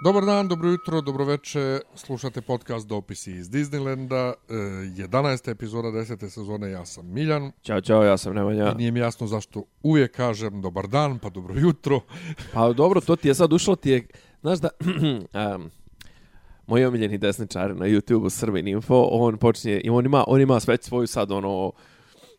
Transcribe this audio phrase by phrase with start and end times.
[0.00, 1.80] Dobar dan, dobro jutro, dobro veče.
[1.94, 4.32] Slušate podcast Dopisi iz Disneylanda.
[4.48, 5.50] E, 11.
[5.50, 6.28] epizoda 10.
[6.28, 6.70] sezone.
[6.70, 7.52] Ja sam Miljan.
[7.62, 8.72] Ćao, čao, ja sam Nemanja.
[8.72, 12.00] I nije mi jasno zašto uvijek kažem dobar dan, pa dobro jutro.
[12.54, 14.06] Pa dobro, to ti je sad ušlo, ti je,
[14.40, 14.68] znaš da,
[15.56, 15.70] um,
[16.66, 20.76] moj omiljeni desničar na YouTube-u Srbin Info, on počinje, i on ima, on ima sve
[20.80, 21.72] svoju sad ono,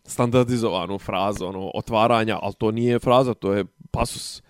[0.05, 4.41] standardizovanu frazu, ono, otvaranja, ali to nije fraza, to je pasus.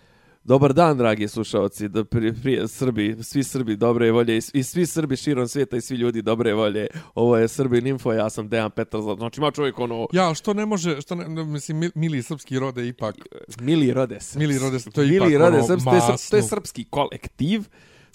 [0.49, 4.85] Dobar dan, dragi slušalci, da prije, prije Srbi, svi Srbi dobre volje i, i svi
[4.85, 6.87] Srbi širom svijeta i svi ljudi dobre volje.
[7.15, 9.01] Ovo je Srbin Info, ja sam Dejan Petar.
[9.17, 12.87] Znači ima čovjek ono, Ja, što ne može, što ne, mislim, mil- mili srpski rode
[12.87, 13.15] ipak,
[13.59, 14.39] Mili Rode Srpski.
[14.39, 16.83] Mili Rode Srpski, to je Mili ipak Rode ono Srpski, to je, to je srpski
[16.83, 17.63] kolektiv.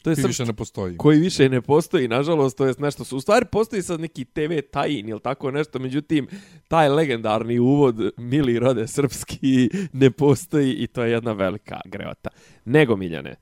[0.04, 0.96] To je koji više ne postoji.
[0.96, 3.16] koji više ne postoji, nažalost, to je nešto su.
[3.16, 6.28] U stvari postoji sad neki TV tajin ili tako nešto, međutim,
[6.68, 12.30] taj legendarni uvod Mili Rode Srpski ne postoji i to je jedna velika greota.
[12.64, 13.36] Nego, Miljane,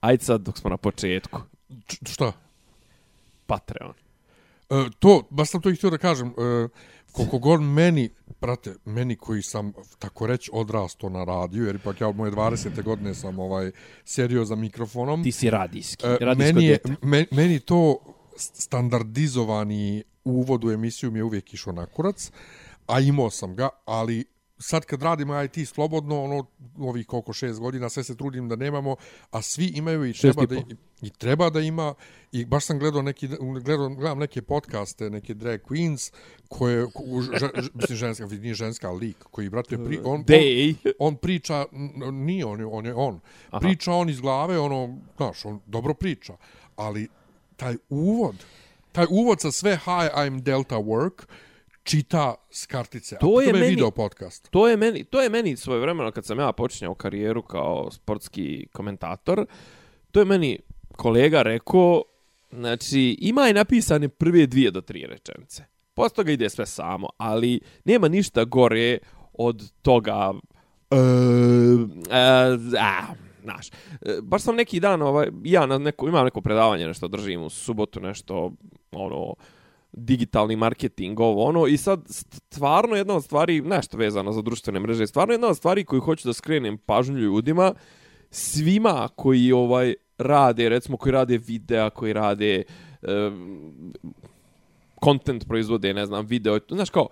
[0.00, 1.40] ajde sad dok smo na početku.
[1.86, 2.32] Č- šta?
[3.46, 3.94] Patreon.
[4.70, 6.68] E, to, baš sam to i htio da kažem, e,
[7.16, 12.08] koliko god meni, prate, meni koji sam, tako reći, odrasto na radiju, jer ipak ja
[12.08, 12.82] od moje 20.
[12.82, 13.70] godine sam ovaj
[14.04, 15.22] serio za mikrofonom.
[15.22, 16.06] Ti si radijski.
[16.06, 17.06] E, radijsko meni, je, djete.
[17.06, 17.98] me, meni to
[18.36, 22.30] standardizovani uvod u emisiju mi je uvijek išao na kurac,
[22.86, 24.24] a imao sam ga, ali
[24.58, 26.46] sad kad radimo IT slobodno, ono,
[26.78, 28.96] ovih koliko šest godina, sve se trudim da nemamo,
[29.30, 31.94] a svi imaju i treba, da, i, i treba da ima,
[32.32, 33.28] i baš sam gledao neki,
[33.64, 36.12] gledao, gledam neke podcaste, neke drag queens,
[36.48, 37.02] koje, ko-
[37.74, 40.74] mislim ženska, nije ženska, lik, koji, brate, pri, on, on, Dej.
[40.98, 41.66] on priča,
[42.12, 43.20] nije on, on je on.
[43.50, 43.60] Aha.
[43.60, 46.36] Priča on iz glave, ono, znaš, on dobro priča,
[46.76, 47.08] ali
[47.56, 48.34] taj uvod,
[48.92, 51.24] taj uvod sa sve hi, I'm Delta Work,
[51.86, 53.16] čita s kartice.
[53.20, 54.50] To je meni- video podcast.
[54.50, 58.66] To je meni, to je meni svoje vremeno kad sam ja počinjao karijeru kao sportski
[58.72, 59.46] komentator.
[60.10, 60.58] To je meni
[60.96, 62.02] kolega rekao,
[62.52, 65.64] znači ima je napisane prve dvije do tri rečenice.
[65.94, 68.98] Posle toga ide sve samo, ali nema ništa gore
[69.32, 70.32] od toga
[70.90, 70.96] e,
[72.10, 73.04] e, a,
[73.42, 73.72] znaš, e,
[74.22, 78.00] baš sam neki dan, ovaj, ja na neko, imam neko predavanje, nešto držim u subotu,
[78.00, 78.52] nešto,
[78.92, 79.34] ono,
[79.92, 85.06] digitalni marketing, ovo ono, i sad stvarno jedna od stvari, nešto vezano za društvene mreže,
[85.06, 87.74] stvarno jedna od stvari koju hoću da skrenem pažnju ljudima,
[88.30, 92.62] svima koji ovaj rade, recimo koji rade videa, koji rade
[93.02, 93.92] um,
[95.04, 97.08] content proizvode, ne znam, video, znaš kao,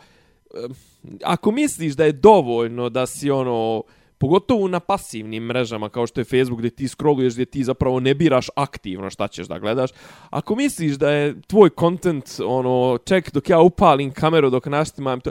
[0.64, 0.74] um,
[1.22, 3.82] ako misliš da je dovoljno da si ono,
[4.24, 8.14] pogotovo na pasivnim mrežama kao što je Facebook gdje ti scrolluješ, gdje ti zapravo ne
[8.14, 9.90] biraš aktivno šta ćeš da gledaš,
[10.30, 15.30] ako misliš da je tvoj content, ono, ček dok ja upalim kameru dok naštimam to,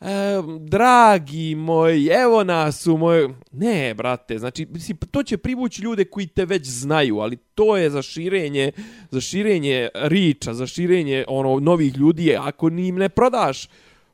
[0.00, 3.28] E, dragi moj, evo nas u moj...
[3.52, 7.90] Ne, brate, znači, mislim, to će privući ljude koji te već znaju, ali to je
[7.90, 8.72] za širenje,
[9.10, 13.68] za širenje riča, za širenje ono novih ljudi, ako ni im ne prodaš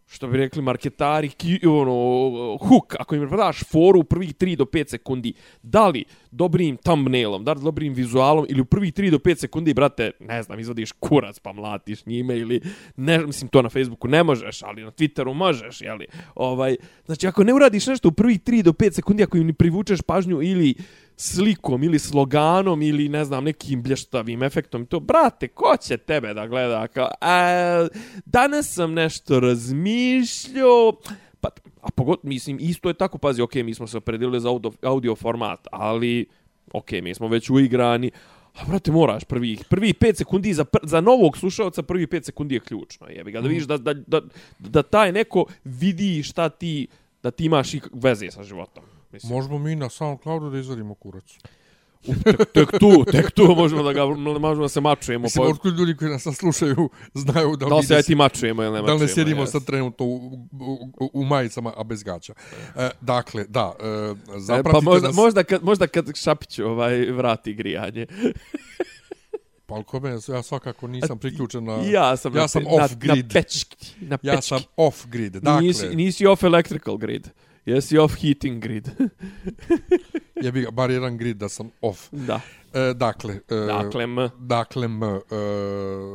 [0.06, 4.56] što bi rekli marketari, ki, ono, hook, ako im ne prodaš foru u prvih 3
[4.56, 9.10] do 5 sekundi, da li dobrim thumbnailom, da li dobrim vizualom, ili u prvih 3
[9.10, 12.60] do 5 sekundi, brate, ne znam, izvadiš kurac pa mlatiš njime, ili,
[12.96, 17.44] ne, mislim, to na Facebooku ne možeš, ali na Twitteru možeš, jeli, ovaj, znači, ako
[17.44, 20.74] ne uradiš nešto u prvih 3 do 5 sekundi, ako im ne privučeš pažnju ili
[21.16, 26.46] slikom ili sloganom ili ne znam nekim blještavim efektom to brate ko će tebe da
[26.46, 27.88] gleda kao a,
[28.24, 30.92] danas sam nešto razmišljao
[31.40, 31.48] pa
[31.80, 35.16] a pogod mislim isto je tako pazi okej mi smo se opredelili za audio, audio
[35.16, 36.26] format ali
[36.72, 38.10] okej mi smo već uigrani
[38.56, 42.54] A brate, moraš prvih, prvih 5 sekundi za, pr, za novog slušalca, prvih 5 sekundi
[42.54, 43.06] je ključno.
[43.08, 44.20] Jebi ga, da vidiš da, da, da,
[44.58, 46.86] da taj neko vidi šta ti,
[47.22, 48.84] da ti imaš veze sa životom.
[49.16, 49.32] Mislim.
[49.32, 51.24] Možemo mi na SoundCloudu da izvadimo kurac.
[52.24, 54.04] tek, tek tu, tek tu možemo da ga
[54.38, 55.22] možemo da se mačujemo.
[55.22, 58.62] Mislim, Po, otkud ljudi koji nas slušaju znaju da, da li se ja ti mačujemo
[58.62, 58.96] ili ne da mačujemo.
[58.96, 59.50] li ne sjedimo jes.
[59.50, 60.16] sad trenutno u,
[60.52, 62.34] u, u, majicama, a bez gaća.
[62.76, 65.16] E, dakle, da, e, E, zapratite pa možda, nas...
[65.16, 68.06] možda, kad, možda kad Šapić ovaj, vrati grijanje.
[69.66, 71.72] Pa ali kome, ja svakako nisam priključen na...
[71.74, 73.26] Ja sam, ja na, sam pe- off na, grid.
[73.26, 73.86] Na pečki.
[74.00, 74.48] Na Ja pečki.
[74.48, 75.32] sam off grid.
[75.32, 77.28] Dakle, nisi, nisi off electrical grid.
[77.66, 78.88] Jesi off heating grid.
[80.42, 82.08] Je bi ga bar jedan grid da sam off.
[82.12, 82.40] da.
[82.74, 84.16] E, dakle, e, Dakle, M.
[84.38, 85.18] Dakle, m, e,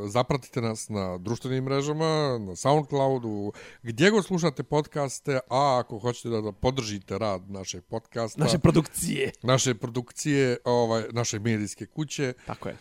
[0.07, 2.05] zapratite nas na društvenim mrežama,
[2.39, 3.51] na Soundcloudu,
[3.83, 9.31] gdje god slušate podcaste, a ako hoćete da, da podržite rad našeg podcasta, Naše produkcije.
[9.43, 12.75] naše produkcije, ovaj, naše medijske kuće, Tako je.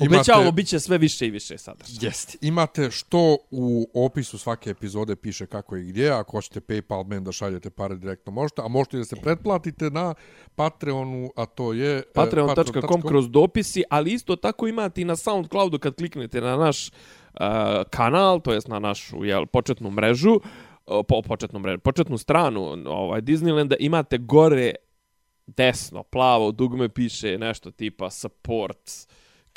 [0.00, 2.08] Imate- Obećavamo, bit će sve više i više sadržaja.
[2.08, 2.36] Jest.
[2.40, 6.10] Imate što u opisu svake epizode piše kako i gdje.
[6.10, 10.14] Ako hoćete PayPal men da šaljete pare direktno možete, a možete da se pretplatite na
[10.54, 11.98] Patreonu, a to je...
[11.98, 16.88] e, Patreon.com kroz dopisi, ali isto tako imate i na Soundcloudu kad kliknete na naš
[16.88, 17.40] uh,
[17.90, 20.40] kanal, to jest na našu jel, početnu mrežu, uh,
[21.08, 24.74] po, početnu, mrežu, početnu stranu ovaj, Disneylanda, imate gore
[25.46, 28.90] desno, plavo, dugme piše nešto tipa support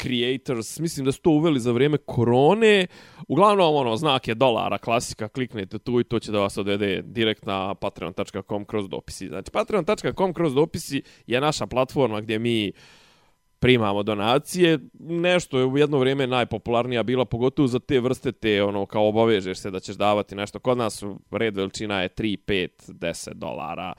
[0.02, 2.88] creators, mislim da su to uveli za vrijeme korone.
[3.28, 7.46] Uglavnom, ono, znak je dolara, klasika, kliknete tu i to će da vas odvede direkt
[7.46, 9.28] na patreon.com kroz dopisi.
[9.28, 12.72] Znači, patreon.com kroz dopisi je naša platforma gdje mi
[13.64, 14.80] primamo donacije.
[15.00, 19.58] Nešto je u jedno vrijeme najpopularnija bila, pogotovo za te vrste te, ono, kao obavežeš
[19.58, 20.60] se da ćeš davati nešto.
[20.60, 23.94] Kod nas red veličina je 3, 5, 10 dolara.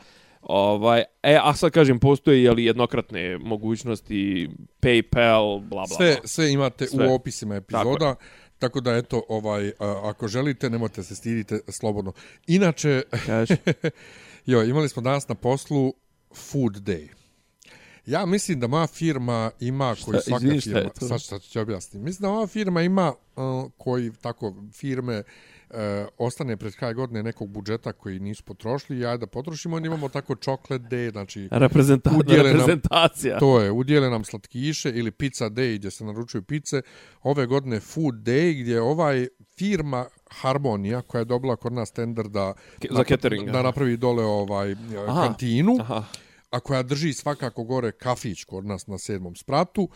[0.46, 4.48] Ovaj, e, a sad kažem, postoje je li jednokratne mogućnosti,
[4.80, 7.08] PayPal, bla, bla, Sve, sve imate Sve.
[7.08, 8.14] u opisima epizoda.
[8.58, 12.12] Tako da, eto, ovaj, a, ako želite, nemojte se stidite slobodno.
[12.46, 13.02] Inače,
[14.46, 15.94] jo, imali smo danas na poslu
[16.34, 17.08] Food Day.
[18.06, 21.38] Ja mislim da moja firma ima, koji Šta- svaka izvini, šta je firma, sad šta
[21.38, 25.24] ću ti objasniti, mislim da moja firma ima, uh, koji tako firme, uh,
[26.18, 30.34] ostane pred kraj godine nekog budžeta koji nisu potrošili, ja da potrošimo, onda imamo tako
[30.34, 33.38] chocolate day, znači Reprezenta Udjele nam- reprezentacija.
[33.38, 36.82] To je, udjele nam slatkiše ili pizza day gdje se naručuju pice.
[37.22, 39.26] Ove godine food day gdje ovaj
[39.56, 44.24] firma Harmonija koja je dobila kod nas tender da, Ke- za catering, da napravi dole
[44.24, 44.74] ovaj
[45.08, 45.22] Aha.
[45.26, 46.04] kantinu, Aha.
[46.50, 49.88] a koja drži svakako gore kafić kod nas na sedmom spratu.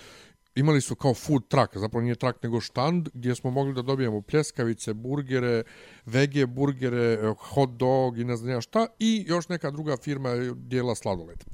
[0.58, 4.20] Imali su kao food truck, zapravo nije truck nego štand, gdje smo mogli da dobijemo
[4.22, 5.62] pljeskavice, burgere,
[6.06, 8.86] vege burgere, eh, hot dog i ne znam ja šta.
[8.98, 11.44] I još neka druga firma je dijela sladoled.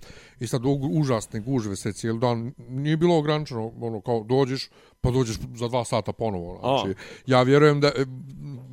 [0.41, 2.53] I sad u- užasne gužve se cijeli dan.
[2.69, 4.71] Nije bilo ograničeno, ono, kao dođeš,
[5.05, 6.61] pa dođeš za dva sata ponovo.
[6.61, 7.93] Znači, ja vjerujem da,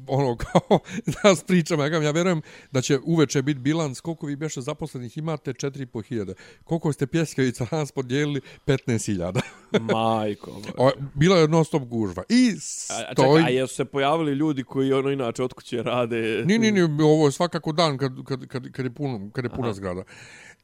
[0.08, 2.42] ono, kao, da vas pričam, ja, ja vjerujem
[2.72, 6.34] da će uveče biti bilans, koliko vi beše zaposlenih imate, 4.500.
[6.64, 9.42] Koliko ste pjeskavica danas podijelili, 15.000.
[9.80, 10.52] Majko.
[10.62, 10.74] moja.
[10.78, 12.24] O, Bila je non stop gužva.
[12.30, 13.40] I A, a stoj...
[13.40, 16.44] čekaj, a jesu se pojavili ljudi koji ono inače od kuće rade?
[16.46, 19.50] Ni, ni, ni, ovo je svakako dan kad, kad, kad, kad je, puno, kad je
[19.50, 19.74] puna Aha.
[19.74, 20.04] zgrada.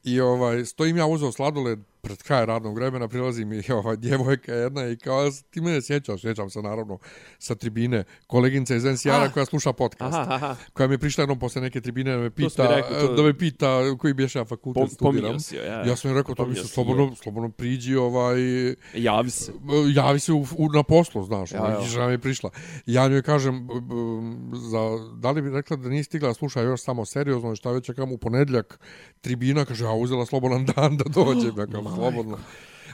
[0.04, 4.86] I ovaj, stojim ja uzeo sladoled pred kraj radnog vremena, prilazi mi ovaj, djevojka jedna
[4.86, 5.18] i kao,
[5.50, 6.98] ti mene sjećaš, sjećam se naravno
[7.38, 9.30] sa tribine, koleginca iz NCR-a Ah.
[9.30, 10.14] koja sluša podcast.
[10.14, 10.56] Aha, aha.
[10.72, 13.22] koja mi je prišla jednom posle neke tribine da me To pita, rekao, to- da
[13.22, 13.68] me pita
[13.98, 15.40] koji bješe ja fakultet Pom, studiram.
[15.40, 15.84] si ja.
[15.84, 18.36] Ja sam joj rekao, to mi Pominjao se slobodno, slobodno priđi, ovaj,
[18.94, 19.52] Javi se.
[19.88, 21.72] javi se u, u, na poslu, znaš, Ja, ja, ja.
[21.72, 21.82] ja.
[21.82, 22.50] žena mi je prišla.
[22.86, 23.68] Ja njoj kažem,
[24.54, 24.78] za,
[25.14, 28.12] da li bi rekla da nije stigla da sluša još samo seriozno, šta već čekam
[28.12, 28.80] u ponedljak,
[29.20, 32.38] tribina, kaže, ja uzela slobodan dan da dođem, ja kao, slobodno.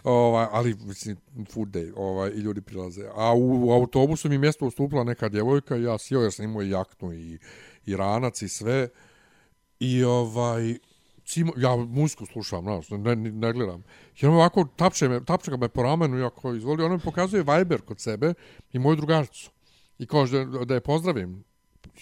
[0.05, 1.17] Ovaj, ali, mislim,
[1.53, 3.07] food day, ovaj, i ljudi prilaze.
[3.15, 6.63] A u, u autobusu mi mjesto ustupila neka djevojka, i ja sjeo jer sam imao
[6.63, 7.39] i jaknu i,
[7.87, 8.89] i ranac i sve.
[9.81, 10.75] I ovaj,
[11.25, 13.83] cimo, ja muziku slušam, znaš, ne, ne, ne gledam.
[14.21, 16.99] I on ovako tapče, me, tapče ga me po ramenu, ja kao izvoli, on mi
[16.99, 18.35] pokazuje Viber kod sebe
[18.73, 19.51] i moju drugaricu.
[19.99, 21.45] I kaže da, da je pozdravim.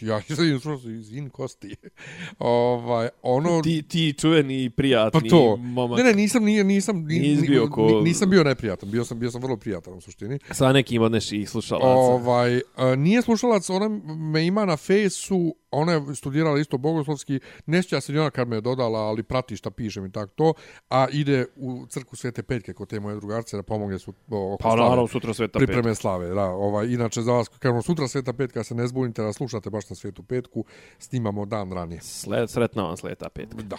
[0.00, 0.60] Ja izvinim,
[0.98, 1.76] izvin kosti.
[2.38, 3.62] ovaj, ono...
[3.62, 5.56] Ti, ti čuveni prijatni Pa to.
[5.56, 5.98] momak.
[5.98, 9.18] Ne, ne, nisam, nije, nisam, ni, Nisi bio ko- ni- nisam bio neprijatan, bio sam,
[9.18, 10.38] bio sam vrlo prijatan u suštini.
[10.50, 11.86] Sa nekim od neših slušalaca.
[11.86, 17.82] Ovaj, a, nije slušalac, ona me ima na fejsu, ona je studirala isto bogoslovski, ne
[17.82, 20.54] sjeća se njena kad me je dodala, ali prati šta pišem i tako to,
[20.88, 24.62] a ide u crku Svete Petke kod te moje drugarce da pomogne su o, oko
[24.62, 26.28] Pa slave, naravno, sutra sveta pripreme slave.
[26.28, 29.90] Da, ovaj, inače za vas, kažemo sutra Sveta Petka, se ne zbunite da slušate baš
[29.90, 30.64] na Svetu Petku,
[30.98, 32.00] snimamo dan ranije.
[32.02, 33.62] Sle, sretna vam sleta petka.
[33.62, 33.76] Da.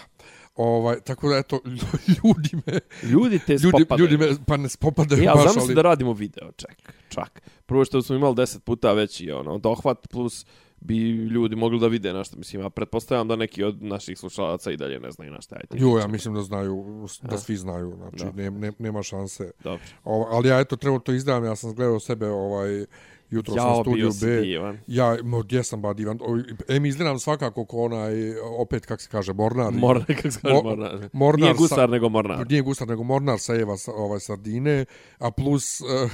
[0.55, 1.59] Ovaj, tako da, eto,
[2.23, 4.09] ljudi me, Ljudi te ljudi, spopadaju.
[4.09, 5.75] ljudi me, pa ne spopadaju Ja baš, ali...
[5.75, 7.41] da radimo video, ček, čak.
[7.65, 10.45] Prvo što smo imali 10 puta veći ono, dohvat, plus
[10.85, 12.61] bi ljudi mogli da vide na što mislim.
[12.61, 15.77] Ja pretpostavljam da neki od naših slušalaca i dalje ne znaju na šta je ti.
[15.79, 19.51] Jo, ja mislim da znaju, da svi znaju, znači ne, ne, nema šanse.
[19.63, 19.83] Dobro.
[20.03, 22.85] Ovo, ali ja eto treba to izdam, ja sam gledao sebe ovaj
[23.33, 24.41] jutro Jao, sam studio B.
[24.41, 24.77] divan.
[24.87, 26.19] Ja, mo, gdje sam ba divan.
[26.21, 26.37] O,
[26.67, 29.71] Em, izgledam svakako ko onaj, opet, kak se kaže, Mornar.
[29.73, 31.09] Mornar, kako se kaže Mo- Mornar?
[31.13, 32.47] Mornar Nije sa- gusar, nego Mornar.
[32.49, 34.85] Nije gustar, nego Mornar sa Eva sa, ovaj, Sardine,
[35.19, 35.81] a plus...
[35.81, 36.11] Uh,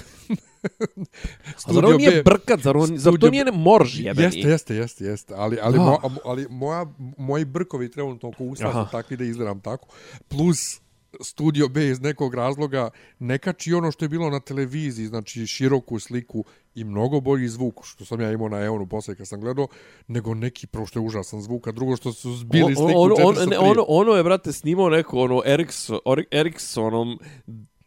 [1.57, 4.25] A zar on nije brkat, zar, on, zar to Studio nije ne morž jebeni?
[4.25, 5.33] Jeste, jeste, jeste, jeste.
[5.37, 5.81] Ali, ali, Ah.
[5.81, 6.85] mo, ali moja,
[7.17, 9.87] moji brkovi trenutno oko usta su takvi da izgledam tako.
[10.27, 10.81] Plus
[11.21, 12.89] Studio B iz nekog razloga
[13.19, 17.85] ne kači ono što je bilo na televiziji, znači široku sliku i mnogo bolji zvuk,
[17.85, 19.67] što sam ja imao na Eonu posle kad sam gledao,
[20.07, 23.33] nego neki, prvo što je užasan zvuk, a drugo što su zbili sliku ono, ono,
[23.33, 23.49] 403.
[23.49, 25.99] ne, ono, ono je, brate, snimao neko, ono, Ericsson,
[26.31, 27.19] Ericssonom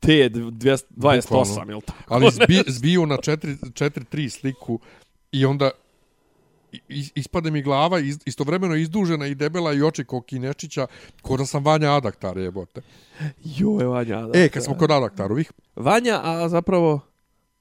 [0.02, 1.72] T28, Bukvalno.
[1.72, 2.14] jel tako?
[2.14, 4.80] ali zbi, zbio na 4-3 sliku
[5.32, 5.70] i onda
[7.14, 10.86] ispade mi glava iz, istovremeno izdužena i debela i oči ko Kinečića,
[11.22, 12.80] ko da sam Vanja Adaktar jebote.
[13.44, 14.38] Joj, Vanja, da.
[14.38, 17.00] E, kad smo kod Adaktarovih, Vanja, a zapravo...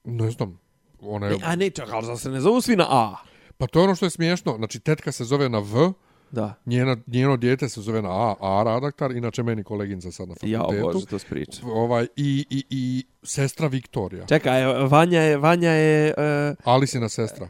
[0.04, 0.60] ne znam,
[1.02, 3.16] ona je, Ne, a ne, čak, ali se ne zovu svi na A.
[3.58, 5.92] pa to je ono što je smiješno, znači tetka se zove na V,
[6.32, 6.54] Da.
[6.66, 10.60] njena, njeno dijete se zove na A, Ara Adaktar, inače meni koleginca sad na Ja,
[10.60, 10.92] fakultetu.
[10.94, 11.62] bože, to spriča.
[11.66, 17.50] Ovaj, i, i, i sestra Viktorija, Čekaj, Vanja je, Vanja je, uh, Alisina sestra.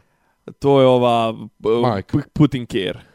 [0.58, 2.18] To je ova uh, Majka.
[2.32, 3.11] Putin Care.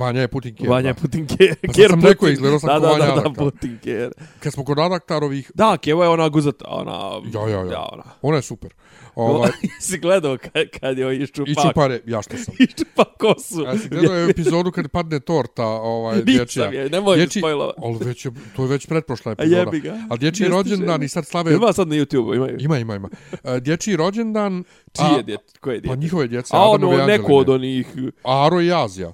[0.00, 0.70] Vanja je Putin Kjer.
[0.70, 1.00] Vanja da.
[1.00, 1.54] Putin Care.
[1.66, 3.34] Pa sam rekao, izgledao sam da, ko da, Vanja da, da, Adaktar.
[3.44, 4.10] Putin Care.
[4.40, 7.10] Kad smo kod Adaktarovih, Da, Kevo je ona guzata, ona...
[7.34, 7.72] Ja, ja, ja.
[7.72, 8.02] ja ona.
[8.22, 8.74] ona je super.
[9.14, 12.54] Ovaj, si gledao kad, kad je iščupa, I čupare, ja što sam.
[12.64, 13.62] iščupa kosu.
[13.62, 16.66] Ja sam gledao je epizodu kad padne torta, ovaj, dječja.
[16.66, 17.74] Nisam je, nemoj mi Dječji- spojlovat.
[17.78, 19.60] Ali već je, to je već pretprošla A epizoda.
[19.60, 19.96] jebi ga.
[20.10, 21.54] Ali dječji rođendan i sad slave...
[21.54, 22.56] Ima sad na YouTube, imaju.
[22.60, 23.08] Ima, ima, ima.
[23.44, 24.64] E, Dječji rođendan...
[24.92, 25.44] Čije djete?
[25.60, 25.96] Koje Pa djete?
[25.96, 27.86] njihove djece, A ono, neko od onih...
[28.24, 29.12] Aro i Azija.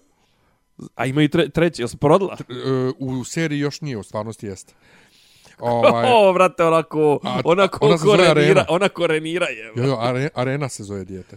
[0.94, 2.36] A imaju tre, treći, jel se porodila?
[2.40, 2.54] E,
[2.98, 4.74] u seriji još nije, u stvarnosti jeste.
[5.58, 9.72] Ovaj, O, vrate, onako, A- onako ona korenira, ona korenira je.
[9.76, 11.36] jo, jo, are, arena se zove dijete.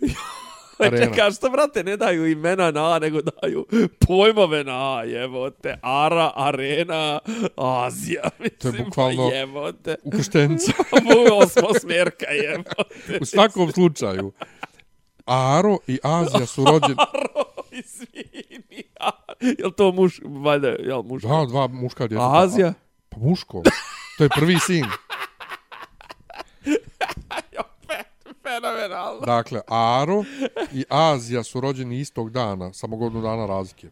[0.78, 0.96] Arena.
[0.96, 1.06] Arena.
[1.06, 3.66] Čekaj, što, brate, ne daju imena na A, nego daju
[4.00, 5.78] pojmove na A, jebote.
[5.82, 7.18] Ara, Arena,
[7.56, 9.94] Azija, mislim, bukvalno- pa jebote.
[10.04, 10.72] Ukrštenca.
[11.34, 13.18] Osmo smjerka, jebote.
[13.20, 14.32] u svakom slučaju.
[15.24, 16.94] Aro i Azija su rođeni...
[17.78, 18.82] Izvini,
[19.58, 21.22] jel to muš, valjda, jel muš?
[21.22, 22.22] Da, dva muška djeta.
[22.22, 22.74] A Azija?
[23.08, 23.62] Pa muško.
[24.18, 24.84] To je prvi sin.
[28.42, 29.20] Fenomenalno.
[29.26, 30.24] Dakle, Aro
[30.72, 33.90] i Azija su rođeni istog dana, samo godinu dana razlike.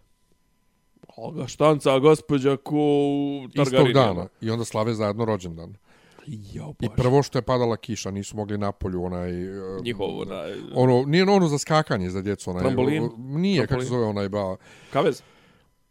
[1.16, 4.26] Oga štanca, gospođa, ko u Istog dana.
[4.40, 5.74] I onda slave zajedno rođendan.
[6.32, 9.30] Jo, I prvo što je padala kiša, nisu mogli napolju onaj...
[9.30, 10.42] e, Njihovo, na,
[10.74, 12.50] Ono, nije ono za skakanje za djecu.
[12.50, 13.10] Onaj, Trambolin?
[13.16, 14.56] Nije, kako se zove onaj, ba,
[14.92, 15.22] kavez?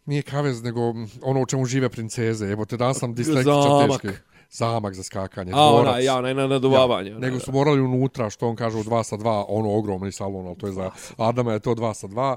[0.10, 0.82] nije kavez, nego
[1.22, 2.46] ono u čemu žive princeze.
[2.46, 4.02] Evo te danas sam Zamak.
[4.02, 4.18] teški.
[4.52, 5.52] Zamak za skakanje.
[5.56, 5.90] A, dvorac.
[5.90, 7.10] ona, ja, onaj na naduvavanje.
[7.10, 10.48] Ja, nego su morali unutra, što on kaže, u 2 sa 2, ono ogromni salon,
[10.48, 12.36] ali to je za Adama je to 2 sa 2.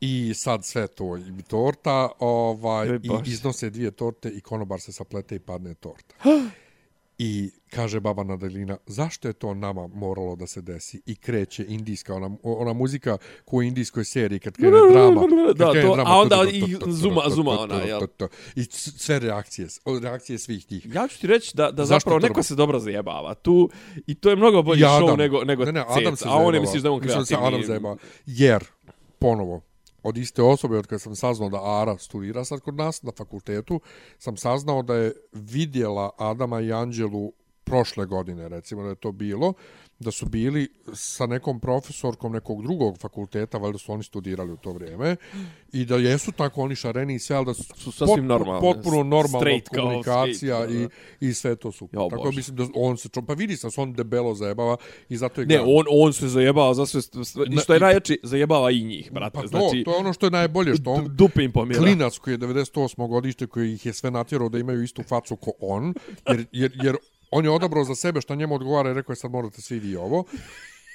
[0.00, 5.36] I sad sve to i torta, ovaj, i iznose dvije torte i konobar se saplete
[5.36, 6.14] i padne torta.
[7.18, 11.02] I kaže baba Nadelina, zašto je to nama moralo da se desi?
[11.06, 15.20] I kreće indijska, ona, ona muzika ko u indijskoj seriji, kad krene drama.
[15.20, 18.00] kad Da, krene to- drama, a onda i zuma- zuma ona, jel?
[18.56, 19.68] I sve reakcije,
[20.02, 20.86] reakcije svih njih.
[20.86, 23.34] Ja ću ti reći da, da zapravo neko se dobro zajebava.
[23.34, 23.70] Tu,
[24.06, 26.24] I to je mnogo bolji show nego, nego ne, ne, Adam se.
[26.28, 27.42] A on je misliš da je on Mislim kreativni.
[27.42, 27.96] se Adam zajebava.
[28.26, 28.64] Jer,
[29.18, 29.60] ponovo,
[30.06, 33.80] od iste osobe, od kada sam saznao da Ara studira sad kod nas na fakultetu,
[34.18, 37.32] sam saznao da je vidjela Adama i Anđelu
[37.64, 39.52] prošle godine, recimo da je to bilo,
[39.98, 44.72] da su bili sa nekom profesorkom nekog drugog fakulteta, valjda su oni studirali u to
[44.72, 45.16] vrijeme,
[45.72, 48.60] i da jesu tako oni šareni i sve, ali da su, Su sasvim potpu- normalni,
[48.62, 52.00] potpuno normalna straight komunikacija straight, i, i sve to super.
[52.00, 52.36] Jo, tako Bože.
[52.36, 54.76] mislim da on se, pa vidi se on debelo zajebava
[55.08, 55.74] i zato je Ne, glavni.
[55.76, 57.00] on, on se zajebava za sve,
[57.62, 59.34] što je najjači, zajebava i njih, brate.
[59.34, 61.80] Pa to, znači, to je ono što je najbolje, što on dupe im pomjera.
[61.82, 63.08] klinac koji je 98.
[63.08, 65.94] godište, koji ih je sve natjerao da imaju istu facu ko on,
[66.28, 66.96] jer, jer, jer
[67.30, 69.96] on je odabrao za sebe šta njemu odgovara i rekao je sad morate svi vi
[69.96, 70.24] ovo.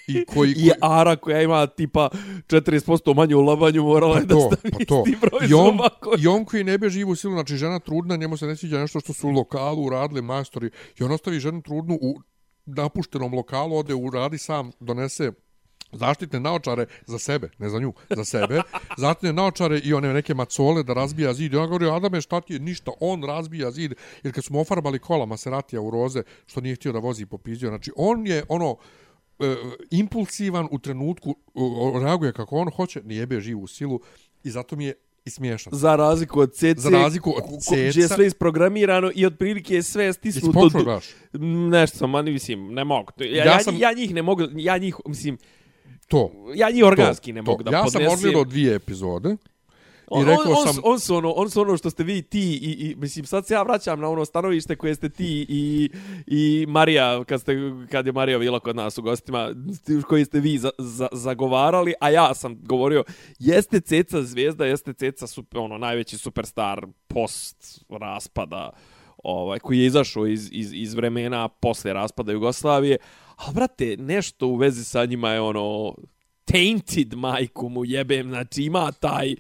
[0.08, 2.10] I koji, I koji Ara koja ima tipa
[2.48, 5.04] 40% manje u labanju morala je pa da to, stavi pa to.
[5.08, 6.22] isti broj I on, koji...
[6.22, 9.00] I on koji ne beži u silu, znači žena trudna, njemu se ne sviđa nešto
[9.00, 10.70] što su u lokalu uradili majstori.
[11.00, 12.20] I on ostavi ženu trudnu u
[12.66, 15.32] napuštenom lokalu, ode u radi sam, donese
[15.94, 18.62] zaštitne naočare za sebe, ne za nju, za sebe.
[18.98, 21.54] Zaštitne naočare i one neke macole da razbija zid.
[21.54, 22.60] I on govori, Adame, šta ti je?
[22.60, 23.94] Ništa, on razbija zid.
[24.24, 27.70] Jer kad smo ofarbali kola Maseratija u roze, što nije htio da vozi po pizdio,
[27.70, 28.78] znači on je ono,
[29.40, 29.56] e,
[29.92, 34.00] impulsivan u trenutku, o, reaguje kako on hoće, ne jebe živu silu
[34.44, 34.94] i zato mi je
[35.26, 35.74] i smiješan.
[35.76, 37.44] Za razliku od CC, Za razliku od
[37.90, 40.70] gdje je sve isprogramirano i otprilike je sve stisnuto.
[40.70, 41.06] gledaš?
[41.34, 43.12] Mm, Nešto sam, ali mislim, ne mogu.
[43.20, 45.38] Ja ja, sam- ja njih ne mogu, ja njih, mislim,
[46.12, 46.32] To.
[46.56, 47.52] ja njih organski to, ne to.
[47.52, 48.02] mogu da ja podnesem.
[48.02, 49.30] sam odgledao dvije epizode.
[49.30, 52.22] I On, rekao on, on, sam- on, su ono, on su ono što ste vi
[52.22, 55.90] ti i, i mislim sad se ja vraćam na ono stanovište koje ste ti i,
[56.28, 57.56] i Marija kad ste
[57.92, 59.50] kad je Marija bila kod nas u gostima
[60.08, 63.04] koji ste vi za, za, zagovarali a ja sam govorio
[63.40, 68.70] jeste Ceca zvijezda jeste Ceca super, ono najveći superstar post raspada
[69.24, 72.98] ovaj koji je izašao iz, iz, iz vremena posle raspada Jugoslavije
[73.48, 75.96] a brate nešto u vezi sa njima je ono
[76.46, 79.36] tainted majku mu jebem, znači ima taj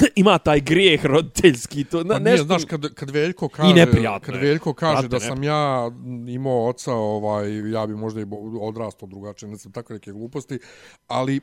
[0.22, 3.86] ima taj grijeh roditeljski to na, Pa nije, nešto znaš, kad, kad Veljko kaže,
[4.22, 4.34] kad.
[4.34, 5.90] Veljko kaže Brate, da sam ja
[6.28, 8.24] imao oca, ovaj, ja bi možda i
[8.60, 10.58] odrastao drugačije, ne znam, tako neke gluposti,
[11.06, 11.40] ali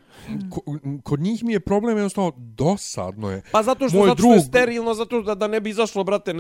[0.50, 0.62] ko,
[1.04, 3.42] kod njih mi je problem jednostavno dosadno je.
[3.52, 6.04] Pa zato što, Moj zato što je drug- sterilno, zato da, da ne bi izašlo,
[6.04, 6.34] brate,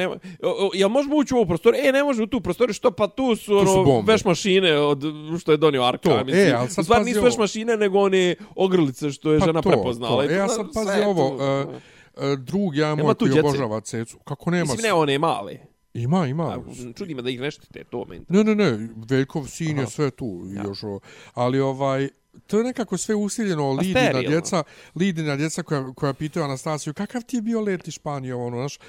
[0.43, 1.75] o, jel možemo ući u ovu prostor?
[1.75, 5.03] E, ne može u tu prostor, što pa tu su, su ono, veš mašine od,
[5.39, 6.09] što je donio Arka.
[6.09, 6.55] To, e, mislim.
[6.57, 10.23] ali sad pazi nisu veš mašine, nego one ogrlice što je Pa žena to, prepoznala.
[10.23, 10.31] to.
[10.31, 11.71] E, ja sad pazi ovo, tu.
[12.17, 14.17] E, drug ja moj koji obožava cecu.
[14.23, 14.63] Kako nema?
[14.63, 15.57] Mislim, ne one male.
[15.93, 16.43] Ima, ima.
[16.43, 16.59] A,
[16.97, 20.11] čudi me da ih ne štite, to me Ne, ne, ne, Veljkov sin je sve
[20.11, 20.43] tu.
[20.55, 20.63] Ja.
[20.63, 20.79] Još,
[21.33, 22.09] ali ovaj,
[22.47, 24.29] to je nekako sve usiljeno, lidina sterilno.
[24.29, 24.63] djeca,
[24.95, 28.79] lidina djeca koja, koja pitaju Anastasiju, kakav ti je bio let iz Španije, ono, znaš,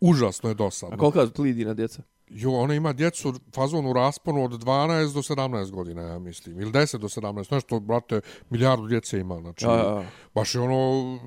[0.00, 0.96] užasno je A dosadno.
[0.96, 2.02] koliko plidi na djeca?
[2.28, 6.60] Jo, ona ima djecu fazon u rasponu od 12 do 17 godina, ja mislim.
[6.60, 10.04] Ili 10 do 17, nešto, brate, milijardu djece ima, znači, A, a,
[10.34, 11.18] baš je ono,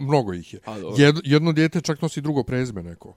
[0.00, 0.60] mnogo ih je.
[0.66, 0.76] A.
[0.96, 3.16] Jed, jedno djete čak nosi drugo prezime neko.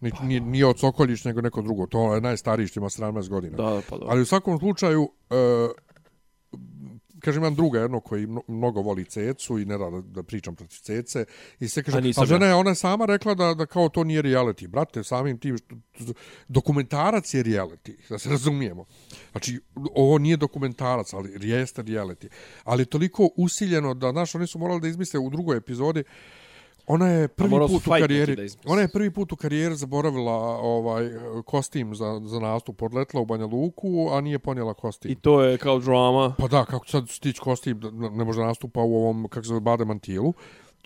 [0.00, 1.86] Ni, Pa nije, nije od Sokoljić, nego neko drugo.
[1.86, 3.56] To je najstariji što ima 17 godina.
[3.56, 4.08] Da, pa dobro.
[4.10, 5.36] Ali u svakom slučaju, e,
[7.26, 10.78] kažem, imam druga jedno koji mno- mnogo voli cecu i ne da, da pričam protiv
[10.82, 11.24] cece.
[11.60, 14.22] I se kaže, A a, žena je, ona sama rekla da, da kao to nije
[14.22, 14.66] reality.
[14.68, 16.14] Brate, samim tim, što,
[16.48, 18.84] dokumentarac je reality, da se razumijemo.
[19.30, 19.60] Znači,
[19.94, 22.28] ovo nije dokumentarac, ali jeste reality.
[22.64, 26.04] Ali toliko usiljeno da, znaš, oni su morali da izmisle u drugoj epizodi,
[26.86, 31.10] Ona je prvi put u karijeri, ona je prvi put u karijeri zaboravila ovaj
[31.44, 35.10] kostim za, za nastup, odletla u Banja Luku, a nije ponijela kostim.
[35.10, 36.34] I to je kao drama.
[36.38, 39.84] Pa da, kako sad stići kostim, ne može nastupa u ovom, kako se zove, Bade
[39.84, 40.32] Mantilu.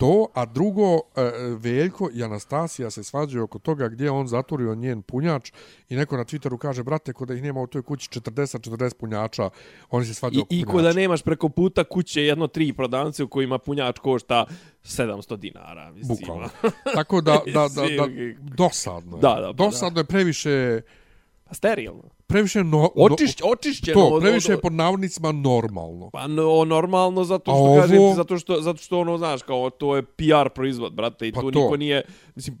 [0.01, 4.75] To, a drugo, e, Veljko i Anastasija se svađaju oko toga gdje je on zaturio
[4.75, 5.51] njen punjač
[5.89, 9.49] i neko na Twitteru kaže, brate, kod da ih nema u toj kući 40-40 punjača,
[9.89, 10.93] oni se I, svađaju oko I ko punjača.
[10.93, 14.45] da nemaš preko puta kuće jedno tri prodavnice u kojima punjač košta
[14.83, 15.91] 700 dinara.
[15.91, 16.17] Mislim.
[16.17, 16.49] Bukvalno.
[16.95, 18.07] Tako da, da, da, da,
[18.63, 19.21] dosadno je.
[19.21, 20.81] Da, da, pa dosadno je previše,
[21.51, 22.03] sterilno.
[22.27, 23.93] previše no, Očišć, očišćeno.
[23.95, 26.09] to, od- previše je od- pod navodnicima normalno.
[26.09, 29.95] Pa no, normalno zato što ovo- kažem zato što zato što ono znaš kao to
[29.95, 31.59] je PR proizvod brate i Pa tu to.
[31.59, 32.03] niko nije
[32.35, 32.57] mislim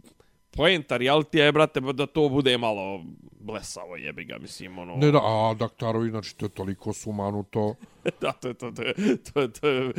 [0.51, 3.01] poenta reality je brate da to bude malo
[3.39, 7.75] blesavo jebi ga mislim ono Ne da, a daktarovi, znači to je toliko sumanuto.
[8.21, 8.93] da to je to to je,
[9.25, 9.93] to je, to je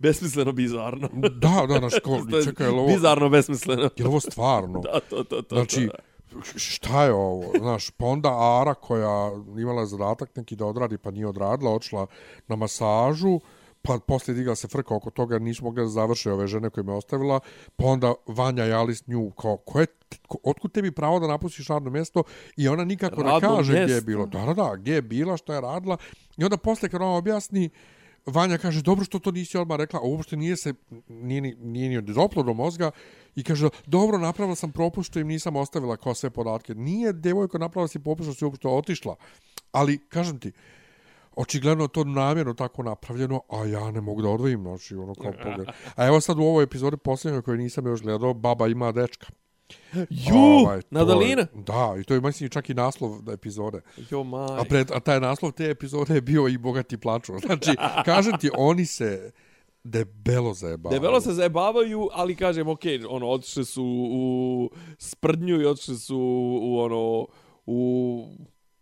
[0.00, 1.28] besmisleno bizarno Da,
[1.68, 1.92] da, znaš,
[2.30, 4.80] To je čekaj, je ovo, bizarno besmisleno je ovo stvarno?
[4.84, 6.07] da to to to Znači, to, da.
[6.56, 7.52] Šta je ovo?
[7.58, 12.06] Znaš, pa onda Ara koja imala zadatak neki da odradi, pa nije odradila, odšla
[12.48, 13.40] na masažu,
[13.82, 16.92] pa poslije digla se frka oko toga, nisu mogli da završe ove žene koje me
[16.92, 17.40] ostavila,
[17.76, 19.86] pa onda Vanja i Alice nju, kao, ko je,
[20.26, 22.22] ko, otkud tebi pravo da napustiš radno mjesto?
[22.56, 24.06] I ona nikako Radno kaže gdje je mjesto?
[24.06, 24.26] bilo.
[24.26, 25.96] Da, da, da, gdje je bila, šta je radila.
[26.36, 27.70] I onda poslije kad ona objasni,
[28.28, 30.74] Vanja kaže, dobro što to nisi odmah rekla, a uopšte nije se,
[31.08, 32.90] nije, ni- nije ni doplo do mozga,
[33.36, 36.74] i kaže, dobro, napravila sam propust što im nisam ostavila kao sve podatke.
[36.74, 39.16] Nije devojko napravila si propust što si uopšte otišla.
[39.72, 40.52] Ali, kažem ti,
[41.36, 45.32] očigledno je to namjerno tako napravljeno, a ja ne mogu da odvojim, znači, ono kao
[45.44, 45.68] pogled.
[45.96, 49.26] A evo sad u ovoj epizodi posljednjoj koju nisam još gledao, baba ima dečka.
[50.10, 53.80] Ju Ovaj, to na je- Da, i to je, mislim, čak i naslov da epizode.
[54.10, 57.32] jo maj A, pred, a taj naslov te epizode je bio i bogati plaču.
[57.46, 57.70] Znači,
[58.04, 59.32] kažem ti, oni se
[59.84, 61.00] debelo zajebavaju.
[61.00, 66.18] Debelo se zajebavaju, ali kažem, ok, ono, otišli su u sprdnju i otišli su
[66.62, 67.26] u, ono,
[67.66, 68.26] u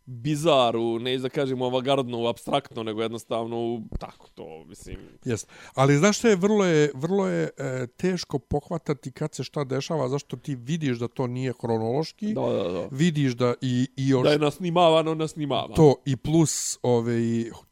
[0.07, 4.97] bizaru, ne da kažemo avangardno, abstraktno, nego jednostavno tako to, mislim.
[5.25, 5.49] Jest.
[5.75, 10.09] Ali znaš što je, vrlo je, vrlo je e, teško pohvatati kad se šta dešava,
[10.09, 12.89] zašto ti vidiš da to nije hronološki, Da, da, da.
[12.91, 15.75] vidiš da i, i još Da je nasnimavano, nasnimavano.
[15.75, 17.19] to i plus ove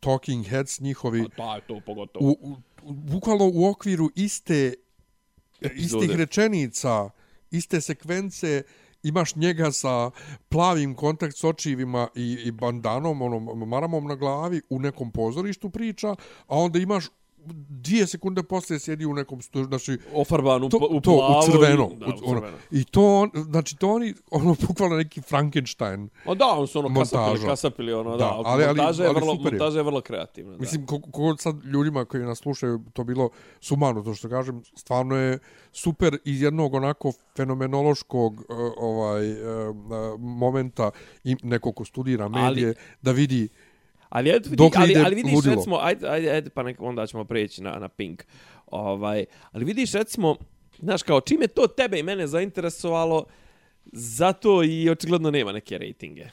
[0.00, 2.26] talking heads njihovi Da, je to pogotovo.
[2.26, 2.56] u, u,
[2.92, 4.74] bukvalno u okviru iste
[5.60, 6.04] Epizode.
[6.04, 7.10] istih rečenica,
[7.50, 8.62] iste sekvence,
[9.04, 10.10] imaš njega sa
[10.48, 16.10] plavim kontakt s očivima i, i bandanom, onom maramom na glavi u nekom pozorištu priča,
[16.46, 17.08] a onda imaš
[17.68, 21.42] dvije sekunde poslije sjedi u nekom stu, znači Ofarban u, to, u to u plavo
[21.42, 22.56] crveno, i- Da, u, u ono, crveno.
[22.70, 26.88] i to on, znači to oni ono bukvalno neki Frankenstein O da, on su ono
[26.90, 27.46] kasapili, Montaža.
[27.46, 30.00] kasapili, ono, da, Da, ali, ali- ali- montaža, je ali vrlo, super montaža je vrlo
[30.00, 30.52] kreativna.
[30.52, 30.58] Da.
[30.58, 33.30] Mislim, kako ko sad ljudima koji nas slušaju to bilo
[33.60, 35.38] sumano, to što kažem, stvarno je
[35.72, 38.44] super iz jednog onako fenomenološkog uh,
[38.78, 39.38] ovaj uh,
[40.18, 40.90] momenta
[41.24, 43.48] i neko ko studira medije, ali, da vidi
[44.14, 45.54] Ali, vidi, Dokle ali, ide ali vidiš, ludilo?
[45.54, 48.22] recimo, ajde, ajde, ajde, pa nek, onda ćemo preći na, na Pink.
[48.66, 50.36] Ovaj, ali vidiš, recimo,
[50.78, 53.24] znaš, kao, čim je to tebe i mene zainteresovalo,
[53.92, 56.26] zato i očigledno nema neke rejtinge.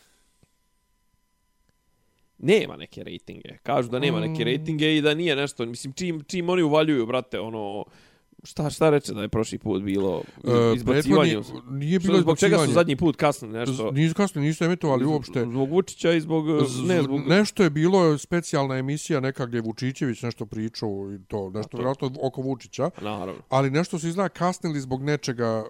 [2.37, 3.57] Nema neke rejtinge.
[3.63, 7.39] Kažu da nema neke rejtinge i da nije nešto, mislim, čim, čim oni uvaljuju, brate,
[7.39, 7.85] ono,
[8.43, 10.23] šta, šta reče da je prošli put bilo uh,
[10.75, 11.31] izbacivanje?
[11.31, 13.91] prethodni- nije bilo Što, zbog čega su zadnji put kasnili nešto?
[13.91, 15.41] Nisu kasno, nisu emitovali uopšte.
[15.41, 16.45] Zbog Vučića i zbog...
[16.85, 17.21] Ne, zbog...
[17.21, 21.77] Nešto je bilo specijalna emisija neka gdje je Vučićević nešto pričao i to, nešto to-
[21.77, 23.41] vjerojatno oko Vučića, Naravno.
[23.49, 25.63] ali nešto su izgleda kasnili zbog nečega.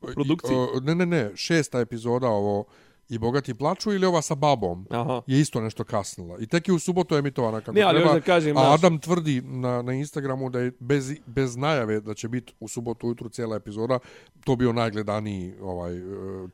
[0.00, 0.54] Produkciji?
[0.54, 2.64] I, o, ne, ne, ne, šesta epizoda ovo
[3.08, 5.22] i Bogati plaču ili ova sa babom Aha.
[5.26, 6.38] je isto nešto kasnila.
[6.38, 8.12] I tek je u subotu emitovana kako Ne, ali treba.
[8.12, 12.28] da kažem, a Adam tvrdi na, na Instagramu da je bez, bez najave da će
[12.28, 13.98] biti u subotu ujutru cijela epizoda,
[14.44, 16.00] to bio najgledaniji ovaj, e,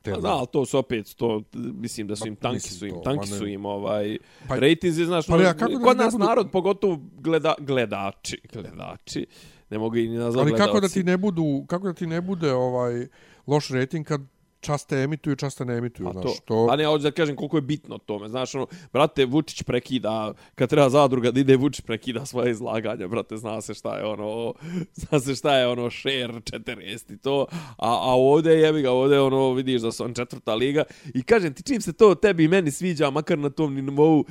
[0.02, 0.22] termin.
[0.22, 3.30] da, ali to su opet, to, mislim da su im, tanki su im, to, tanki
[3.30, 3.36] ne.
[3.38, 6.50] su im, ovaj, Pa- rejtinzi, znaš, pa no, ja, kako da kod nas budu- narod,
[6.50, 9.26] pogotovo gleda, gledači, gledači,
[9.70, 10.94] ne mogu i ni nazvati Ali kako da gledalci.
[10.94, 13.06] ti ne budu, kako da ti ne bude ovaj
[13.46, 14.20] loš rating kad
[14.64, 16.66] časte emituju, časte ne emituju, A znaš, to, to...
[16.70, 20.70] a ne, hoću da kažem koliko je bitno tome, znaš, ono, brate, Vučić prekida, kad
[20.70, 24.54] treba zadruga da ide, Vučić prekida svoje izlaganja, brate, zna se šta je ono,
[25.02, 27.46] zna se šta je ono, share 40 i to,
[27.76, 31.54] a, a ovdje, jebi ga, ovdje, ono, vidiš da su on četvrta liga, i kažem
[31.54, 34.24] ti, čim se to tebi i meni sviđa, makar na tom nivou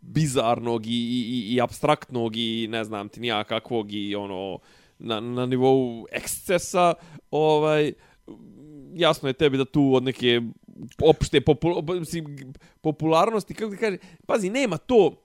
[0.00, 4.58] bizarnog i, i, i, i abstraktnog i ne znam ti nija kakvog i ono,
[4.98, 6.94] na, na nivou ekscesa,
[7.30, 7.92] ovaj,
[8.96, 10.40] jasno je tebi da tu od neke
[11.02, 11.92] opšte popul, pa,
[12.80, 15.22] popularnosti, kako ti kaže, pazi, nema to,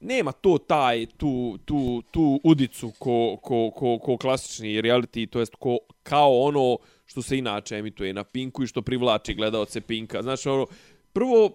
[0.00, 5.54] nema to taj, tu, tu, tu udicu ko, ko, ko, ko klasični reality, to jest
[5.58, 10.22] ko, kao ono što se inače emituje na Pinku i što privlači gledaoce Pinka.
[10.22, 10.66] Znači, ono,
[11.12, 11.50] prvo,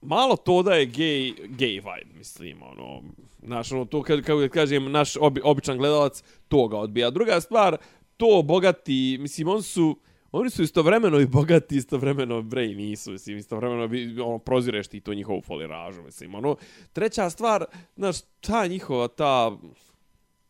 [0.00, 3.02] malo to da je gay, gay vibe, mislim, ono,
[3.42, 7.10] znaš, ono, to, kad, kako da kažem, naš obi, običan gledalac to ga odbija.
[7.10, 7.76] Druga stvar,
[8.16, 9.98] to bogati, mislim, on su,
[10.32, 15.00] oni su istovremeno i bogati, istovremeno bre i nisu, mislim, istovremeno bi, ono, prozireš ti
[15.00, 16.56] to njihovu foliražu, mislim, ono,
[16.92, 17.64] treća stvar,
[17.96, 19.58] znaš, ta njihova, ta,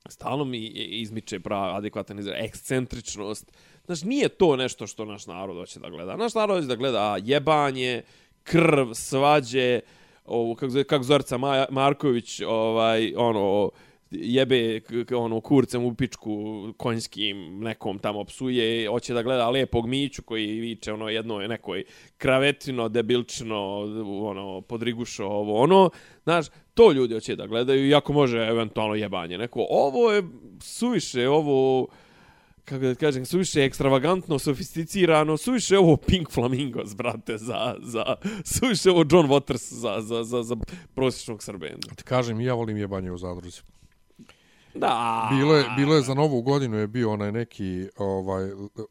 [0.08, 3.52] stalno mi izmiče prava adekvatan izraz, ekscentričnost.
[3.86, 6.16] Znaš, nije to nešto što naš narod hoće da gleda.
[6.16, 8.02] Naš narod hoće da gleda jebanje,
[8.42, 9.80] krv, svađe,
[10.24, 13.70] ovo, kako, zove- kako Zorica Maja, Marković, ovaj, ono,
[14.12, 14.80] jebe
[15.16, 16.32] ono kurcem u pičku
[16.76, 21.84] konjskim nekom tamo psuje hoće da gleda lepog Miću koji viče ono jedno nekoj
[22.18, 23.78] kravetino debilčno
[24.22, 25.90] ono podrigušo ovo ono
[26.22, 30.22] znaš to ljudi hoće da gledaju iako može eventualno jebanje neko ovo je
[30.60, 31.88] suviše ovo
[32.64, 39.04] kako da kažem, suviše ekstravagantno, sofisticirano, suviše ovo Pink Flamingos, brate, za, za, suviše ovo
[39.10, 40.56] John Waters za, za, za, za
[40.94, 41.88] prosječnog Srbenda.
[41.96, 43.60] Ti kažem, ja volim jebanje u zadruzi.
[44.74, 45.28] Da.
[45.32, 48.50] Bilo je, bilo je za novu godinu je bio onaj neki, ovaj,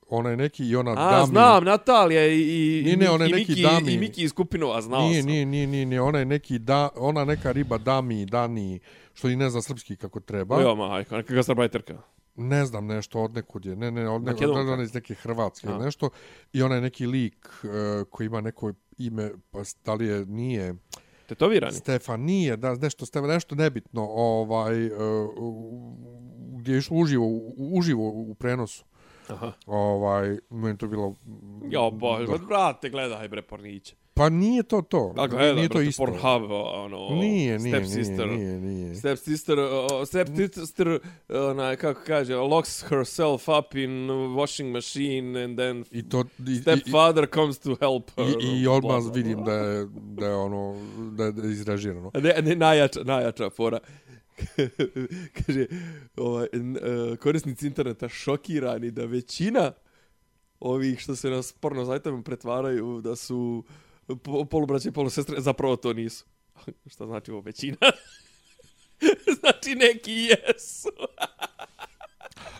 [0.09, 1.27] onaj neki i ona A, dami.
[1.27, 3.93] znam, Natalija i, i, Nije, ne, onaj i, neki Miki, dami.
[3.93, 5.31] i Miki iz Kupinova, znao Nije, sam.
[5.31, 8.79] nije, nije, nije, nije, onaj neki da, ona neka riba dami, dani,
[9.13, 10.61] što i ne zna srpski kako treba.
[10.61, 11.97] Jo, majko, neka gastarbajterka.
[12.35, 13.75] Ne znam nešto od nekud je.
[13.75, 14.73] Ne, ne, od Makedonka?
[14.73, 15.85] od iz neke Hrvatske ili A.
[15.85, 16.09] nešto.
[16.53, 17.69] I onaj neki lik uh,
[18.09, 20.75] koji ima neko ime, pa da li je, nije,
[21.31, 21.73] Tetovirani?
[21.73, 24.93] Stefan, nije, da, nešto, Stefan, nešto nebitno, ovaj, uh,
[26.59, 27.25] gdje je išlo uživo,
[27.57, 28.85] uživo u prenosu.
[29.27, 29.51] Aha.
[29.65, 31.15] Ovaj, meni to bilo...
[31.69, 32.47] Jo, bože, dobro.
[32.47, 33.95] brate, gledaj bre porniće.
[34.13, 35.13] Pa nije to to.
[35.17, 36.05] A nije, nije to brate, isto.
[36.05, 38.27] Pornhub, ono, Nije, nije, Step nije, Sister.
[38.27, 38.95] nije, nije.
[38.95, 45.57] Step sister, uh, step sister, onaj, kako kaže, locks herself up in washing machine and
[45.57, 46.23] then I to...
[46.47, 48.25] I, i, stepfather comes to help her.
[48.27, 50.75] i, i odmah vidim da je, da je ono,
[51.11, 52.11] da je izražirano.
[52.13, 53.79] Ne, ne, najjača, najjača fora.
[55.45, 55.65] kaže,
[56.17, 59.71] ovaj, e, korisnici interneta šokirani da većina
[60.59, 63.63] ovih što se na porno sajtovima pretvaraju da su
[64.49, 66.25] polubraće i polusestre, zapravo to nisu.
[66.93, 67.77] Šta znači ovo većina?
[69.39, 70.89] znači neki jesu.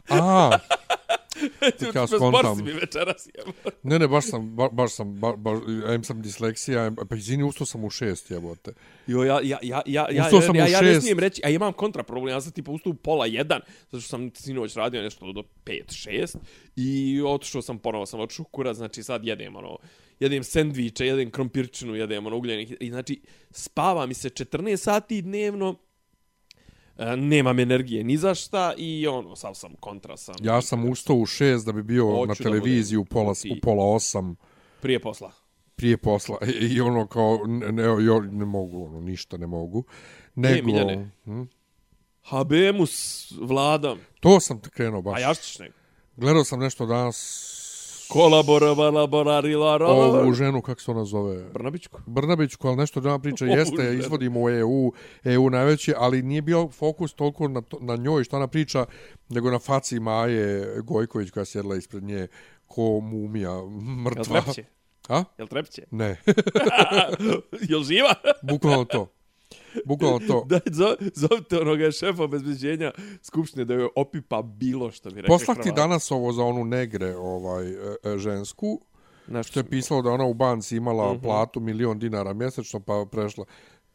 [0.09, 0.51] A,
[1.95, 2.31] ja Bez skontam.
[2.31, 3.77] borsi mi večeras jebote.
[3.83, 5.51] Ne, ne, baš sam, ba, baš sam, ba, ba,
[5.93, 8.73] em sam disleksija, em, pa izvini, ustao sam u šest, jebote.
[9.07, 11.49] Jo, ja, ja, ja, ja, ja, Ustao sam ja, u ja ne smijem reći, a
[11.49, 15.01] imam kontra problem, ja sam tipa ustao u pola jedan, zato što sam sinoć radio
[15.01, 16.37] nešto do pet, šest,
[16.75, 19.77] i otišao sam ponovo, sam otišao kurac, znači sad jedem, ono,
[20.21, 25.75] jedem sendviče, jedem krompirčinu, jedem, ono, ugljenih, i znači, spava mi se 14 sati dnevno,
[26.97, 30.35] e, nemam energije ni za šta i ono, sav sam kontra sam.
[30.41, 33.53] Ja sam ustao u šest da bi bio Hoću na televiziji u pola, ti.
[33.57, 34.35] u pola osam
[34.81, 35.31] Prije posla.
[35.75, 36.37] prije posla
[36.71, 39.83] i, ono kao, ne, ne, jo, ne mogu, ono, ništa ne mogu.
[40.35, 41.11] Nego, Miljane.
[41.23, 41.43] hm,
[42.21, 43.99] Habemus vladam.
[44.19, 45.17] to sam krenuo baš.
[45.17, 45.75] A ja što nego?
[46.15, 47.47] Gledao sam nešto danas,
[48.11, 51.43] Kolaboravala borarila ovu ženu, kako se ona zove?
[51.53, 51.99] Brnabićku.
[52.05, 53.99] Brnabićku, ali nešto da priča Ovu jeste, ženu.
[53.99, 54.91] izvodimo u EU,
[55.23, 58.85] EU najveći, ali nije bio fokus toliko na, to, na njoj što ona priča,
[59.29, 62.27] nego na faci Maje Gojković koja sjedla ispred nje
[62.67, 63.69] ko mumija, Jel
[64.03, 64.41] mrtva.
[64.41, 64.65] trepće?
[65.09, 65.23] A?
[65.37, 65.83] Jel trepće?
[65.91, 66.21] Ne,
[67.69, 68.13] Jel živa?
[68.41, 69.07] bukvalno to.
[69.85, 70.45] Bukvalno to.
[70.49, 75.61] Daj, zo, zovite onoga šefa obezbeđenja Skupštine da joj opipa bilo što bi rekli Poslati
[75.61, 75.75] Hrvati.
[75.75, 78.81] danas ovo za onu negre ovaj e, e, žensku,
[79.27, 81.21] Nešto što je pisalo da ona u banci imala Mhm.
[81.23, 83.45] platu milion dinara mjesečno pa prešla.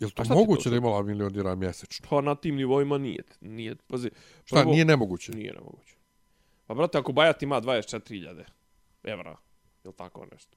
[0.01, 2.07] Je li to ti moguće to da imala milion dinara mjesečno?
[2.11, 3.23] Pa na tim nivoima nije.
[3.41, 4.11] Nije, pazi.
[4.45, 5.33] Šta, nije nemoguće?
[5.33, 5.97] Nije nemoguće.
[6.67, 8.45] Pa brate, ako Bajat ima 24.000
[9.05, 9.37] evra,
[9.85, 10.57] je tako nešto?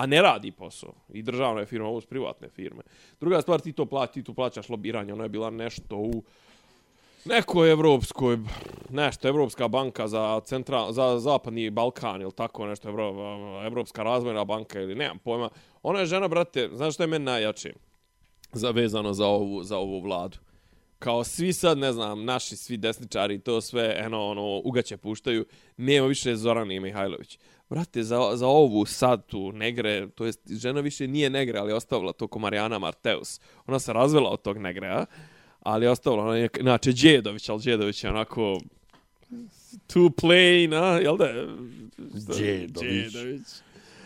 [0.00, 0.92] A ne radi posao.
[1.12, 2.82] I državna je firma, ovo su privatne firme.
[3.20, 5.12] Druga stvar, ti to plati, ti tu plaćaš lobiranje.
[5.12, 6.22] Ona je bila nešto u
[7.24, 8.38] nekoj evropskoj,
[8.90, 13.12] nešto, Evropska banka za, central, za zapadni Balkan ili tako nešto, Evro,
[13.66, 15.48] Evropska razvojna banka ili nemam pojma.
[15.82, 17.72] Ona je žena, brate, znaš što je meni najjače?
[18.52, 20.38] Zavezano za ovu, za ovu vladu
[21.00, 26.06] kao svi sad, ne znam, naši svi desničari, to sve, eno, ono, ugaće puštaju, nema
[26.06, 27.38] više Zorana i Mihajlović.
[27.70, 31.74] Brate, za, za ovu sad tu negre, to jest žena više nije negre, ali je
[31.74, 33.40] ostavila to ko Marijana Marteus.
[33.66, 35.06] Ona se razvela od tog negrea,
[35.60, 38.60] ali je ostavila, ona je, znači, Đedović, ali Đedović je onako
[39.86, 41.46] too plain, a, jel da je?
[42.38, 43.12] Đedović.
[43.12, 43.46] Đedović.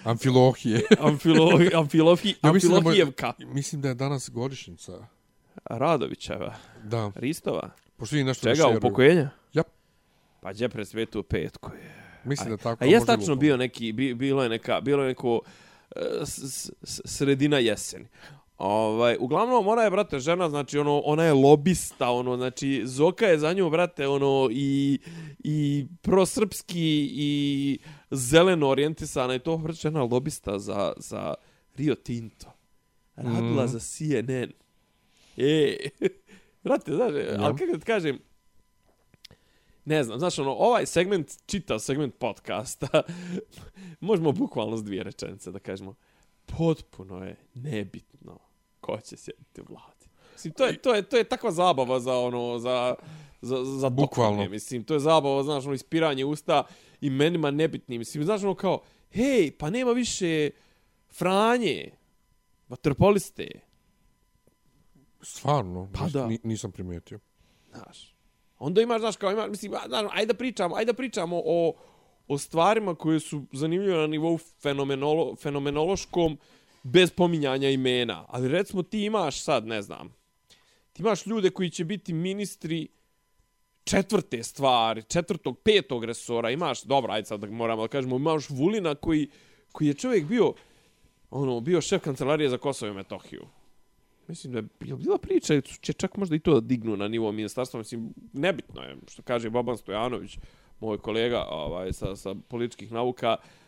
[0.04, 0.80] Amfilohije.
[1.08, 3.32] Amfilo, amfilofi, Ja mislim da amfilohijevka.
[3.38, 5.06] Mislim da je danas godišnjica.
[5.64, 7.12] Radovićeva, Da.
[7.14, 7.70] Ristova.
[7.96, 9.30] Pošto vidim nešto Čega, upokojenja?
[9.52, 9.66] Jap.
[10.40, 11.93] Pa gdje presvetu petku je.
[12.24, 12.84] Mislim da tako.
[12.84, 15.40] A je tačno bio neki, bi, bilo je neka, bilo je neko
[15.96, 16.38] e, s,
[16.82, 18.06] s, sredina jeseni.
[18.58, 23.38] Ovaj, uglavnom, ona je, brate, žena, znači, ono, ona je lobista, ono, znači, Zoka je
[23.38, 24.98] za nju, brate, ono, i,
[25.38, 27.78] i prosrpski, i
[28.10, 31.34] zeleno orijentisana, i to, brate, žena lobista za, za
[31.76, 32.46] Rio Tinto.
[33.16, 33.66] Radila Mhm.
[33.66, 34.52] za CNN.
[35.36, 35.76] E,
[36.64, 38.18] brate, znaš, ali kako da ti kažem,
[39.84, 43.02] ne znam, znaš, ono, ovaj segment, čitav segment podcasta,
[44.00, 45.94] možemo bukvalno s dvije rečenice da kažemo,
[46.48, 48.38] potpuno je nebitno
[48.80, 50.06] ko će sjediti u vladi.
[50.32, 52.94] Mislim, to je, to je, to je takva zabava za ono, za,
[53.42, 54.30] za, za Bukvalno.
[54.32, 56.64] dokone, Mislim, to je zabava, znaš, ono, ispiranje usta
[57.00, 57.98] i menima nebitnim.
[57.98, 60.50] Mislim, znaš, ono, kao, hej, pa nema više
[61.10, 61.90] Franje,
[62.68, 63.48] vaterpoliste,
[65.22, 66.26] Stvarno, Pa nis- da.
[66.26, 67.18] ni- nisam primijetio.
[67.70, 68.13] Znaš.
[68.64, 71.74] Onda imaš, znaš, kao imaš, mislim, znaš, ajde da pričamo, ajde da pričamo o,
[72.28, 76.38] o stvarima koje su zanimljive na nivou fenomenolo, fenomenološkom
[76.82, 78.24] bez pominjanja imena.
[78.28, 80.14] Ali recimo ti imaš sad, ne znam,
[80.92, 82.88] ti imaš ljude koji će biti ministri
[83.84, 88.94] četvrte stvari, četvrtog, petog resora, imaš, dobro, ajde sad da moramo da kažemo, imaš Vulina
[88.94, 89.28] koji,
[89.72, 90.52] koji je čovjek bio,
[91.30, 93.46] ono, bio šef kancelarije za Kosovo i Metohiju.
[94.28, 97.78] Mislim da je bila priča, će čak možda i to da dignu na nivo ministarstva,
[97.78, 100.38] mislim, nebitno je, što kaže Boban Stojanović,
[100.80, 103.63] moj kolega ovaj, sa, sa političkih nauka, uh,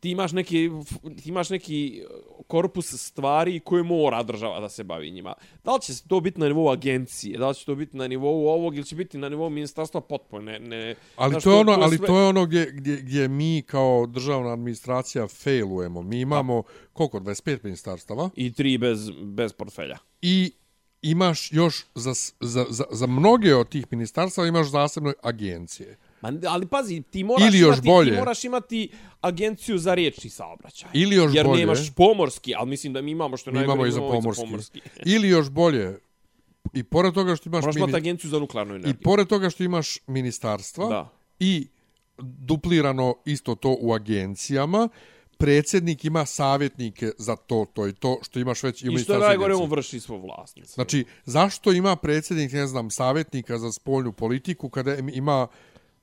[0.00, 0.70] ti imaš neki,
[1.16, 2.02] ti imaš neki
[2.46, 5.34] korpus stvari koje mora država da se bavi njima.
[5.64, 8.48] Da li će to biti na nivou agencije, da li će to biti na nivou
[8.48, 11.96] ovog ili će biti na nivou ministarstva potpuno, ne, ne, Ali to je ono, ali
[11.96, 16.02] sve- to je ono gdje, gdje, gdje mi kao državna administracija failujemo.
[16.02, 19.98] Mi imamo koliko 25 ministarstava I tri bez, bez portfelja.
[20.22, 20.52] i
[21.02, 25.96] imaš još za, za, za, za mnoge od tih ministarstava imaš zasebne agencije.
[26.20, 28.10] Ma, ali pazi, ti moraš, Ili još imati, bolje.
[28.10, 28.88] ti moraš imati
[29.20, 30.90] agenciju za riječni saobraćaj.
[30.94, 31.60] Ili još Jer bolje.
[31.60, 34.20] nemaš pomorski, ali mislim da mi imamo što je Mi najgore, imamo i za imamo
[34.34, 34.80] pomorski.
[35.14, 35.98] Ili još bolje,
[36.72, 38.96] i pored toga što imaš, Moraš imati mini, agenciju za nuklearnu i energiju.
[39.02, 41.08] pored toga što imaš ministarstva Da.
[41.38, 41.68] i
[42.18, 44.88] duplirano isto to u agencijama,
[45.38, 49.18] predsjednik ima savjetnike za to, to i to, što imaš već i u I što
[49.18, 50.72] najgore, on vrši svoj vlasnicu.
[50.72, 55.46] Znači, zašto ima predsjednik, ne znam, savjetnika za spoljnu politiku kada im ima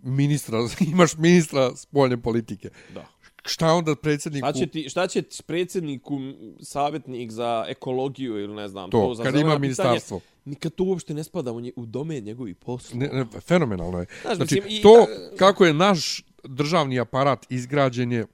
[0.04, 0.60] ministra,
[0.94, 2.70] imaš ministra spoljne politike.
[2.94, 3.06] Da.
[3.46, 4.46] Šta onda predsjedniku...
[4.48, 6.18] Šta će, ti, šta će ti predsjedniku
[6.62, 10.20] savjetnik za ekologiju ili ne znam, To, to, za kad ima ministarstvo.
[10.20, 13.00] Pitanje, nikad to uopšte ne spada u, nje, u domen njegovih posla.
[13.00, 14.06] Ne, ne, fenomenalno je.
[14.22, 18.26] Znaš, Znači, mislim, i to da- kako je naš državni aparat izgrađen je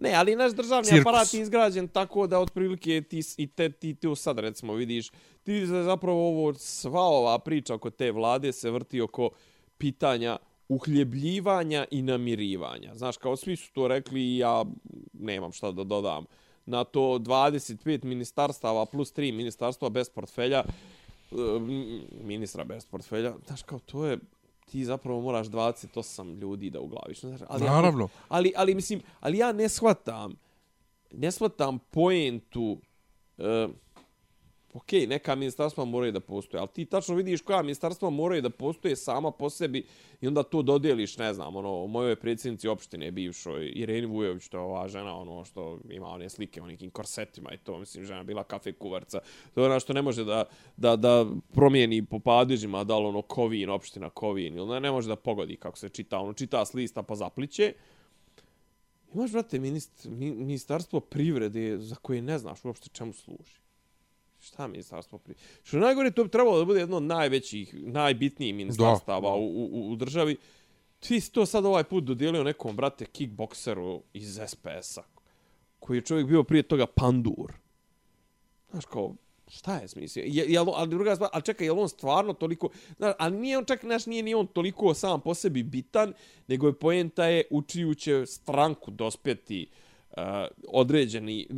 [0.00, 1.00] Ne, ali naš državni Cirkus.
[1.00, 5.10] aparat je izgrađen tako da otprilike ti, i te, ti tu sad recimo vidiš,
[5.42, 9.30] ti zapravo ovo, sva ova priča oko te vlade se vrti oko
[9.78, 10.36] pitanja
[10.68, 12.94] uhljebljivanja i namirivanja.
[12.94, 14.64] Znaš, kao svi su to rekli i ja
[15.12, 16.24] nemam šta da dodam.
[16.66, 20.64] Na to 25 ministarstava plus 3 ministarstva bez portfelja,
[21.30, 21.34] e,
[22.22, 24.18] ministra bez portfelja, znaš, kao to je
[24.66, 27.20] ti zapravo moraš 28 ljudi da uglaviš.
[27.20, 28.08] Znaš, ali ja- Naravno.
[28.28, 30.34] ali, ali mislim, ali ja ne shvatam,
[31.12, 32.78] ne shvatam poentu,
[33.38, 33.44] uh,
[34.78, 38.96] ok, neka ministarstva moraju da postoje, ali ti tačno vidiš koja ministarstva moraju da postoje
[38.96, 39.86] sama po sebi
[40.20, 44.62] i onda to dodijeliš, ne znam, ono, mojoj predsjednici opštine bivšoj, Ireni Vujović, to je
[44.62, 48.44] ova žena, ono, što ima one slike o nekim korsetima i to, mislim, žena bila
[48.44, 49.20] kafe kuvarca,
[49.54, 50.44] to je ona što ne može da,
[50.76, 55.08] da, da promijeni po padežima, da li ono Kovin, opština Kovin, ili ne, ne može
[55.08, 57.72] da pogodi kako se čita, ono, čita s lista pa zapliće,
[59.14, 63.67] Imaš, brate, minist, ministarstvo privrede za koje ne znaš uopšte čemu služi.
[64.48, 65.46] Šta ministarstvo privrede?
[65.62, 69.96] Što najgore, to bi trebalo da bude jedno od najvećih, najbitnijih ministarstava u, u, u
[69.96, 70.36] državi.
[71.00, 75.02] Ti si to sad ovaj put dodijelio nekom, brate, kickbokseru iz SPS-a,
[75.78, 77.52] koji je čovjek bio prije toga pandur.
[78.70, 79.14] Znaš, kao,
[79.48, 80.24] šta je smislio?
[80.26, 83.64] Je, je, ali druga stvar, ali čekaj, je on stvarno toliko, znaš, ali nije on
[83.64, 86.12] čak, znaš, nije ni on toliko sam po sebi bitan,
[86.46, 89.87] nego je poenta je u čiju će stranku dospjeti uh,
[90.68, 91.48] određeni,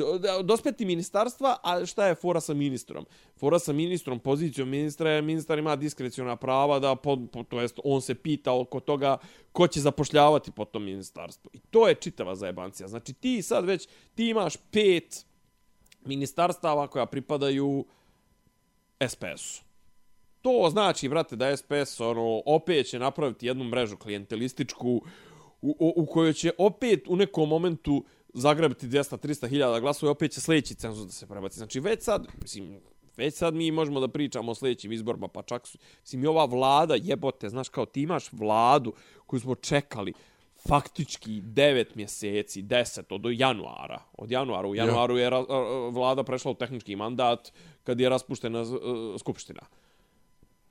[0.44, 3.07] dospeti ministarstva, a šta je fora sa ministrom?
[3.37, 7.79] Fora sa ministrom, pozicijom ministra je, ministar ima diskreciona prava da, po, po, to jest,
[7.85, 9.18] on se pita oko toga
[9.53, 11.51] ko će zapošljavati po tom ministarstvu.
[11.55, 12.88] I to je čitava zajebancija.
[12.88, 15.27] Znači ti sad već, ti imaš pet
[16.05, 17.85] ministarstava koja pripadaju
[19.09, 19.70] SPS-u.
[20.42, 25.03] To znači, brate, da SPS ono, opet će napraviti jednu mrežu klijentelističku
[25.62, 30.33] u, u, u kojoj će opet u nekom momentu zagrabiti 200-300 hiljada glasova i opet
[30.33, 31.59] će sljedeći cenzus da se prebaci.
[31.59, 32.81] Znači već sad, mislim,
[33.16, 36.45] već sad mi možemo da pričamo o sljedećim izborima, pa čak su, mislim, i ova
[36.45, 38.93] vlada jebote, znaš, kao ti imaš vladu
[39.27, 40.12] koju smo čekali
[40.69, 44.03] faktički 9 mjeseci, 10 od januara.
[44.19, 45.40] Od januara, u januaru je ra,
[45.90, 47.53] vlada prešla u tehnički mandat
[47.85, 48.64] kad je raspuštena e,
[49.19, 49.62] skupština.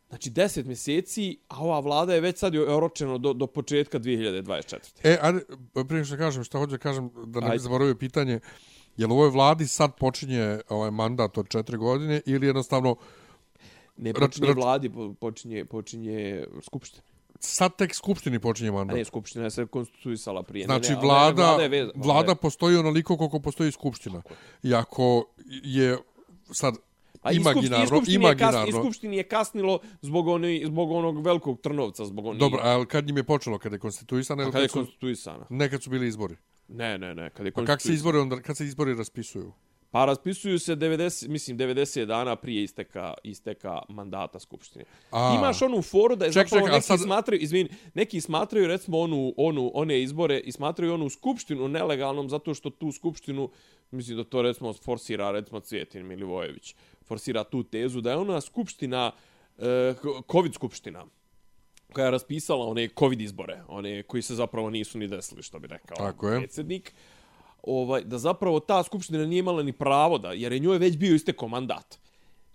[0.10, 4.76] Znači 10 mjeseci, a ova vlada je već sad joj oročeno do, do početka 2024.
[5.04, 5.40] E, ajde,
[5.88, 8.40] prije što kažem, šta hoću da kažem, da ne bi zaboravio pitanje,
[8.98, 12.96] je li ovoj vladi sad počinje ovaj mandat od četiri godine ili jednostavno
[13.98, 17.04] Ne Rač- počinje rač- vladi, po- počinje, počinje skupština.
[17.40, 18.98] sad tek skupštini počinje A mandat?
[18.98, 20.66] ne, skupština je se konstituisala prije.
[20.66, 24.22] Znači, ne, ne, vlada, vlada, je vez, vlada postoji onoliko koliko postoji skupština.
[24.64, 25.26] I ako
[25.64, 25.98] je
[26.52, 26.74] sad
[27.22, 31.26] A imaginarno, i skupštini je, kas, i imaginarno, skupštini je kasnilo zbog, oni, zbog onog
[31.26, 32.40] velikog trnovca, zbog onih...
[32.40, 35.46] dobro, a kad njim je počelo, kada je konstituisana kada je kad konstituisana?
[35.50, 36.36] nekad su bili izbori?
[36.68, 39.54] Ne, ne, ne, kada je A kako se izbori onda, kad se izbori raspisuju?
[39.92, 44.86] Pa raspisuju se 90, mislim 90 dana prije isteka isteka mandata skupštine.
[45.12, 45.36] A.
[45.38, 49.00] Imaš onu foru da je Ček, zapravo ček, neki sad- smatraju, izvini, neki smatraju recimo
[49.00, 53.50] onu onu one izbore i smatraju onu skupštinu nelegalnom zato što tu skupštinu
[53.92, 59.12] mislim da to recimo forsira recimo Cvjetin Milivojević forsira tu tezu da je ona skupština
[59.58, 59.94] e,
[60.32, 61.06] covid skupština
[61.94, 65.68] koja je raspisala one covid izbore, one koji se zapravo nisu ni desili, što bi
[65.68, 66.40] rekao Tako je.
[66.40, 66.94] predsjednik
[67.64, 71.16] ovaj, da zapravo ta skupština nije imala ni pravo da, jer je njoj već bio
[71.16, 72.00] istekao mandat.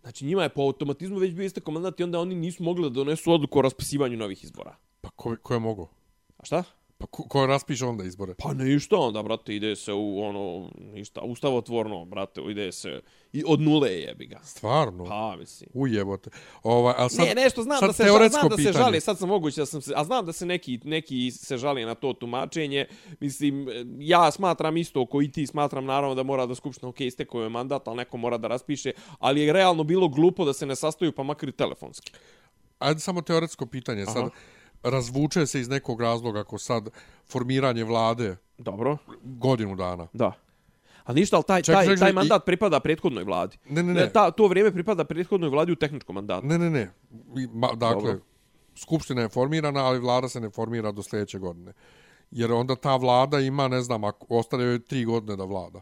[0.03, 2.89] Znači njima je po automatizmu već bio istekao mandat i onda oni nisu mogli da
[2.89, 4.77] donesu odluku o raspisivanju novih izbora.
[5.01, 5.89] Pa ko, ko je mogao?
[6.37, 6.65] A šta?
[6.99, 8.35] Pa ko, ko raspiše onda izbore?
[8.39, 13.01] Pa ništa onda, brate, ide se u ono, ništa, ustavotvorno, brate, ide se
[13.33, 14.41] i od nule jebi ga.
[14.43, 15.05] Stvarno?
[15.05, 15.71] Pa, mislim.
[15.75, 16.31] Ujebote.
[16.63, 19.19] Ovaj, a sad, ne, nešto znam sad da se teoretsko znam da se žali, sad
[19.19, 22.13] sam moguće da sam se, a znam da se neki neki se žali na to
[22.13, 22.87] tumačenje.
[23.21, 27.43] Mislim ja smatram isto koji ti smatram naravno da mora da skupština okej okay, istekao
[27.43, 30.77] je mandat, al neko mora da raspiše, ali je realno bilo glupo da se ne
[30.77, 32.13] sastaju pa makar i telefonski.
[32.79, 34.07] Ajde samo teoretsko pitanje.
[34.07, 34.31] Sad.
[34.85, 36.89] Razvuče se iz nekog razloga ako sad
[37.29, 38.97] formiranje vlade Dobro.
[39.23, 40.07] godinu dana.
[40.13, 40.33] Da.
[41.05, 43.59] A ništa, ali taj, Ček, taj, ček, taj mandat pripada prethodnoj vladi.
[43.69, 44.13] Ne, ne, ne.
[44.13, 46.47] Ta, to vrijeme pripada prethodnoj vladi u tehničkom mandatu.
[46.47, 46.91] Ne, ne, ne.
[47.37, 48.21] I, Ma, dakle, Dobro.
[48.75, 51.73] skupština je formirana, ali vlada se ne formira do sljedeće godine.
[52.31, 55.81] Jer onda ta vlada ima, ne znam, ako ostane joj tri godine da vlada.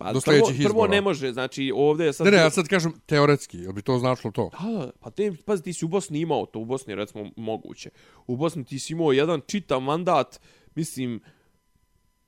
[0.00, 0.72] Pa, do prvo, sljedećih izbora.
[0.72, 2.24] prvo ne može, znači ovdje je sad...
[2.24, 4.50] Ne, ne, ja sad kažem teoretski, jel bi to značilo to?
[4.60, 7.90] Da, da, pa te, pazi, ti si u Bosni imao to, u Bosni recimo moguće.
[8.26, 10.40] U Bosni ti si imao jedan čitav mandat,
[10.74, 11.20] mislim,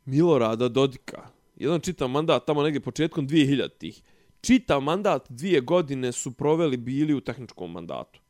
[0.05, 1.29] Milorada Dodika.
[1.57, 4.03] Jedan čitav mandat tamo negdje početkom 2000-ih.
[4.41, 8.21] Čitav mandat dvije godine su proveli bili u tehničkom mandatu.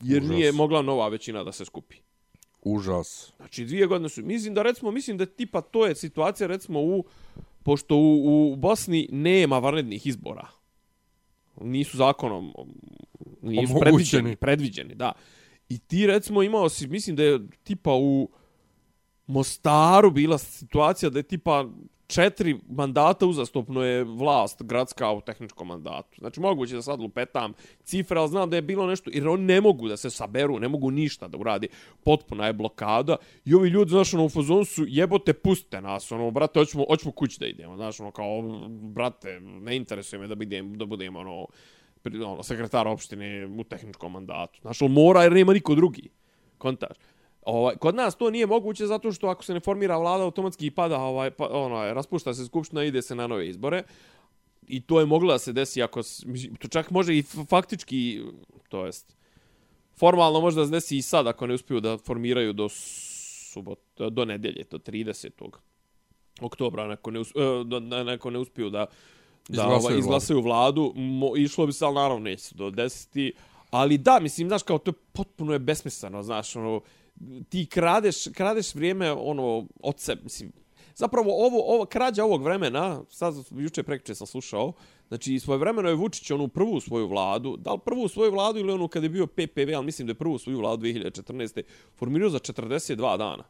[0.00, 0.30] Jer Užas.
[0.30, 1.96] nije mogla nova većina da se skupi.
[2.62, 3.32] Užas.
[3.36, 7.04] Znači dvije godine su, mislim da recimo, mislim da tipa to je situacija recimo u,
[7.62, 10.48] pošto u, u Bosni nema vanrednih izbora.
[11.60, 12.52] Nisu zakonom,
[13.42, 13.80] nisu Omogućeni.
[13.80, 15.12] predviđeni, predviđeni, da.
[15.68, 18.28] I ti recimo imao si, mislim da je tipa u
[19.26, 21.68] Mostaru bila situacija da je tipa
[22.10, 26.18] četiri mandata uzastopno je vlast gradska u tehničkom mandatu.
[26.18, 27.52] Znači moguće da sad lupetam
[27.82, 30.68] cifre, ali znam da je bilo nešto, jer oni ne mogu da se saberu, ne
[30.68, 31.68] mogu ništa da uradi.
[32.04, 36.30] Potpuna je blokada i ovi ljudi, znaš, ono, u fazonu su jebote, pustite nas, ono,
[36.30, 40.78] brate, hoćemo, hoćemo kući da idemo, znaš, ono, kao, brate, ne interesuje me da budem,
[40.78, 41.46] da budem, ono,
[42.02, 44.60] pri- ono, sekretar opštine u tehničkom mandatu.
[44.62, 46.08] Znaš, ono, mora jer nema niko drugi.
[46.58, 46.96] Kontaš.
[47.50, 50.98] Ovaj, kod nas to nije moguće zato što ako se ne formira vlada automatski pada
[51.00, 53.82] ovaj pa, ono raspušta se skupština i ide se na nove izbore
[54.66, 56.02] i to je moglo da se desi ako
[56.58, 58.22] to čak može i faktički
[58.68, 59.16] to jest
[59.98, 64.24] formalno može da se desi i sad ako ne uspiju da formiraju do subota do
[64.24, 65.30] nedelje do 30.
[66.40, 68.86] oktobra ako ne us, e, ako ne uspiju da
[69.48, 73.30] da Izglasaju ovaj, izglasaju vladu, mo, išlo bi se, ali naravno neće do 10.
[73.70, 76.80] Ali da, mislim, znaš, kao to je potpuno je besmisleno, znaš, ono,
[77.48, 80.52] ti kradeš, kradeš vrijeme, ono, od sebe, mislim,
[80.94, 84.72] zapravo ovo, ovo, krađa ovog vremena, sad juče prekriče sam slušao,
[85.08, 88.72] znači svoje vremeno je Vučić onu prvu svoju vladu, da li prvu svoju vladu ili
[88.72, 91.62] onu kad je bio PPV, ali mislim da je prvu svoju vladu 2014.
[91.96, 93.44] formirao za 42 dana.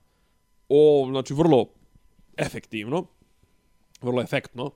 [0.69, 1.67] O, znači, vrlo
[2.37, 3.07] efektivno,
[4.03, 4.71] vrlo efektno,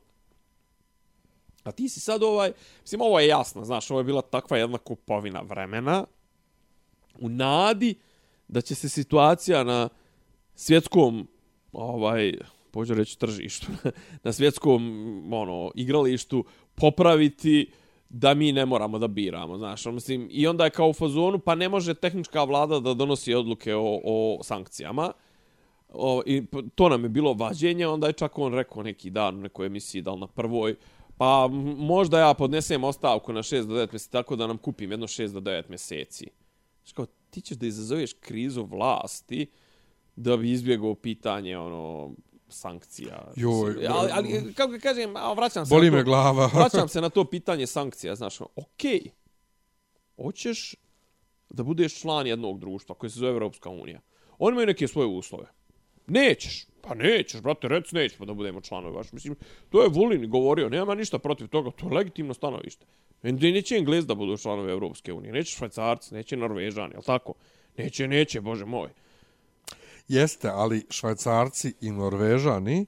[1.65, 4.79] A ti si sad ovaj, mislim ovo je jasno, znaš, ovo je bila takva jedna
[4.79, 6.05] kupovina vremena
[7.21, 7.95] u nadi
[8.55, 9.89] da će se situacija na
[10.55, 11.29] svjetskom
[11.73, 12.35] ovaj
[12.71, 13.67] pođe reći tržištu,
[14.25, 14.83] na svjetskom
[15.33, 16.45] ono igralištu
[16.75, 17.71] popraviti
[18.09, 21.39] da mi ne moramo da biramo, znaš, ono, mislim, i onda je kao u fazonu,
[21.39, 25.13] pa ne može tehnička vlada da donosi odluke o, o sankcijama,
[25.89, 26.43] o, i
[26.75, 30.03] to nam je bilo vađenje, onda je čak on rekao neki dan u nekoj emisiji,
[30.03, 30.77] da li na prvoj,
[31.17, 31.49] pa
[31.79, 35.33] možda ja podnesem ostavku na 6 do 9 mjeseci, tako da nam kupim jedno 6
[35.33, 36.27] do 9 mjeseci.
[36.83, 39.47] Znaš kao, ti ćeš da izazoveš krizu vlasti
[40.17, 42.15] da bi izbjegao pitanje, ono,
[42.49, 43.33] sankcija.
[43.37, 46.51] Joj, ali, ali, kako ga kažem, vraćam se Boli na to, me glava.
[46.55, 49.11] vraćam se na to pitanje sankcija, znaš, ono, okej,
[50.17, 50.75] hoćeš
[51.51, 54.01] da budeš član jednog društva koje se zove Evropska unija.
[54.39, 55.47] Oni imaju neke svoje uslove.
[56.07, 56.67] Nećeš.
[56.81, 59.15] Pa nećeš, brate, rec nećemo da budemo članovi vaši.
[59.15, 59.37] Mislim,
[59.71, 62.87] to je Vulin govorio, nema ništa protiv toga, to je legitimno stanovište.
[63.25, 67.35] Ne- Neće Englez da budu članovi Evropske unije, neće Švajcarci, neće Norvežani, jel tako?
[67.77, 68.89] Neće, neće, bože moj.
[70.09, 72.87] Jeste, ali švajcarci i norvežani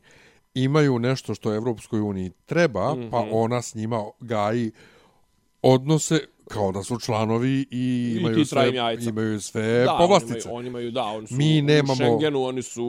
[0.54, 3.10] imaju nešto što Evropskoj uniji treba, mm -hmm.
[3.10, 4.70] pa ona s njima gaji
[5.62, 10.48] odnose kao da su članovi i I imaju trajim sve, imaju sve da, povlastice.
[10.48, 12.84] Oni imaju, oni imaju, da, oni su Mi nemamo- u Schengenu, oni su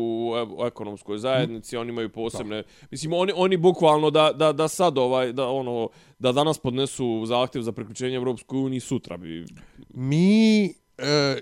[0.57, 2.63] u ekonomskoj zajednici, oni imaju posebne...
[2.91, 5.89] Mislim, oni, oni bukvalno da, da, da sad ovaj, da ono,
[6.19, 9.45] da danas podnesu zahtjev za priključenje Evropskoj uniji, sutra bi...
[9.93, 11.41] Mi e,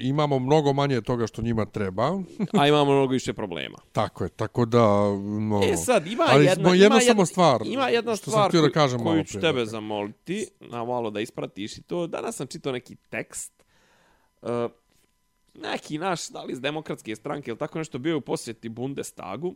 [0.00, 2.22] imamo mnogo manje toga što njima treba.
[2.52, 3.78] A imamo mnogo više problema.
[3.92, 4.86] Tako je, tako da...
[5.40, 7.60] No, E sad, ima ali jedna, smo ima jedna jedna, samo stvar.
[7.64, 9.66] Ima jedna što stvar sam da koju- kažem koju ću tebe dakle.
[9.66, 12.06] zamoliti, na malo da ispratiš i to.
[12.06, 13.52] Danas sam čitao neki tekst.
[14.42, 14.48] Uh,
[15.54, 19.54] neki naš, da li iz demokratske stranke ili tako nešto, bio je u posjeti Bundestagu.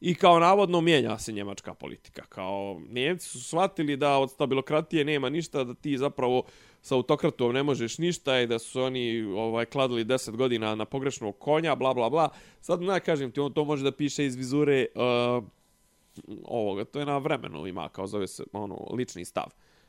[0.00, 2.22] I kao navodno mijenja se njemačka politika.
[2.22, 6.42] Kao Njemci su shvatili da od stabilokratije nema ništa, da ti zapravo
[6.82, 11.38] sa autokratom ne možeš ništa i da su oni ovaj kladili 10 godina na pogrešnog
[11.38, 12.28] konja, bla bla bla.
[12.60, 15.44] Sad ne kažem ti, on to može da piše iz vizure uh,
[16.44, 19.46] ovoga, to je na vremenu ima, kao zove se ono, lični stav.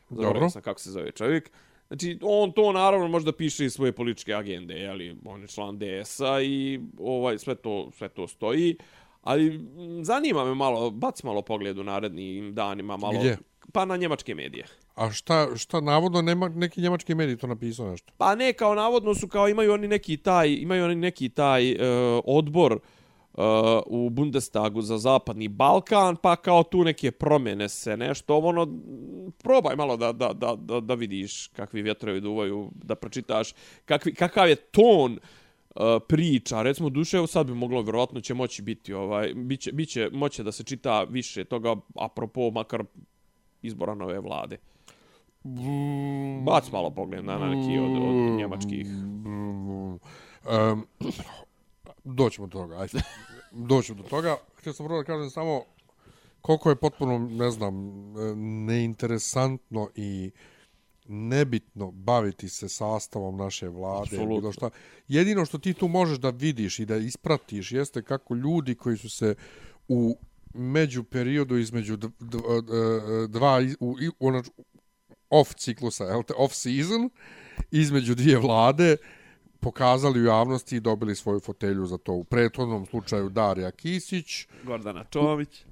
[0.10, 0.50] Zaboravio Dobro.
[0.50, 1.52] sam kako se zove čovjek.
[1.88, 5.80] Znači, on to naravno može da piše iz svoje političke agende, jeli, on je član
[5.80, 8.78] DS-a i ovaj, sve, to, sve to stoji.
[9.24, 13.20] Ali m, zanima me malo, bac malo pogled u narednim danima, malo...
[13.20, 13.38] Gdje?
[13.72, 14.66] Pa na njemačke medije.
[14.96, 18.14] A šta, šta navodno nema neki njemački medij to napisao nešto?
[18.18, 21.78] Pa ne, kao navodno su kao imaju oni neki taj, imaju oni neki taj uh,
[22.26, 23.44] odbor uh,
[23.86, 28.68] u Bundestagu za zapadni Balkan, pa kao tu neke promjene se nešto, ono,
[29.38, 33.54] probaj malo da, da, da, da, da vidiš kakvi vjetrovi duvaju, da pročitaš
[33.86, 35.43] kakvi, kakav je ton uh,
[36.08, 40.44] priča, recimo duše, evo sad bi moglo, vjerovatno će moći biti, ovaj, biće, biće moće
[40.44, 42.84] da se čita više toga, apropo makar
[43.62, 44.58] izbora nove vlade.
[46.44, 48.88] Bac malo pogled na neki od, od njemačkih.
[48.88, 50.86] Um,
[52.04, 53.02] doćemo do toga, ajde.
[53.52, 54.38] Doćemo do toga.
[54.56, 55.62] Htio sam prvo da kažem samo
[56.42, 57.76] koliko je potpuno, ne znam,
[58.20, 60.32] e, neinteresantno i
[61.08, 64.18] nebitno baviti se sastavom naše vlade.
[64.18, 64.70] Bilo šta.
[65.08, 69.10] Jedino što ti tu možeš da vidiš i da ispratiš jeste kako ljudi koji su
[69.10, 69.36] se
[69.88, 70.18] u
[70.54, 74.42] među periodu između d- d- d- dva u, u, u, u
[75.30, 77.10] off ciklusa, jel te, off season,
[77.72, 78.98] između dvije vlade,
[79.60, 82.14] pokazali u javnosti i dobili svoju fotelju za to.
[82.14, 85.66] U prethodnom slučaju Darija Kisić, Gordana Čović.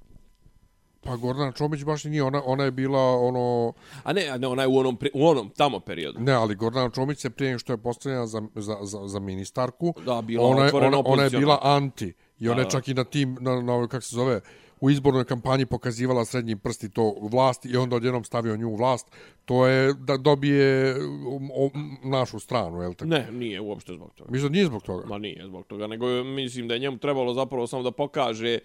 [1.02, 3.74] Pa Gordana Čomić baš nije, ona, ona je bila ono...
[4.04, 6.20] A ne, ne, ona je u onom, pri- u onom tamo periodu.
[6.20, 10.22] Ne, ali Gordana Čomić se prije što je postavljena za, za, za, za ministarku, Da,
[10.22, 12.14] bila ona, je, ona, ona je bila anti.
[12.40, 12.70] I ona Da, je da.
[12.70, 14.42] čak i na tim, na, na ovoj, kako se zove,
[14.80, 19.08] u izbornoj kampanji pokazivala srednji prsti to vlast i onda odjednom stavio nju u vlast.
[19.46, 20.96] To je da dobije
[21.28, 21.70] um, o,
[22.04, 23.10] našu stranu, je li tako?
[23.10, 24.32] Ne, nije uopšte zbog toga.
[24.32, 25.08] Mislim da nije zbog toga.
[25.08, 28.60] Ma nije zbog toga, nego mislim da je njemu trebalo zapravo samo da pokaže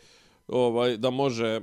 [0.49, 1.61] ovaj da može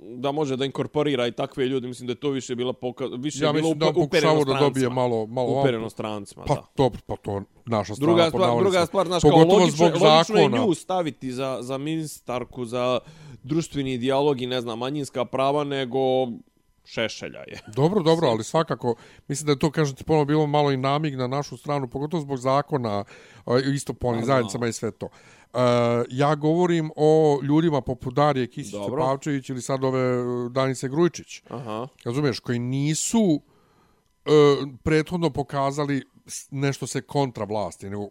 [0.00, 3.44] da može da inkorporira i takve ljude, mislim da je to više bila poka više
[3.44, 5.26] Ja bilo da upereno pokušavao da dobije malo...
[5.26, 6.62] malo upereno strancima, Pa da.
[6.76, 8.12] dobro, pa to naša strana.
[8.12, 12.64] Druga stvar, druga stvar, znaš, kao logično, zbog logično je nju staviti za, za ministarku,
[12.64, 12.98] za
[13.42, 15.98] društveni dijalog i, ne znam, manjinska prava, nego
[16.84, 17.60] Šešelja je.
[17.76, 18.94] Dobro, dobro, ali svakako,
[19.28, 22.20] mislim da je to, kažem ti, ponovno bilo malo i namig na našu stranu, pogotovo
[22.20, 23.04] zbog zakona,
[23.74, 25.08] isto po onim zajednicama i sve to.
[25.54, 25.60] Uh,
[26.10, 29.02] ja govorim o ljudima poput Darije Kisić Dobro.
[29.02, 31.42] Pavčević ili sad ove e, Danice Grujičić.
[31.48, 31.88] Aha.
[32.04, 33.42] Razumiješ, koji nisu uh,
[34.82, 36.04] prethodno pokazali
[36.50, 38.10] nešto se kontra vlasti, nego u,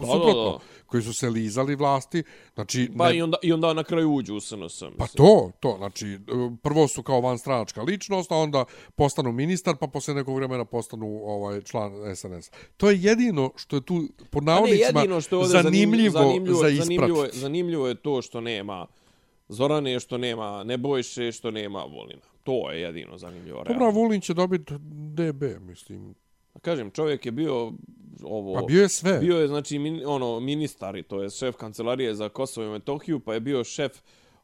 [0.00, 0.58] da, suprotno, da.
[0.92, 2.22] Koji su se lizali vlasti,
[2.54, 2.90] znači...
[2.98, 4.82] Pa ne- i onda, i onda na kraju uđu u SNS.
[4.98, 6.18] Pa to, to, znači, e,
[6.62, 8.64] prvo su kao vanstranačka ličnost, a onda
[8.96, 12.50] postanu ministar, pa posle nekog vremena postanu ovaj član SNS.
[12.76, 16.56] To je jedino što je tu, pod Pa navodnicima, jedino što je ovdje zanimljivo, zanimljivo,
[16.56, 17.38] za zanimljivo, je, ispratiti.
[17.38, 18.86] zanimljivo je to što nema
[19.48, 22.22] Zorane, što nema Nebojše, što nema Volina.
[22.42, 23.58] To je jedino zanimljivo.
[23.58, 24.00] Dobra, realno.
[24.00, 24.74] Vulin će dobiti
[25.14, 26.14] DB, mislim.
[26.60, 27.72] Kažem, čovjek je bio
[28.22, 28.54] ovo...
[28.54, 29.18] Pa bio je sve.
[29.18, 33.34] Bio je, znači, min, ono, ministar, to je šef kancelarije za Kosovo i Metohiju, pa
[33.34, 33.92] je bio šef,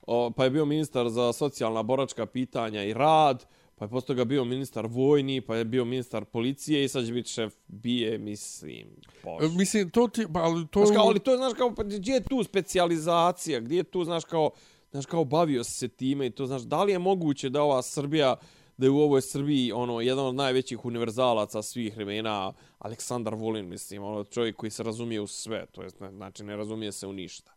[0.06, 4.24] o, pa je bio ministar za socijalna boračka pitanja i rad, pa je posto ga
[4.24, 8.86] bio ministar vojni, pa je bio ministar policije i sad će biti šef bije, mislim,
[9.18, 9.54] E, bože.
[9.54, 10.84] Mislim, to ti, pa, ali to...
[10.84, 14.04] Znaš kao, ali to je, znaš kao, pa gdje je tu specijalizacija, gdje je tu,
[14.04, 14.50] znaš kao,
[14.90, 18.36] znaš kao, bavio se time i to, znaš, da li je moguće da ova Srbija,
[18.79, 24.03] da je u ovoj Srbiji, ono, jedan od najvećih univerzalaca svih vremena, Aleksandar Vulin, mislim,
[24.03, 27.53] ono, čovjek koji se razumije u sve, to jest znači, ne razumije se u ništa.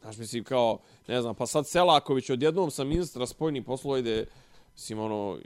[0.00, 4.26] Znaš, mislim, kao, ne znam, pa sad Selaković odjednom sa ministra spojnih poslova ide,
[4.74, 5.38] mislim, ono,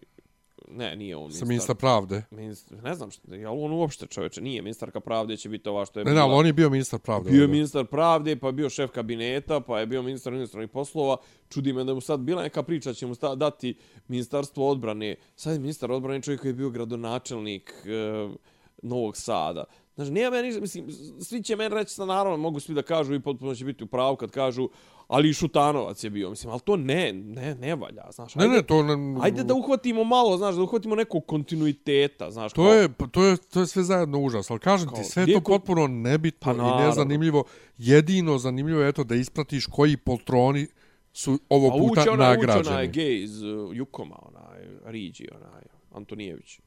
[0.68, 2.22] ne, nije on Sa ministra pravde.
[2.30, 6.00] Ministar, ne znam što, je on uopšte čovječe, nije ministarka pravde, će biti ova što
[6.00, 7.30] je Ne, ne, ali on je bio ministar pravde.
[7.30, 11.16] Bio je ministar pravde, pa je bio šef kabineta, pa je bio ministar inostranih poslova.
[11.48, 13.74] Čudi me da mu sad bila neka priča, će mu sta, dati
[14.08, 15.16] ministarstvo odbrane.
[15.36, 18.28] Sad je ministar odbrane čovjek koji je bio gradonačelnik e,
[18.82, 19.64] Novog Sada.
[20.01, 23.20] Znači, nije meni, mislim, svi će meni reći, sa naravno, mogu svi da kažu i
[23.20, 24.68] potpuno će biti u pravu kad kažu,
[25.09, 28.34] ali i Šutanovac je bio, mislim, ali to ne, ne, ne valja, znaš.
[28.34, 28.82] Ne, ajde, ne, to...
[28.82, 32.53] Ne, Ajde da uhvatimo malo, znaš, da uhvatimo nekog kontinuiteta, znaš.
[32.53, 35.05] To kao- je, pa to je, to je sve zajedno užas, ali kažem ti, Kao,
[35.05, 37.44] sve je gdje to potpuno nebitno Pa i nezanimljivo.
[37.78, 40.66] Jedino zanimljivo je eto da ispratiš koji poltroni
[41.12, 42.74] su ovog Pa puta uče onaj, uče nagrađeni.
[42.74, 46.61] onaj gej iz uh, Jukoma, onaj, Riđi, onaj, Antonijević.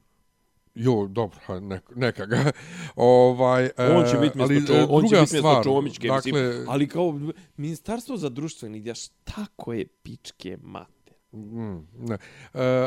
[0.74, 1.60] Jo, dobro, ha,
[1.94, 2.52] neka, ga.
[2.96, 6.08] ovaj, On će e, biti ali, mjesto, e, Čo, on će biti mjesto stvar, Čomićke,
[6.08, 6.68] dakle, mislim.
[6.68, 7.20] Ali kao
[7.56, 11.12] ministarstvo za društveni dijaš, tako je pičke mate.
[11.32, 12.14] Mm, ne.
[12.14, 12.18] E,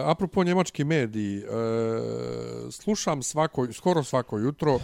[0.05, 1.43] apropo njemački mediji, e,
[2.71, 4.79] slušam svako, skoro svako jutro,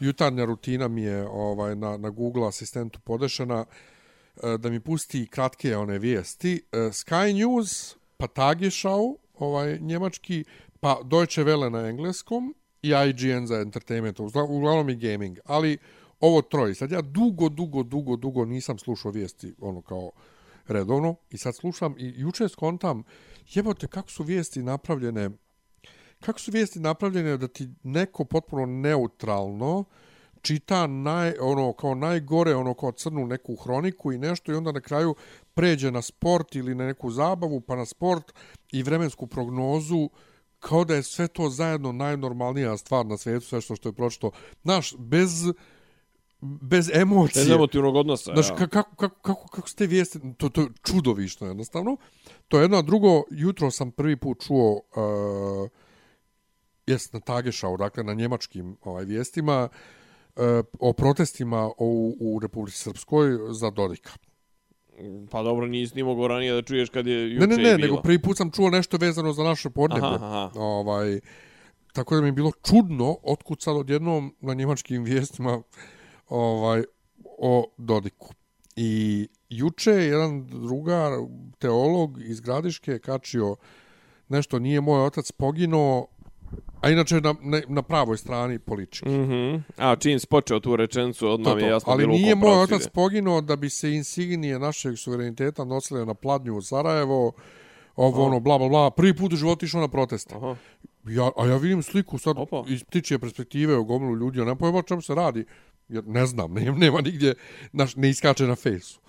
[0.00, 3.64] jutarnja rutina mi je ovaj na, na Google asistentu podešena
[4.42, 6.62] e, da mi pusti kratke one vijesti.
[6.72, 10.44] E, Sky News, pa Tagesschau, ovaj njemački,
[10.80, 15.78] pa Deutsche Welle na engleskom i IGN za entertainment, uglavnom i gaming, ali
[16.20, 16.74] ovo troje.
[16.74, 20.10] Sad ja dugo, dugo, dugo, dugo nisam slušao vijesti, ono kao
[20.66, 23.02] redovno, i sad slušam i juče skontam,
[23.54, 25.30] jebote, kako su vijesti napravljene,
[26.20, 29.84] kako su vijesti napravljene da ti neko potpuno neutralno
[30.42, 34.80] čita naj, ono, kao najgore, ono, kao crnu neku hroniku i nešto i onda na
[34.80, 35.14] kraju
[35.54, 38.32] pređe na sport ili na neku zabavu, pa na sport
[38.72, 40.10] i vremensku prognozu,
[40.60, 44.30] kao da je sve to zajedno najnormalnija stvar na svijetu, sve što, što je pročito.
[44.62, 45.30] Znaš, bez
[46.40, 47.44] bez emocije.
[47.44, 48.56] Bez emotivnog odnosa, Znaš, ja.
[48.56, 51.96] ka- kako, kako, kako, kako ste vijesti, to, to je čudovišno jednostavno.
[52.48, 55.68] To je jedno, a drugo, jutro sam prvi put čuo, uh,
[56.86, 59.68] jest na Tagešau, dakle na njemačkim ovaj, vijestima,
[60.36, 60.42] uh,
[60.80, 64.10] o protestima u, u Republici Srpskoj za Dodika.
[65.30, 67.96] Pa dobro, nisi ni mogao ranije da čuješ kad je juče Ne, ne, ne, nego
[67.96, 70.08] prvi put sam čuo nešto vezano za naše podneblje.
[70.08, 70.50] Aha, aha.
[70.54, 71.20] Ovaj,
[71.92, 75.62] tako da mi je bilo čudno otkud sad odjednom na njemačkim vijestima
[76.28, 76.82] ovaj,
[77.38, 78.34] o Dodiku.
[78.76, 81.12] I juče je jedan drugar,
[81.58, 83.56] teolog iz Gradiške, kačio
[84.28, 86.06] nešto, nije moj otac poginuo,
[86.80, 89.08] a inače na, na, na pravoj strani politički.
[89.08, 89.56] Mhm.
[89.76, 91.72] A čim si počeo tu rečenicu, odmah To, mi je to.
[91.74, 96.14] jasno Ali bilo nije moj otac poginuo da bi se insignije našeg suvereniteta nosile na
[96.14, 97.32] pladnju u Sarajevo,
[97.96, 98.90] ovo ono, bla, bla, bla.
[98.90, 100.32] Prvi put u životu išao na protest.
[100.32, 100.56] Aha.
[101.04, 102.64] Ja, a ja vidim sliku sad Opa.
[102.68, 105.44] iz ptičje perspektive o gomilu ljudi, a ne pojma o čemu se radi.
[105.88, 107.34] Jer ne znam, nema, nema nigdje,
[107.72, 109.00] naš, ne iskače na fejsu.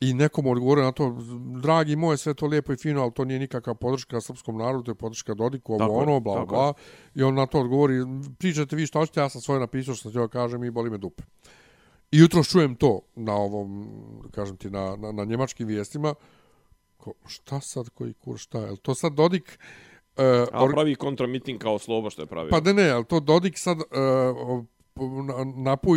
[0.00, 1.16] I nekom odgovore na to,
[1.62, 4.90] dragi moje, sve to lijepo i fino, ali to nije nikakva podrška srpskom narodu, to
[4.90, 6.72] je podrška Dodiku, ovo ono, bla, tako bla.
[7.14, 7.94] I on na to odgovori,
[8.38, 11.22] pričate vi što hoćete, ja sam svoje napisao što ću kažem i boli me dupe.
[12.12, 13.88] I jutro čujem to na ovom,
[14.30, 16.14] kažem ti, na, na, na njemačkim vijestima.
[16.96, 18.58] Ko, šta sad, koji kur, šta?
[18.58, 19.58] Je to sad Dodik...
[20.16, 22.50] Uh, A pravi kontramiting kao slobo što je pravio.
[22.50, 24.64] Pa ne, ne, ali to Dodik sad uh,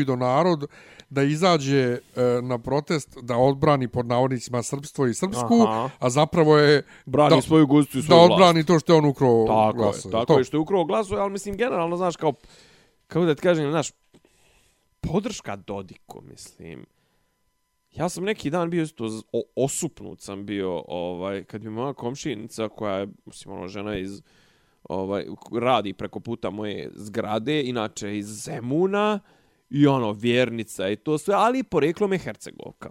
[0.05, 0.65] do narod
[1.09, 5.89] da izađe uh, na protest da odbrani pod navodnicima srpstvo i srpsku, Aha.
[5.99, 8.31] a zapravo je Brani da, svoju guzicu i da svoju vlast.
[8.31, 10.17] odbrani to što je on ukrao Tako glasove.
[10.17, 12.33] je, tako je, što je ukrao glasove, ali mislim, generalno, znaš, kao,
[13.07, 13.91] kako da ti kažem, znaš,
[15.01, 16.85] podrška Dodiku, mislim.
[17.95, 19.21] Ja sam neki dan bio isto
[19.55, 24.21] osupnut sam bio, ovaj, kad mi moja komšinica, koja je, mislim, ono, žena iz,
[24.83, 25.25] ovaj,
[25.61, 29.19] radi preko puta moje zgrade, inače iz Zemuna,
[29.69, 32.89] i ono, vjernica i to sve, ali poreklo me Hercegovka.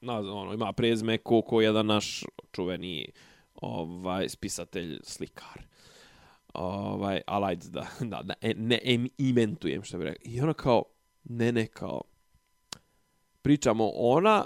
[0.00, 3.12] Na, ono, ima prezme Koko, jedan naš čuveni
[3.54, 5.62] ovaj, spisatelj, slikar.
[6.54, 10.22] Ovaj, ali ajde da, da, da e, ne em, imentujem što bi rekao.
[10.24, 10.84] I ona kao,
[11.24, 12.00] ne, ne, kao,
[13.42, 14.44] pričamo ona,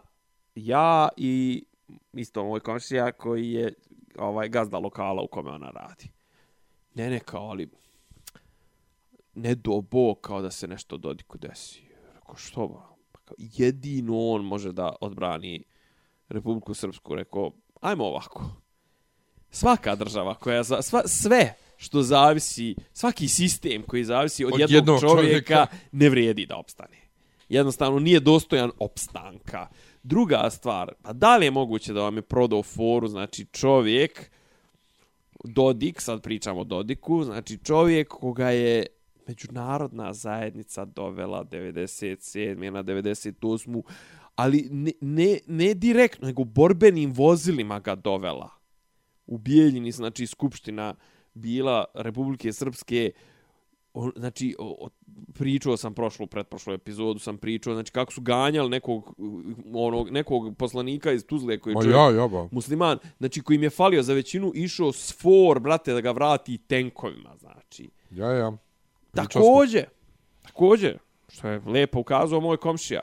[0.54, 1.64] ja i
[2.12, 3.74] isto moj komšija koji je
[4.18, 6.10] ovaj gazda lokala u kome ona radi.
[6.94, 7.70] Ne, ne, kao, ali
[9.34, 11.82] ne do bog kao da se nešto Dodiku desi.
[12.14, 12.82] Rekao, što ba?
[13.12, 15.64] Pa kao, jedino on može da odbrani
[16.28, 17.14] Republiku Srpsku.
[17.14, 17.50] Rekao,
[17.80, 18.44] ajmo ovako.
[19.50, 24.74] Svaka država koja, za, sva, sve što zavisi, svaki sistem koji zavisi od, Od jednog,
[24.76, 25.66] jednog čovjeka, čovjeka.
[25.92, 26.96] ne vrijedi da opstane.
[27.48, 29.68] Jednostavno nije dostojan opstanka.
[30.08, 34.30] Druga stvar, pa da li je moguće da vam je prodao foru, znači čovjek,
[35.44, 38.86] Dodik, sad pričamo o Dodiku, znači čovjek koga je
[39.28, 42.70] međunarodna zajednica dovela 97.
[42.70, 43.82] na 98.
[44.36, 48.50] Ali ne, ne, ne direktno, nego borbenim vozilima ga dovela.
[49.26, 50.94] U Bijeljini, znači, Skupština
[51.34, 53.10] bila Republike Srpske,
[53.96, 54.88] on, znači, o, o,
[55.34, 59.14] pričao sam prošlu, pretprošlu epizodu, sam pričao, znači, kako su ganjali nekog,
[59.74, 62.48] onog, nekog poslanika iz Tuzle koji je čovjek- ja, ja, ba.
[62.50, 66.58] musliman, znači koji im je falio za većinu, išao s for, brate, da ga vrati
[66.58, 67.88] tenkovima, znači.
[68.10, 68.52] Ja, ja.
[69.12, 69.40] Pričali smo.
[69.42, 69.84] Takođe,
[70.42, 70.94] takođe,
[71.28, 73.02] što je lepo ukazao moj komšija,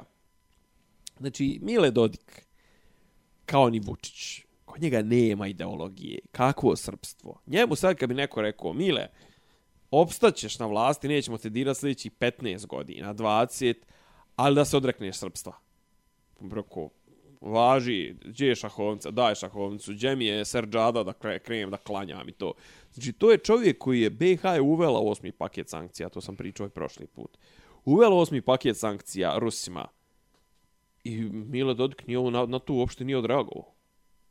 [1.19, 2.45] znači, Mile Dodik,
[3.45, 7.41] kao ni Vučić, kod njega nema ideologije, kakvo srpstvo.
[7.47, 9.07] Njemu sad kad bi neko rekao, Mile,
[10.01, 13.75] opstaćeš na vlasti, nećemo te dirati sljedeći 15 godina, 20,
[14.35, 15.53] ali da se odrekneš srpstva.
[16.39, 16.89] Broko,
[17.41, 22.31] važi, gdje je šahovnica, daj šahovnicu, gdje mi je serđada da krenem da klanjam i
[22.31, 22.53] to.
[22.93, 26.67] Znači, to je čovjek koji je BiH je uvela osmi paket sankcija, to sam pričao
[26.67, 27.37] i prošli put.
[27.85, 29.87] Uvela osmi paket sankcija Rusima
[31.03, 33.73] i Milo Dodik nije ovo na, na tu uopšte nije odreagovao.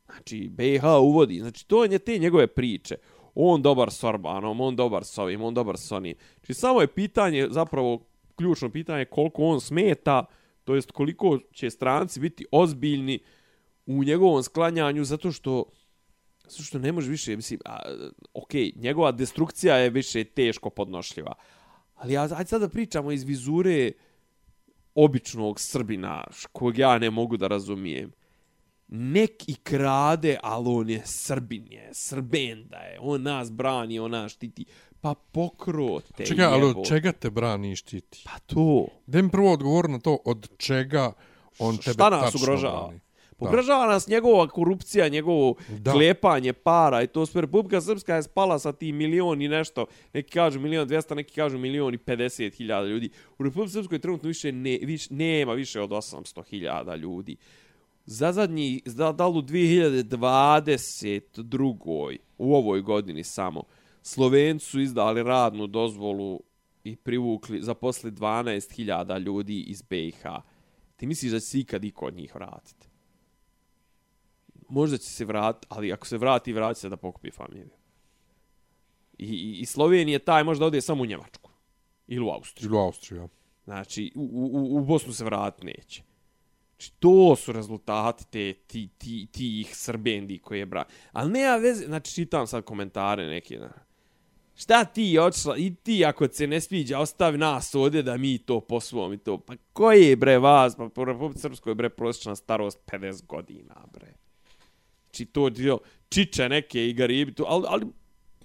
[0.06, 2.96] Znači, BiH uvodi, znači, to je te njegove priče.
[3.34, 6.14] On dobar s Orbanom, on dobar s ovim, on dobar s onim.
[6.38, 8.04] Znači, samo je pitanje, zapravo,
[8.36, 10.24] ključno pitanje koliko on smeta,
[10.64, 13.18] to jest koliko će stranci biti ozbiljni
[13.86, 15.64] u njegovom sklanjanju, zato što
[16.48, 17.78] zato što ne može više, mislim, a,
[18.34, 21.34] ok, njegova destrukcija je više teško podnošljiva.
[21.94, 23.92] Ali ja, ajde sad da pričamo iz vizure
[24.94, 28.12] običnog Srbina, kojeg ja ne mogu da razumijem.
[28.94, 34.32] Nek i krade, ali on je Srbin je, Srbenda je, on nas brani, on nas
[34.32, 34.64] štiti.
[35.00, 38.22] Pa pokrote, Čekaj, ali od čega te brani i štiti?
[38.24, 38.86] Pa to.
[39.06, 41.12] Da mi prvo odgovor na to od čega
[41.58, 42.86] on tebe Šta nas tačno ugrožava?
[42.86, 43.00] brani.
[43.38, 45.92] Ugrožava nas njegova korupcija, njegovo Da.
[45.92, 47.40] klepanje para i to sve.
[47.40, 49.86] Republika Srpska je spala sa ti milion i nešto.
[50.12, 53.10] Neki kažu milion dvijesta, neki kažu milion i 50 hiljada ljudi.
[53.38, 57.36] U Republike Srpskoj trenutno više, ne, više nema više od 800 hiljada ljudi.
[58.06, 62.18] Za zadnji, da, da li u 2022.
[62.38, 63.62] u ovoj godini samo,
[64.02, 66.40] Slovenci su izdali radnu dozvolu
[66.84, 70.22] i privukli, zaposli 12.000 ljudi iz BiH.
[70.96, 72.88] Ti misliš da će se ikad iko od njih vratiti?
[74.68, 77.70] Možda će se vratiti, ali ako se vrati, vrati se da pokupi familiju.
[79.18, 81.50] I, i, i Slovenije taj možda ode samo u Njemačku.
[82.06, 82.68] Ili u Austriju.
[82.68, 83.28] Ili u Austriju, ja.
[83.64, 86.02] Znači, u, u, u Bosnu se vrat neće.
[86.82, 90.84] Znači, to su rezultati te, ti, ti, tih srbendi koje je bra...
[91.12, 93.72] Ali nema veze, znači, čitam sad komentare neke, na...
[94.54, 98.60] Šta ti očla, i ti ako se ne sviđa, ostavi nas ovdje da mi to
[98.60, 99.38] posvom i to.
[99.38, 104.14] Pa koji je bre vas, pa po Republike Srpskoj bre prosječna starost 50 godina, bre.
[105.10, 105.78] Či to dio,
[106.08, 107.86] čiče neke i garibi, tu, ali, ali,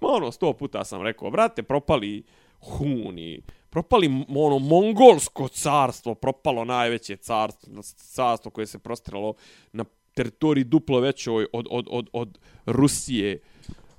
[0.01, 2.23] ono, sto puta sam rekao, brate, propali
[2.59, 9.33] Huni, propali ono mongolsko carstvo, propalo najveće carstvo, carstvo koje se prostiralo
[9.71, 13.39] na teritoriji duplo većoj od, od, od, od Rusije.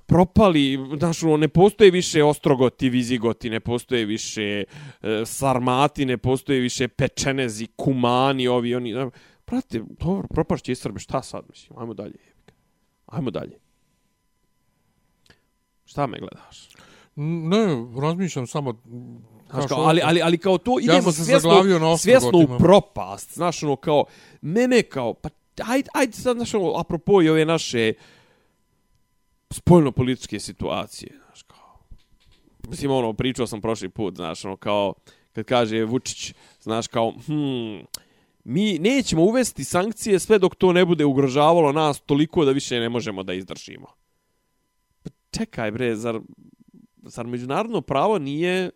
[0.05, 4.63] Propali, znaš, ono, ne postoje više Ostrogoti, Vizigoti, ne postoje više
[5.01, 8.93] e, Sarmati, ne postoje više Pečenezi, Kumani, ovi, oni.
[8.93, 9.09] Znaš,
[9.47, 12.19] Brate, dobro, propašće i Srbe, šta sad, mislim, ajmo dalje.
[13.05, 13.59] Ajmo dalje.
[15.85, 16.69] Šta me gledaš?
[17.15, 18.81] Ne, razmišljam samo...
[19.51, 23.33] Znaš, kao, ali, ali, ali kao to idemo se svjesno, svjesno u propast.
[23.33, 24.05] Znaš, ono, kao,
[24.41, 25.29] mene kao, pa
[25.65, 27.93] ajde, ajde sad, znaš, ono, apropo i ove naše
[29.49, 31.79] spoljno-političke situacije, znaš, kao,
[32.67, 34.93] mislim, ono, pričao sam prošli put, znaš, ono, kao,
[35.33, 37.85] kad kaže Vučić, znaš, kao, hm,
[38.43, 42.89] mi nećemo uvesti sankcije sve dok to ne bude ugrožavalo nas toliko da više ne
[42.89, 43.87] možemo da izdržimo.
[45.03, 46.19] Pa čekaj, bre, zar,
[47.03, 48.69] zar međunarodno pravo nije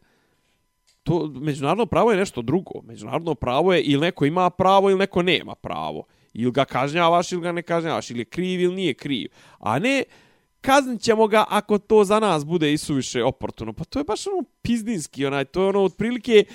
[1.04, 2.82] to međunarodno pravo je nešto drugo.
[2.84, 6.04] Međunarodno pravo je ili neko ima pravo ili neko nema pravo.
[6.34, 8.10] Ili ga kažnjavaš ili ga ne kažnjavaš.
[8.10, 9.28] Ili je kriv ili nije kriv.
[9.60, 10.04] A ne
[10.62, 13.74] kaznit ćemo ga ako to za nas bude isuviše oportuno.
[13.74, 16.46] Pa to je baš ono pizdinski, onaj, to je ono otprilike,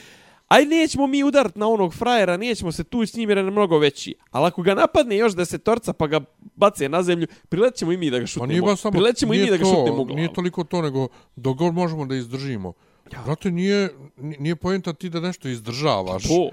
[0.49, 3.79] aj nećemo mi udarat na onog frajera, nećemo se tući s njim jer je mnogo
[3.79, 4.15] veći.
[4.31, 6.21] Ali ako ga napadne još desetorca pa ga
[6.57, 8.47] bace na zemlju, prilećemo i mi da ga Pa šutnemo.
[8.47, 8.93] nije baš samo...
[8.93, 10.17] prilećemo i mi nije da ga to, šutnemo u glavu.
[10.17, 12.73] Nije toliko to, nego dok god možemo da izdržimo.
[13.13, 13.23] Ja.
[13.25, 16.23] Brate, nije, nije pojenta ti da nešto izdržavaš.
[16.23, 16.51] To.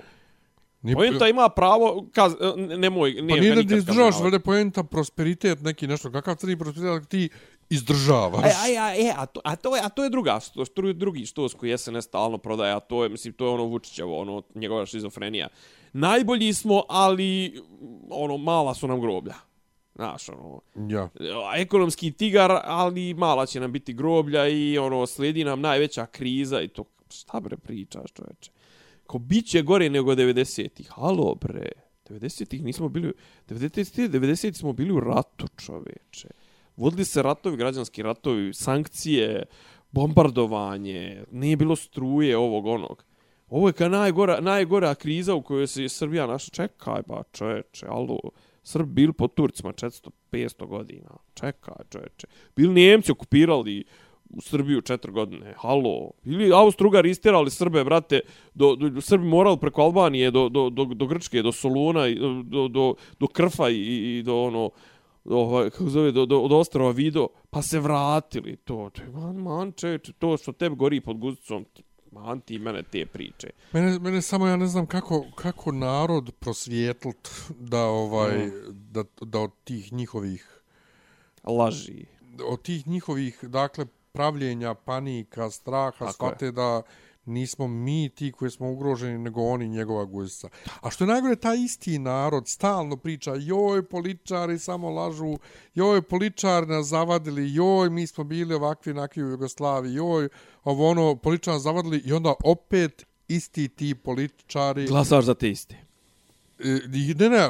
[0.81, 4.39] Nije, Pojenta ima pravo, kaz, ne- nemoj, pa nije nije ga da ti izdržavaš, vele
[4.39, 6.11] pojenta prosperitet neki nešto.
[6.11, 7.29] Kakav crni prosperitet ti
[7.69, 8.43] izdržavaš?
[8.43, 10.93] A, a, a, e, a, to, a, to je, a to je druga, što je
[10.93, 14.43] drugi štos koji SNS stalno prodaje, a to je, mislim, to je ono Vučićevo, ono,
[14.55, 15.47] njegova šizofrenija.
[15.93, 17.61] Najbolji smo, ali,
[18.09, 19.33] ono, mala su nam groblja.
[19.95, 21.09] Znaš, ono, Ja.
[21.55, 26.67] ekonomski tigar, ali mala će nam biti groblja i, ono, slijedi nam najveća kriza i
[26.67, 28.51] to, šta bre pričaš, čoveče?
[29.07, 31.71] Ko bit će gore nego 90-ih, halo bre,
[32.09, 33.13] 90-ih nismo bili,
[33.49, 36.27] 90-ih 90 smo bili u ratu, čoveče.
[36.77, 39.43] Vodili se ratovi, građanski ratovi, sankcije,
[39.91, 43.05] bombardovanje, nije bilo struje ovog onog.
[43.49, 46.51] Ovo je kao najgora, najgora kriza u kojoj se Srbija naša.
[46.51, 48.19] Čekaj ba, čoveče, alo.
[48.65, 51.09] Srbi bili pod Turcima 400-500 godina.
[51.33, 52.27] Čeka, čoveče.
[52.55, 53.83] Bili Njemci okupirali
[54.29, 55.53] u Srbiju četiri godine.
[55.57, 56.11] Halo.
[56.23, 58.19] Ili Austrugar istirali Srbe, brate,
[58.53, 62.07] do, do, Srbi morali preko Albanije do, do, do, do Grčke, do Soluna,
[62.43, 64.69] do, do, do, Krfa i, i do ono,
[65.25, 68.55] do, ovaj, kako zove, do, do, do ostrava Vido, pa se vratili.
[68.55, 71.65] To, to je, man, man, čeče, to što tebi gori pod guzicom,
[72.15, 73.49] man ti mene te priče.
[73.73, 79.51] Mene, mene samo ja ne znam kako, kako narod prosvjetlt da ovaj da, da od
[79.63, 80.61] tih njihovih
[81.43, 82.05] Laži.
[82.43, 86.13] od tih njihovih dakle pravljenja panika straha Tako je.
[86.13, 86.81] shvate da
[87.25, 90.49] nismo mi ti koji smo ugroženi nego oni njegova guzica.
[90.81, 95.37] A što je najgore taj isti narod stalno priča joj političari samo lažu,
[95.73, 100.29] joj političari nas zavadili, joj mi smo bili ovakvi nakvi u Jugoslaviji, joj
[100.63, 105.84] ovo ono političari nas zavadili i onda opet isti ti političari Glasaš za te iste.
[106.59, 107.49] E, i- ne, ne,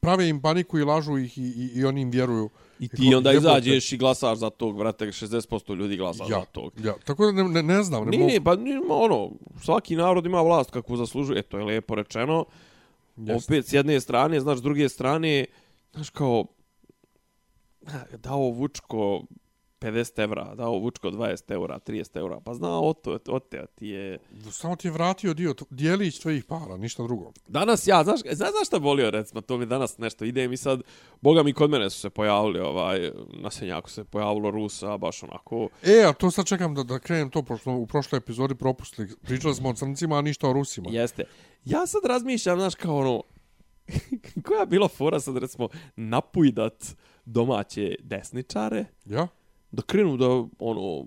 [0.00, 2.50] prave im paniku i lažu ih i, i, i oni im vjeruju.
[2.78, 6.44] I ti ko- onda izađeš i glasaš za tog, brate, 60% ljudi glasa Ja, za
[6.44, 6.72] tog.
[6.78, 8.04] ja, tako da ne, ne, ne znam.
[8.04, 9.30] Ne Nije, mogu, pa nije, ono,
[9.62, 12.44] svaki narod ima vlast kakvu zaslužuje, e, to je lijepo rečeno.
[13.18, 13.34] Jeste.
[13.46, 15.44] Opet, s jedne strane, znaš, s druge strane,
[15.92, 16.44] znaš, kao,
[18.14, 19.22] dao Vučko
[19.80, 23.86] 50 evra, dao Vučko 20 evra, 30 evra, pa zna o to, o te, ti
[23.86, 24.18] je...
[24.50, 27.32] Samo ti je vratio dio, dijelić tvojih para, ništa drugo.
[27.48, 30.82] Danas ja, znaš, znaš, znaš šta volio, recimo, to mi danas nešto ide mi sad,
[31.20, 33.10] boga mi kod mene su se pojavili, ovaj,
[33.42, 37.30] na Senjaku se pojavilo Rusa, baš onako, E, a to sad čekam da, da krenem
[37.30, 39.08] to, pošto u prošloj epizodi propustili.
[39.22, 40.88] Pričali smo o crncima, a ništa o Rusima.
[40.90, 41.24] jeste.
[41.64, 43.22] Ja sad razmišljam, znaš, kao ono,
[44.46, 46.84] koja je bila fora sad, recimo, napujdat
[47.24, 49.28] domaće desničare, Ja?
[49.72, 50.26] Da krenu da,
[50.58, 51.04] ono,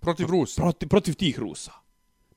[0.00, 0.62] Protiv Rusa.
[0.62, 1.72] protiv, protiv tih Rusa.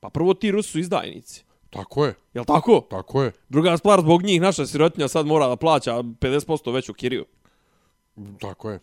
[0.00, 1.44] Pa prvo ti Rusi su izdajnici.
[1.70, 2.86] Tako je, Jel tako?
[2.90, 7.24] tako je, Druga stvar, zbog njih naša sirotinja sad mora da plaća 50% veću kiriju.
[8.40, 8.80] tako je.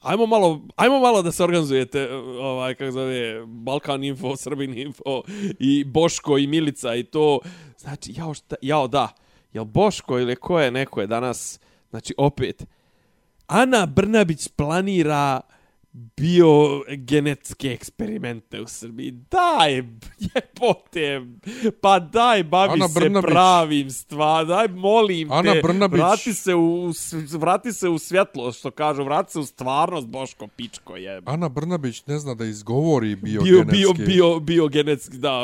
[0.00, 2.08] Ajmo malo, ajmo malo da se organizujete,
[2.40, 5.22] ovaj, kako zove, Balkan Info, Srbin Info,
[5.58, 7.40] i Boško, i Milica, i to.
[7.78, 9.08] Znači, jao, šta, jao da,
[9.52, 11.60] jel Boško ili ko je, neko je danas,
[11.90, 12.66] znači, opet,
[13.46, 15.40] Ana Brnabić planira
[16.16, 19.10] biogenetske eksperimente u Srbiji.
[19.10, 19.74] Daj,
[20.18, 21.20] jebote,
[21.80, 23.30] pa daj, bavi Ana se Brnabić.
[23.30, 25.98] pravim stvar, daj, molim Ana te, Brnabić.
[25.98, 26.92] vrati se u,
[27.38, 31.22] vrati se u svjetlo, što kažu, vrati se u stvarnost, Boško Pičko je.
[31.24, 35.40] Ana Brnabić ne zna da izgovori Bio, biogenetski bio, bio, biogenetski, da.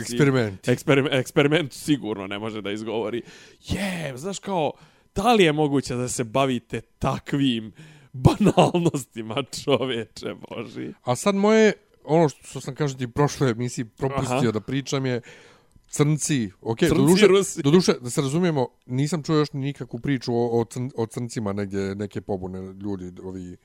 [0.00, 0.68] eksperiment.
[0.68, 3.22] Eksperiment, eksperiment sigurno ne može da izgovori.
[3.68, 4.72] Je, znaš kao,
[5.14, 7.72] da li je moguće da se bavite takvim
[8.14, 10.92] banalnostima čoveče Boži?
[11.02, 11.72] A sad moje,
[12.04, 14.50] ono što sam kažem ti prošle emisiji propustio Aha.
[14.50, 15.20] da pričam je
[15.88, 16.50] crnci.
[16.60, 17.62] Ok, Crnci doduše, Rusi.
[17.62, 21.94] doduše, da se razumijemo, nisam čuo još nikakvu priču o, o, crn, o crncima negdje,
[21.94, 23.56] neke pobune ljudi, ovi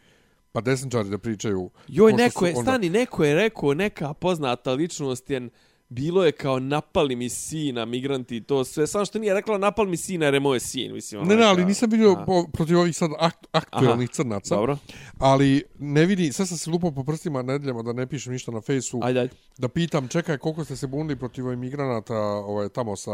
[0.51, 1.69] pa desničari da pričaju.
[1.87, 5.49] Joj, neko je, onda- stani, neko je rekao, neka poznata ličnost je,
[5.89, 9.89] bilo je kao napali mi sina, migranti i to sve, samo što nije rekla napali
[9.89, 11.21] mi sina jer je moj sin, mislim.
[11.21, 12.25] Ne, ne, neka- ali nisam vidio Aha.
[12.25, 14.55] po, protiv ovih sad akt, aktualnih crnaca.
[14.55, 14.77] Dobro,
[15.17, 18.61] Ali ne vidi, sad sam se lupao po prstima nedeljama da ne pišem ništa na
[18.61, 18.99] fejsu.
[19.03, 19.33] ajde, ajde.
[19.57, 23.11] Da pitam, čekaj, koliko ste se bunili protiv ovih migranata ovaj, tamo sa...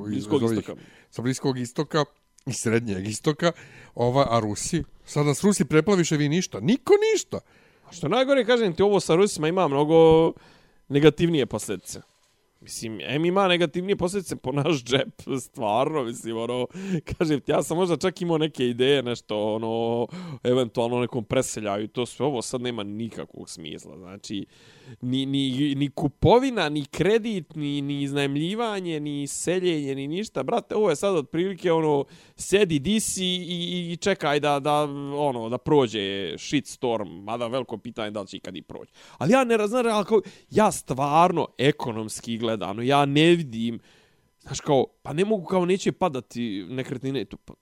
[0.00, 0.80] Bliskog iz ovih- istoka.
[1.10, 2.04] Sa Bliskog istoka
[2.46, 3.52] i Srednjeg istoka,
[3.94, 4.82] ova, a Rusi?
[5.04, 6.60] Sad nas Rusi preplaviše, vi ništa.
[6.60, 7.38] Niko ništa.
[7.88, 10.32] A što najgore, kažem ti, ovo sa Rusima ima mnogo
[10.92, 12.00] negativnije posljedice.
[12.62, 16.66] Mislim, em ima negativnije posljedice po naš džep, stvarno, mislim, ono,
[17.18, 20.06] kažem ti, ja sam možda čak imao neke ideje, nešto, ono,
[20.42, 24.46] eventualno nekom preseljaju i to sve, ovo sad nema nikakvog smisla, znači,
[25.00, 30.90] ni, ni, ni kupovina, ni kredit, ni, ni iznajmljivanje, ni seljenje, ni ništa, brate, ovo
[30.90, 32.04] je sad otprilike, ono,
[32.36, 34.82] sedi, disi i, i čekaj da, da,
[35.16, 38.92] ono, da prođe shitstorm, mada veliko pitanje da li će ikad i proći.
[39.18, 43.78] Ali ja ne raznam, ali kao, ja stvarno, ekonomski gledano, ja ne vidim,
[44.40, 47.54] znaš kao, pa ne mogu kao neće padati nekretnine, to, pa,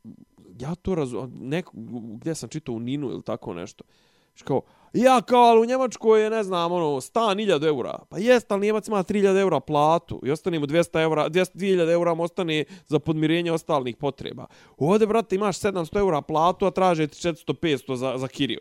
[0.61, 1.73] ja to razumem, neko,
[2.21, 3.85] gdje sam čitao u Ninu ili tako nešto,
[4.31, 4.63] Znaš kao,
[4.93, 7.99] ja kao, ali u Njemačkoj je, ne znam, ono, stan 1000 eura.
[8.09, 11.93] Pa jest, ali Njemac ima 3000 eura platu i ostane mu 200 eura, 200, 2000
[11.93, 14.47] eura mu ostane za podmirenje ostalih potreba.
[14.79, 18.61] Ovdje, brate, imaš 700 eura platu, a traže ti 400-500 za, za kiriju.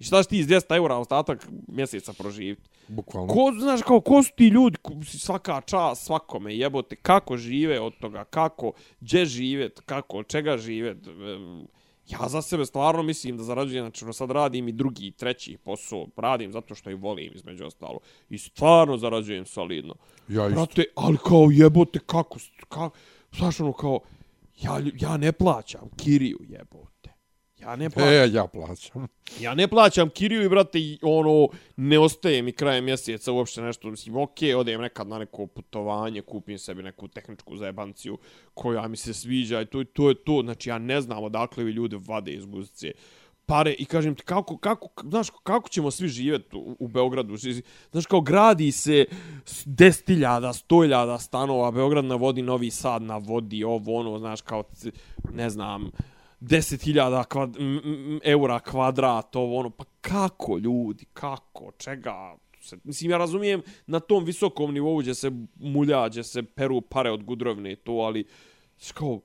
[0.00, 2.68] I šta ti iz 200 eura ostatak mjeseca proživiti?
[2.88, 3.32] Bukvalno.
[3.32, 8.24] Ko, znaš, kao, ko su ti ljudi, svaka čast svakome, jebote, kako žive od toga,
[8.24, 10.96] kako, gdje žive, kako, od čega žive.
[12.08, 16.06] Ja za sebe stvarno mislim da zarađujem, znači ono sad radim i drugi, treći posao,
[16.16, 17.98] radim zato što i volim između ostalo.
[18.30, 19.94] I stvarno zarađujem solidno.
[20.28, 20.54] Ja isto.
[20.54, 22.38] Brate, ali kao jebote, kako,
[22.68, 22.96] kako,
[23.36, 24.00] znaš ono kao,
[24.60, 27.09] ja, ja ne plaćam kiriju jebote.
[27.62, 28.12] Ja ne plaćam.
[28.12, 29.06] E, ja plaćam.
[29.40, 33.90] Ja ne plaćam kiriju i, brate, ono, ne ostaje mi krajem mjeseca uopšte nešto.
[33.90, 38.18] Mislim, okej, odem nekad na neko putovanje, kupim sebi neku tehničku zajebanciju
[38.54, 40.40] koja mi se sviđa i to, to je to.
[40.44, 42.92] Znači, ja ne znam odakle vi ljude vade iz guzice
[43.50, 47.36] pare i kažem ti kako, kako, znaš, kako ćemo svi živjeti u, u Beogradu?
[47.90, 49.04] Znaš, kao gradi se
[49.44, 54.64] s 10.000, 100.000 stanova, Beograd na vodi, Novi Sad na vodi, ovo, ono, znaš, kao,
[55.34, 55.90] ne znam,
[56.40, 63.10] 10.000 kvad, m, m, eura kvadrat, ovo, ono, pa kako ljudi, kako, čega, se, mislim,
[63.10, 67.72] ja razumijem na tom visokom nivou gdje se mulja, gdje se peru pare od gudrovne
[67.72, 68.24] i to, ali,
[68.94, 69.20] kao,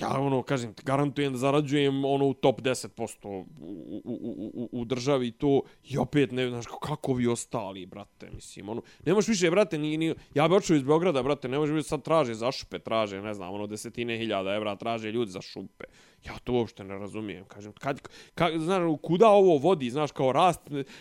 [0.00, 4.68] ja ono kažem ti garantujem da zarađujem ono u top 10% u, u, u, u,
[4.72, 9.28] u državi to i opet ne znaš kako vi ostali brate mislim ono ne možeš
[9.28, 12.34] više brate ni, ni ja bih otišao iz Beograda brate ne možeš više sad traže
[12.34, 15.84] za šupe traže ne znam ono desetine hiljada evra traže ljudi za šupe.
[16.24, 20.60] Ja to uopšte ne razumijem kažem kad, kad znaš kuda ovo vodi znaš kao rast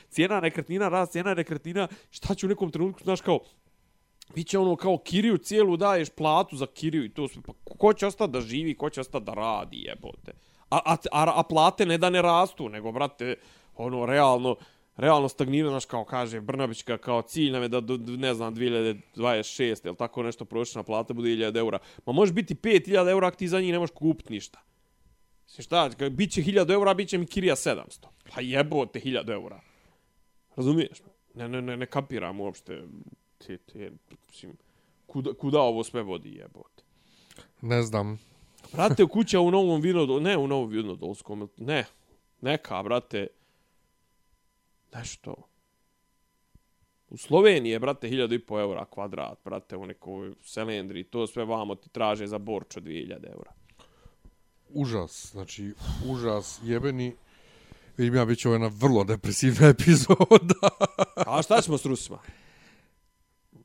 [0.10, 3.40] cijena nekretnina rast cijena nekretnina šta će u nekom trenutku znaš kao
[4.36, 7.42] Biće ono kao kiriju cijelu daješ platu za kiriju i to sve.
[7.42, 10.32] Pa ko će ostati da živi, ko će ostati da radi jebote.
[10.70, 13.36] A, a, a, a plate ne da ne rastu, nego brate,
[13.76, 14.56] ono, realno,
[14.98, 19.88] realno stagnira, znaš, kao kaže Brnabićka, kao cilj nam je da, do, ne znam, 2026,
[19.88, 21.80] ili tako nešto, prosječna plata bude 1000 eura.
[22.06, 24.60] Ma može biti 5000 eura, ako ti za njih ne možeš kupiti ništa.
[25.46, 28.06] Sve šta, bit će 1000 eura, bit će mi kirija 700.
[28.36, 29.62] Pa jebote 1000 eura.
[30.56, 31.02] Razumiješ?
[31.34, 32.84] Ne, ne, ne, ne kapiram uopšte.
[33.48, 33.92] Te, te,
[34.28, 34.58] mislim,
[35.08, 36.84] kuda, kuda ovo sve vodi jebote?
[37.62, 38.20] Ne znam.
[38.74, 41.86] Brate, kuća u novom vinodolskom, ne u novom vinodolskom, ne,
[42.42, 43.28] neka, brate,
[44.94, 45.36] nešto.
[47.10, 51.90] U Sloveniji je, brate, 1000 eura kvadrat, brate, u nekoj selendri, to sve vamo ti
[51.90, 53.52] traže za borčo 2000 eura.
[54.70, 55.74] Užas, znači,
[56.06, 57.16] užas, jebeni.
[57.98, 60.70] Vidim ja, bit će ovo jedna vrlo depresivna epizoda.
[61.16, 62.20] A šta ćemo s Rusima?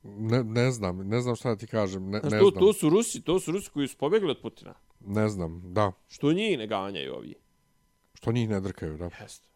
[0.09, 2.61] Ne, ne znam, ne znam šta da ti kažem, ne, Znaš, ne to, znam.
[2.61, 4.75] to su Rusi, to su Rusi koji su pobjegli od Putina.
[5.01, 5.93] Ne znam, da.
[6.09, 7.35] Što njih ne ganjaju ovi?
[8.15, 9.11] Što njih ne drkaju, da.
[9.21, 9.49] Jeste.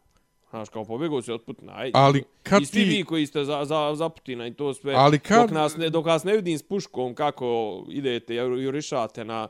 [0.49, 1.73] Znaš, kao pobjegao se od Putina.
[1.75, 4.73] Aj, Ali kad I svi ti- vi koji ste za, za, za Putina i to
[4.73, 4.93] sve.
[4.93, 7.45] Ali kad- Dok, nas ne, dok vas ne vidim s puškom kako
[7.89, 9.47] idete i jurišate na...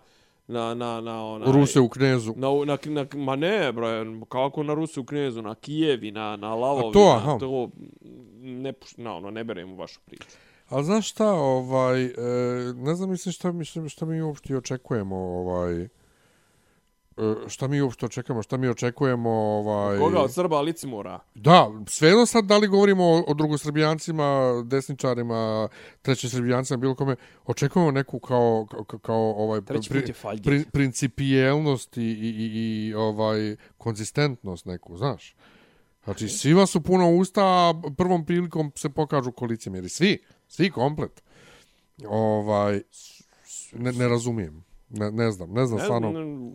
[0.47, 2.33] Na, na, na, onaj, Ruse u knezu.
[2.35, 3.87] Na, na, na, ma ne, bro,
[4.25, 7.37] kako na Rusu u Knezu, na Kijevi, na, na Lavovi, A to, na aha.
[7.39, 7.69] to,
[8.41, 10.27] ne, na, ono, ne berem u vašu priču.
[10.73, 12.11] Ali znaš šta, ovaj, e,
[12.75, 15.87] ne znam mislim šta, mislim šta mi uopšte očekujemo, ovaj, e,
[17.47, 19.99] šta mi uopšte očekujemo, šta mi očekujemo, ovaj...
[19.99, 21.19] Koga od Srba Licimora?
[21.35, 25.67] Da, svejedno sad da li govorimo o, o drugosrbijancima, desničarima,
[26.01, 27.15] trećesrbijancima, bilo kome,
[27.45, 29.61] očekujemo neku kao, kao, kao ovaj,
[30.13, 30.43] Faljdić.
[30.45, 35.35] pri, principijelnost i, i, i, i ovaj, konzistentnost neku, znaš.
[36.03, 41.23] Znači, svima su puno usta, a prvom prilikom se pokažu koalicijom, jer svi, svi komplet.
[42.07, 42.81] Ovaj,
[43.73, 44.63] ne, ne razumijem.
[44.89, 46.11] Ne, ne znam, ne znam, Ne, stvarno.
[46.11, 46.53] ne,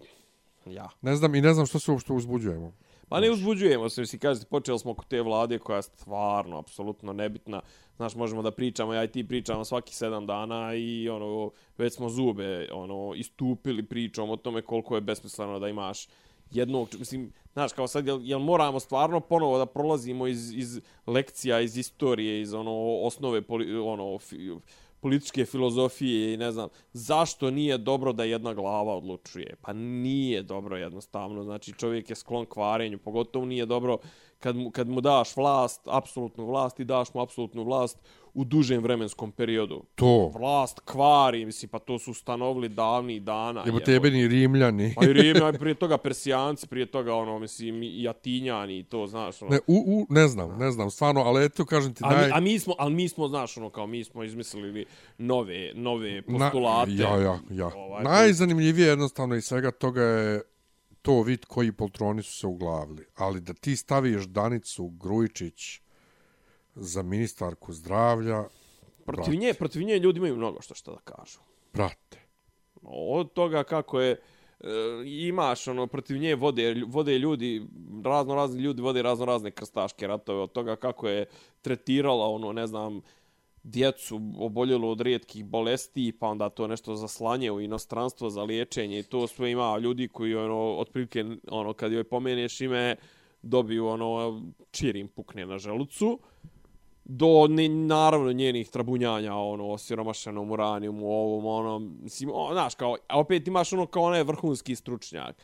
[0.75, 0.89] ja.
[1.03, 2.73] Ne znam i ne znam što se uopšte uzbuđujemo.
[3.09, 7.13] Pa ne uzbuđujemo se, si kažete, počeli smo kod te vlade koja je stvarno, apsolutno
[7.13, 7.61] nebitna.
[7.97, 12.09] Znaš, možemo da pričamo, ja i ti pričamo svaki sedam dana i ono, već smo
[12.09, 16.09] zube ono, istupili pričom o tome koliko je besmisleno da imaš
[16.51, 21.61] jednog, mislim, znaš, kao sad, jel, jel moramo stvarno ponovo da prolazimo iz, iz lekcija,
[21.61, 24.51] iz istorije, iz ono, osnove, poli, ono, fi,
[25.01, 29.57] političke filozofije i ne znam, zašto nije dobro da jedna glava odlučuje?
[29.63, 33.99] Pa nije dobro jednostavno, znači čovjek je sklon kvarenju, pogotovo nije dobro
[34.39, 37.99] kad mu, kad mu daš vlast, apsolutnu vlast i daš mu apsolutnu vlast
[38.39, 39.85] u dužem vremenskom periodu.
[39.95, 40.29] To.
[40.29, 43.61] Vlast kvari, misli, pa to su ustanovili davni dana.
[43.61, 43.85] Jebo jebote.
[43.85, 44.93] tebe ni rimljani.
[44.97, 49.07] Pa i Rim, a prije toga Persijanci, prije toga, ono, mislim, i Atinjani i to,
[49.07, 49.51] znaš, ono.
[49.51, 52.27] Ne, u, u, ne znam, ne znam, stvarno, ali eto, kažem ti, A, naj...
[52.27, 54.85] mi, a mi smo, ali mi smo, znaš, ono, kao mi smo izmislili
[55.19, 56.93] nove, nove postulate.
[56.93, 57.71] Na, ja, ja, ja.
[57.77, 60.43] Ovaj, Najzanimljivije jednostavno iz svega toga je
[61.03, 63.05] to vid koji poltroni su se uglavili.
[63.15, 65.88] Ali da ti staviš Danicu Grujičić
[66.79, 68.45] za ministarku zdravlja,
[69.09, 71.39] Protiv nje, protiv nje ljudi imaju mnogo što što da kažu.
[71.73, 72.19] brate,
[72.83, 74.69] Od toga kako je e,
[75.07, 77.67] imaš ono protiv nje vode vode ljudi
[78.05, 80.41] razno razni ljudi vode razno razne krstaške ratove.
[80.41, 81.27] Od toga kako je
[81.63, 83.01] tretirala ono ne znam
[83.63, 88.99] djecu oboljelo od rijetkih bolesti pa onda to nešto zaslanje u inostranstvo za liječenje.
[88.99, 92.97] I to sve ima ljudi koji ono otprilike ono kad joj pomeneš ime
[93.43, 96.19] dobiju ono čirim pukne na želucu
[97.09, 102.97] do ne, naravno njenih trabunjanja ono o siromašenom uranijumu ovom onom mislim o, znaš kao
[103.09, 105.37] a opet imaš ono kao onaj vrhunski stručnjak.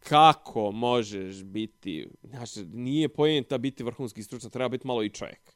[0.00, 5.54] Kako možeš biti znaš nije poenta biti vrhunski stručnjak treba biti malo i čovjek.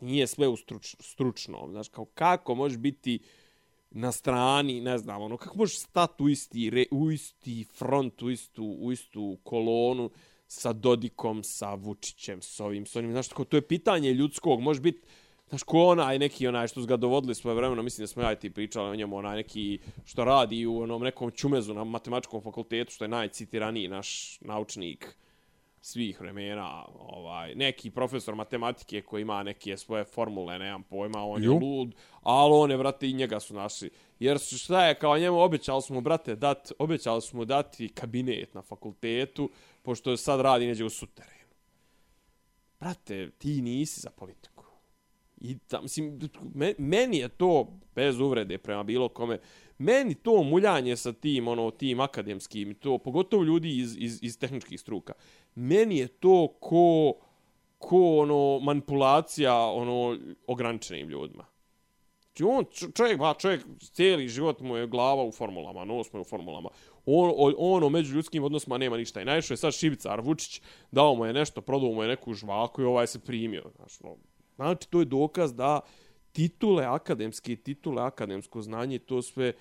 [0.00, 3.18] Nije sve u struč, stručno znaš kao kako možeš biti
[3.90, 8.30] na strani, ne znam, ono, kako možeš stati u isti, re, u isti front, u
[8.30, 10.10] istu, u istu kolonu
[10.52, 14.80] sa Dodikom, sa Vučićem, s ovim, s onim, znaš, tako, to je pitanje ljudskog, može
[14.80, 15.06] biti,
[15.48, 18.32] znaš, ko onaj neki, onaj što su ga dovodili svoje vremena, mislim da smo ja
[18.32, 22.42] i ti pričali o njemu, onaj neki što radi u onom nekom čumezu na matematičkom
[22.42, 25.16] fakultetu, što je najcitiraniji naš naučnik
[25.80, 31.52] svih vremena, ovaj, neki profesor matematike koji ima neke svoje formule, nemam pojma, on Ju.
[31.52, 33.90] je lud, ali on je, brate, i njega su naši.
[34.18, 38.62] Jer su, šta je, kao njemu obećali smo, brate, dat, obećali smo dati kabinet na
[38.62, 39.50] fakultetu,
[39.82, 41.54] pošto sad radi neđe u suterenu.
[42.80, 44.64] Brate, ti nisi za politiku.
[45.40, 46.20] I tam, mislim,
[46.54, 49.38] me- meni je to, bez uvrede prema bilo kome,
[49.78, 54.80] meni to muljanje sa tim, ono, tim akademskim, to, pogotovo ljudi iz, iz, iz tehničkih
[54.80, 55.12] struka,
[55.54, 57.14] meni je to ko,
[57.78, 61.46] ko ono, manipulacija, ono, ograničenim ljudima.
[62.20, 62.64] Znači on,
[62.94, 63.60] čovjek, ba, čovjek,
[63.92, 66.68] cijeli život mu je glava u formulama, nos mu je u formulama.
[67.06, 69.20] On, o- on o međuljudskim odnosima nema ništa.
[69.20, 72.82] I najviše je sad Šivicar Vučić, dao mu je nešto, prodao mu je neku žvaku
[72.82, 73.70] i ovaj se primio.
[73.76, 74.16] Znači, no,
[74.56, 75.80] znači, to je dokaz da
[76.32, 79.52] titule akademske, titule akademsko znanje, to sve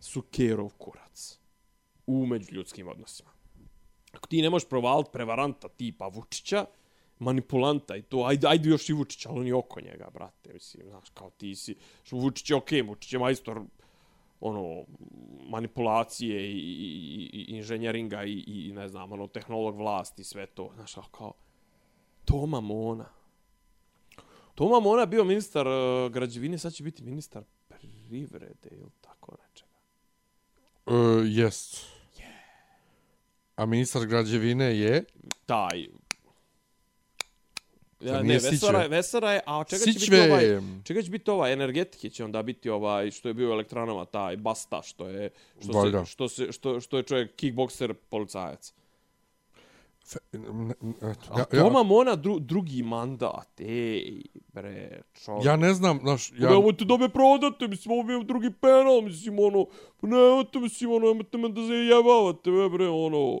[0.00, 1.38] su kerov kurac
[2.06, 3.30] u međuljudskim odnosima.
[4.12, 6.66] Ako ti ne možeš provaliti prevaranta tipa Vučića,
[7.18, 10.88] manipulanta i to, ajde, ajde još i Vučića, ali on je oko njega, brate, mislim,
[10.88, 13.62] znaš, kao ti si, što Vučić je okej, okay, Vučić je majstor,
[14.40, 14.84] ono,
[15.48, 20.94] manipulacije i, i, i inženjeringa i, i, ne znam, ono, tehnolog vlasti, sve to, znaš,
[21.10, 21.32] kao,
[22.24, 23.08] Toma Mona.
[24.54, 29.70] Toma Mona bio ministar uh, građevine, sad će biti ministar privrede ili tako nečega.
[30.86, 31.86] Uh, jest.
[33.56, 35.04] A ministar građevine je...
[35.46, 35.88] taj
[38.00, 38.82] Ja, ne, Vesara, Sićve?
[38.82, 40.20] je, Vesara je, a čega će biti Sićve.
[40.22, 40.44] ovaj,
[40.84, 44.36] čega će biti ovaj, energetike će onda biti ovaj, što je bio u elektranama, taj
[44.36, 45.30] Basta, što je,
[45.60, 48.72] što, se, što, se, što, što je čovjek kickbokser policajac.
[50.06, 50.44] Fe, n-
[50.82, 55.44] n- eto, A ja, Toma ja, Mona dru, drugi mandat, ej, bre, čovjek.
[55.46, 56.36] ja ne znam, znaš, Ja...
[56.40, 59.66] ja, Nemojte da me prodate, mislim, ovo je drugi penal, mislim, ono,
[60.00, 63.40] pa nemojte, mislim, ono, nemojte me da zajebavate, bre, ono,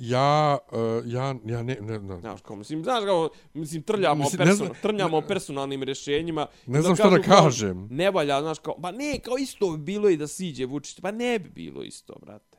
[0.00, 0.78] ja, uh,
[1.12, 4.66] ja, ja ne, ne, ne, Znaš, kao, mislim, znaš, kao, mislim, trljamo, Mislim, ne person,
[4.66, 6.46] znam- trljamo o personalnim rješenjima.
[6.66, 7.88] Ne znam šta da kažu, kao, kažem.
[7.90, 11.00] Ne valja, znaš, kao, pa ne, kao isto bi bilo i da siđe Vučić.
[11.00, 12.58] Pa ne bi bilo isto, brate.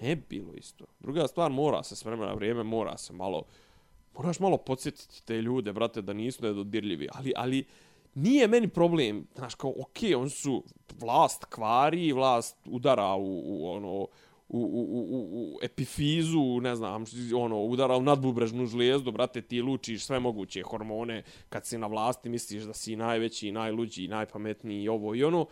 [0.00, 0.84] Ne bi bilo isto.
[1.00, 3.42] Druga stvar, mora se s vremena na vrijeme, mora se malo,
[4.16, 7.08] moraš malo podsjetiti te ljude, brate, da nisu nedodirljivi.
[7.12, 7.64] Ali, ali,
[8.14, 10.64] nije meni problem, znaš, kao, okej, on su
[11.00, 14.06] vlast kvari, vlast udara u, u ono,
[14.52, 17.04] u, u, u, u, epifizu, ne znam,
[17.36, 22.28] ono, udara u nadbubrežnu žlijezdu, brate, ti lučiš sve moguće hormone, kad si na vlasti
[22.28, 25.46] misliš da si najveći, najluđi, najpametniji i ovo i ono,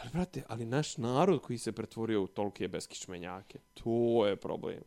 [0.00, 4.80] ali, brate, ali naš narod koji se pretvorio u tolike beskičmenjake, to je problem.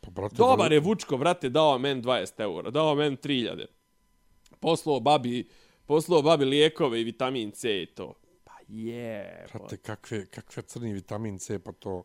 [0.00, 3.66] pa, brate, Dobar je Vučko, brate, dao men 20 eura, dao men 3000.
[4.60, 5.48] Poslao babi,
[5.86, 8.14] poslao babi lijekove i vitamin C i to.
[8.44, 9.46] Pa je.
[9.52, 12.02] Brate, kakve, kakve crni vitamin C, pa to...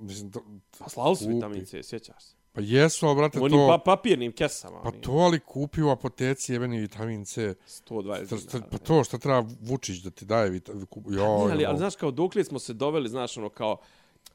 [0.00, 0.42] Mislim, to,
[0.78, 1.34] Pa slao su kupi.
[1.34, 2.34] vitamin C, sjećaš se.
[2.52, 3.66] Pa jesu, ali brate, U onim to...
[3.68, 4.82] pa, papirnim kesama.
[4.82, 7.54] Pa to ali kupi u apoteci jebeni vitamin C.
[7.66, 8.70] 120 Šta, šta, dinara.
[8.70, 11.68] pa to što treba Vučić da ti daje vitamin Jo, Ne, ali, jo.
[11.68, 13.76] ali znaš kao dokle smo se doveli, znaš ono kao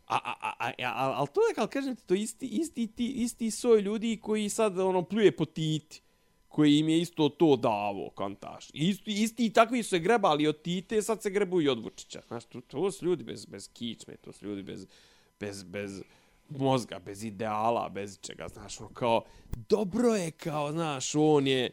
[0.08, 3.08] A, a, a, a, a, ali to je, kao kažem ti, to isti, isti, ti,
[3.08, 6.02] isti soj ljudi koji sad ono pluje po titi
[6.48, 8.68] koji im je isto to davo, kantaš.
[8.74, 12.22] Isti, isti i takvi su se grebali od Tite, sad se grebu i od Vučića.
[12.28, 14.88] Znaš, to, to su ljudi bez, bez kičme, to su ljudi bez,
[15.40, 16.02] bez, bez
[16.50, 19.24] mozga, bez ideala, bez čega, znaš, ono kao,
[19.70, 21.70] dobro je kao, znaš, on je,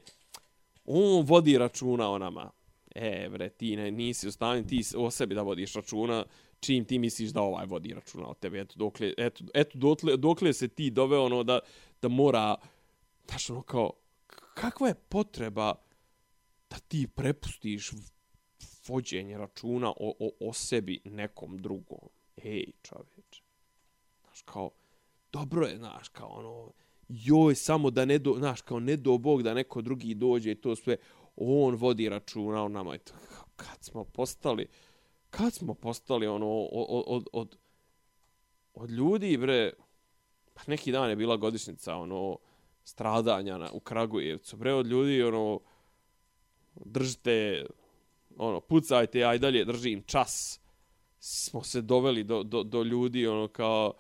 [0.85, 2.51] on vodi računa o nama.
[2.95, 6.25] E, bre, ti ne, nisi u stanju ti o sebi da vodiš računa,
[6.61, 8.61] čim ti misliš da ovaj vodi računa o tebi.
[8.61, 11.61] Eto, dokle, eto, eto dokle, dokle se ti doveo ono da,
[12.03, 12.57] da mora,
[13.29, 13.93] znaš, ono kao,
[14.55, 15.75] kakva je potreba
[16.71, 17.91] da ti prepustiš
[18.89, 22.09] vođenje računa o, o, o sebi nekom drugom.
[22.37, 23.42] Ej, čoveče.
[24.43, 24.71] Znaš, kao,
[25.33, 26.73] dobro je, znaš, kao ono,
[27.09, 30.61] joj, samo da ne do, znaš, kao ne do Bog da neko drugi dođe i
[30.61, 30.97] to sve,
[31.37, 32.95] on vodi računa o nama.
[32.95, 33.13] I to,
[33.57, 34.69] kad smo postali,
[35.31, 37.57] kad smo postali ono, od, od, od,
[38.75, 39.73] od ljudi, bre,
[40.55, 42.39] pa neki dan je bila godišnica, ono,
[42.85, 45.61] stradanja na, u Kragujevcu, bre, od ljudi, ono,
[46.75, 47.67] držite,
[48.37, 50.61] ono, pucajte, aj dalje držim čas.
[51.25, 53.93] Smo se doveli do, do, do ljudi, ono, kao,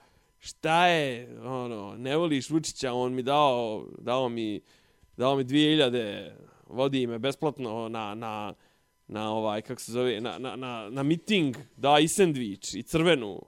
[0.42, 4.60] šta je, ono, ne voliš Vučića, on mi dao, dao mi,
[5.16, 6.30] dao mi 2000,
[6.66, 8.54] vodi me besplatno na, na,
[9.06, 13.42] na ovaj, kako se zove, na, na, na, na miting, da i sendvič, i crvenu.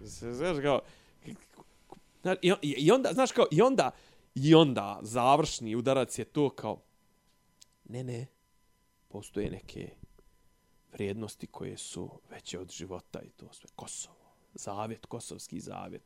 [0.00, 0.80] Znaš, kao,
[2.42, 3.90] i, i, I onda, znaš kao, i onda,
[4.34, 6.80] i onda završni udarac je to kao,
[7.88, 8.26] ne, ne,
[9.08, 9.90] postoje neke
[10.92, 13.68] vrijednosti koje su veće od života i to sve.
[13.76, 14.17] Kosovo,
[14.58, 16.02] zavjet, kosovski zavjet.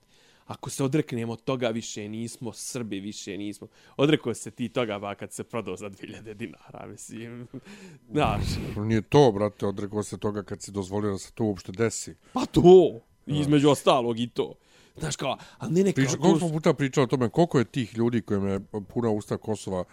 [0.47, 3.67] Ako se odreknemo toga više nismo Srbi, više nismo.
[3.97, 7.49] Odrekao se ti toga ba kad se prodao za 2000 dinara, mislim.
[8.13, 8.45] Znaš,
[8.77, 12.15] Nije to, brate, odrekao se toga kad si dozvolio da se to uopšte desi.
[12.33, 14.55] pa to, između ostalog i to.
[14.97, 15.95] Znaš kao, ali ne neka...
[15.95, 19.37] Priča, koliko smo puta pričao o tome, koliko je tih ljudi kojima je puna usta
[19.37, 19.85] Kosova,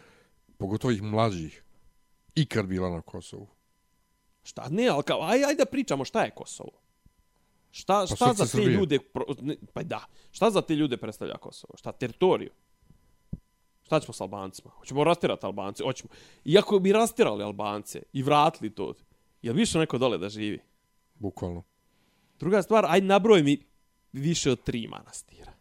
[0.58, 1.64] pogotovo ih mlađih,
[2.36, 3.48] ikad bila na Kosovu.
[4.44, 4.70] Šta?
[4.70, 6.79] Ne, ali kao, aj, aj da pričamo šta je Kosovo.
[7.72, 8.78] Šta, šta srce za te Srbije.
[8.78, 11.78] ljude, pro, ne, pa da, šta za te ljude predstavlja Kosovo?
[11.78, 12.50] Šta, teritoriju?
[13.84, 14.72] Šta ćemo s Albancima?
[14.72, 15.84] Hoćemo rastirati Albance?
[15.84, 16.10] Hoćemo.
[16.46, 18.94] Iako bi rastirali Albance i vratili to,
[19.42, 20.60] je li više neko dole da živi?
[21.16, 21.64] Bukvalno.
[22.40, 23.58] Druga stvar, aj nabroj mi
[24.12, 25.52] više od tri manastira.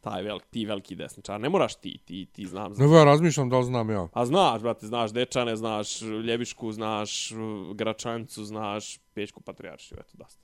[0.00, 1.40] Taj velik, ti veliki desničar.
[1.40, 2.74] Ne moraš ti, ti, ti znam.
[2.74, 2.86] znam.
[2.86, 4.08] Nego ja razmišljam da li znam ja.
[4.12, 10.28] A znaš, brate, znaš Dečane, znaš Ljevišku, znaš uh, Gračancu, znaš Pećku Patrijaršiju, eto da
[10.28, 10.42] ste.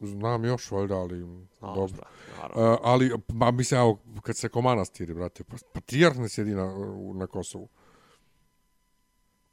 [0.00, 1.20] Znam još, valjda, ali...
[1.58, 1.96] Znaš, dobro.
[1.96, 2.72] brate, naravno.
[2.72, 6.72] Uh, ali, ma, mislim, evo, kad se ko manastiri, brate, pa, patrijarh ne sjedi na,
[7.14, 7.68] na Kosovu.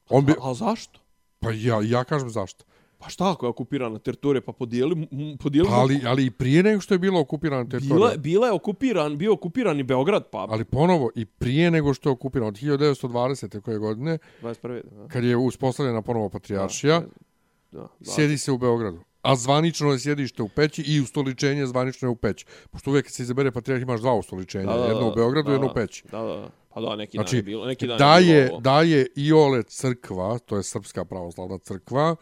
[0.10, 1.00] On bi, A, a zašto?
[1.40, 2.66] pa ja, ja kažem zašto.
[3.00, 5.08] Pa šta ako je okupirana teritorija, pa podijeli,
[5.40, 7.96] podijeli Pa, ali, ali i prije nego što je bilo okupirana teritorija.
[7.96, 12.10] bila, bila je okupiran, bio okupiran i Beograd, pa Ali ponovo, i prije nego što
[12.10, 13.62] je okupirano, od 1920.
[13.62, 14.82] koje godine, 21.
[14.92, 17.02] Da, kad je uspostavljena ponovo patrijaršija,
[17.72, 18.12] da, da.
[18.12, 19.00] sjedi se u Beogradu.
[19.22, 22.46] A zvanično je sjedište u Peći i ustoličenje zvanično je u Peći.
[22.70, 24.72] Pošto uvijek kad se izabere patrijarh imaš dva ustoličenja.
[24.72, 26.04] jedno u Beogradu, da, jedno da, u Peći.
[26.12, 26.50] Da, da.
[26.74, 27.66] Pa da, neki Znači, dan je bilo.
[27.66, 28.62] Neki dan da je, bilo je, ovo.
[28.62, 32.16] da je Iole crkva, to je Srpska pravoslavna crkva,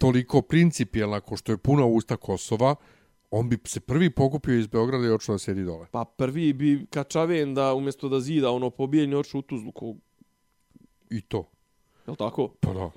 [0.00, 2.74] toliko principijelna ko što je puna usta Kosova,
[3.30, 5.86] on bi se prvi pokupio iz Beograda i očeo da sjedi dole.
[5.92, 9.72] Pa prvi bi Kačaven da umjesto da zida ono pobijenje oču u Tuzlu.
[9.72, 9.94] Ko,
[11.10, 11.50] I to.
[12.06, 12.48] je li tako?
[12.60, 12.90] Pa da.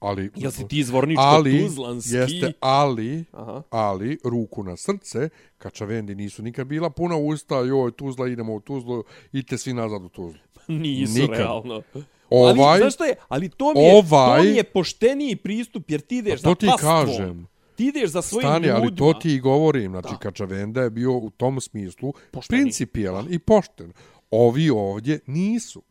[0.00, 2.14] Ali, Jel si ti izvorničko ali, tuzlanski?
[2.16, 3.62] jeste, ali, Aha.
[3.70, 5.28] ali, ruku na srce,
[5.58, 10.08] Kačavendi nisu nikad bila puna usta, joj, Tuzla, idemo u Tuzlu, idite svi nazad u
[10.08, 10.40] Tuzlu.
[10.68, 11.36] Nisu, Nikad.
[11.38, 11.82] realno.
[12.30, 13.14] Ovaj, ali, znaš je?
[13.28, 16.50] Ali to mi je, ovaj- to mi je pošteniji pristup, jer ti ideš Pa to
[16.50, 17.06] za ti pastvom.
[17.06, 17.46] kažem.
[17.76, 18.78] Ti ideš za svojim Stani, ljudima.
[18.78, 19.90] ali to ti i govorim.
[19.90, 22.62] Znači, Kačavenda je bio u tom smislu Pošteni.
[22.62, 23.92] principijelan i pošten.
[24.30, 25.82] Ovi ovdje nisu.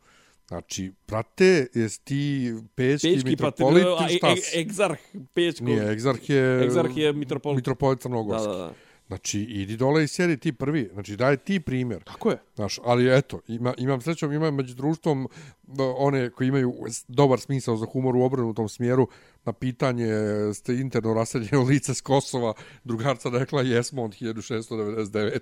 [0.48, 4.56] Znači, prate, jes ti pećki, Pečki mitropolit, patriot, šta e, si?
[4.56, 4.98] e, egzarh
[5.34, 5.66] Pečkog.
[5.68, 6.64] Nije, egzarh je...
[6.64, 7.56] Egzarh je mitropolit.
[7.56, 8.48] Mitropolit Da, Crnogorski.
[8.48, 8.72] da, da.
[9.10, 10.90] Znači, idi dole i sjedi ti prvi.
[10.92, 12.02] Znači, daj ti primjer.
[12.02, 12.38] Tako je.
[12.54, 15.28] Znaš, ali eto, ima, imam srećom, imam među društvom
[15.62, 16.74] b- one koji imaju
[17.08, 19.08] dobar smisao za humor u obrnutom smjeru.
[19.44, 20.08] Na pitanje
[20.54, 22.52] ste interno raseljeno lice s Kosova,
[22.84, 25.40] drugarca rekla jesmo od 1699.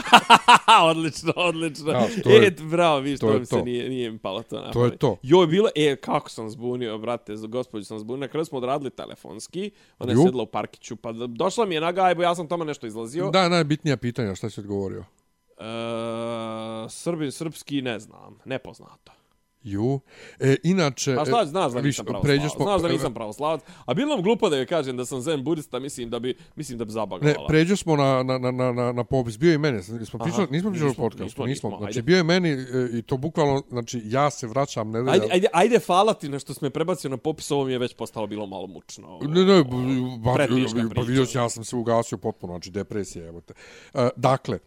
[0.82, 1.92] odlično, odlično.
[1.92, 3.62] Ja, to je- e, bravo, viš, to to, je mi se to.
[3.64, 5.16] nije, nije mi palo to na To je to.
[5.22, 8.20] Joj, bilo, e, kako sam zbunio, brate, gospođu sam zbunio.
[8.20, 10.22] Na kraju smo odradili telefonski, ona je Ju.
[10.22, 13.30] sjedla u parkiću, pa došla mi je na gajbu, ja sam tamo nešto izlazio.
[13.30, 15.04] Da, najbitnija pitanja, šta si odgovorio?
[15.58, 15.64] E,
[16.88, 19.12] Srbin, srpski, ne znam, nepoznato.
[19.62, 20.00] Ju.
[20.40, 21.12] E, inače...
[21.12, 22.52] A šta znaš da nisam pravoslavac?
[22.52, 23.60] smo- Znaš da nisam pravoslavac?
[23.86, 26.78] A bilo nam glupo da joj kažem da sam zen budista, mislim da bi, mislim
[26.78, 27.46] da bi Ne, zabagala.
[27.48, 29.38] pređo smo na, na, na, na, na, na popis.
[29.38, 29.82] Bio je i mene.
[29.82, 31.24] Smo pričali, nismo pričali Nismo, podcastu.
[31.24, 32.02] nismo, Nismo, nismo, Znači, ajde.
[32.02, 32.56] bio je meni e,
[32.92, 35.12] i to bukvalno, znači, ja se vraćam nedelja.
[35.12, 37.78] Ajde, ajde, ajde, hvala ti na što si me prebacio na popis, ovo mi je
[37.78, 39.18] već postalo bilo malo mučno.
[39.22, 39.64] Ne, ne,
[40.18, 41.02] ba, Preteška pa priča.
[41.02, 43.54] vidio si, ja sam se ugasio potpuno, znači depresija, evo te.
[43.94, 44.58] E, dakle,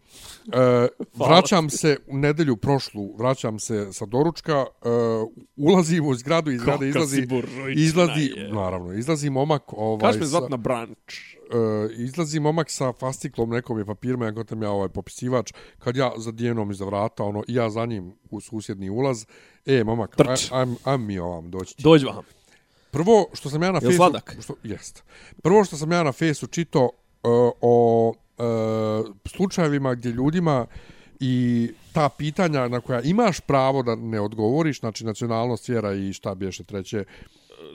[0.46, 0.88] e,
[1.20, 4.88] vraćam se u nedelju prošlu, vraćam se sa doručka, e,
[5.56, 7.26] ulazim u zgradu Kakav si izlazi,
[7.74, 8.48] izlazi, je.
[8.52, 11.14] naravno, izlazi momak, ovaj, Kaš me zvat na brunch.
[11.52, 16.12] e, izlazi momak sa fastiklom nekom je papirima, ja gotam ja ovaj popisivač, kad ja
[16.16, 19.26] za dijenom iza vrata, ono, i ja za njim u susjedni ulaz,
[19.66, 21.74] e, momak, aj, aj, aj mi ovam, doći.
[21.78, 22.24] Dođi vam.
[22.90, 23.96] Prvo što sam ja na fesu...
[23.96, 24.36] sladak?
[24.42, 25.02] Što, jest.
[25.42, 26.90] Prvo što sam ja na fesu čito uh,
[27.60, 28.08] o
[28.38, 30.66] uh, slučajevima gdje ljudima
[31.20, 36.34] i ta pitanja na koja imaš pravo da ne odgovoriš, znači nacionalnost, vjera i šta
[36.34, 37.04] biješe treće,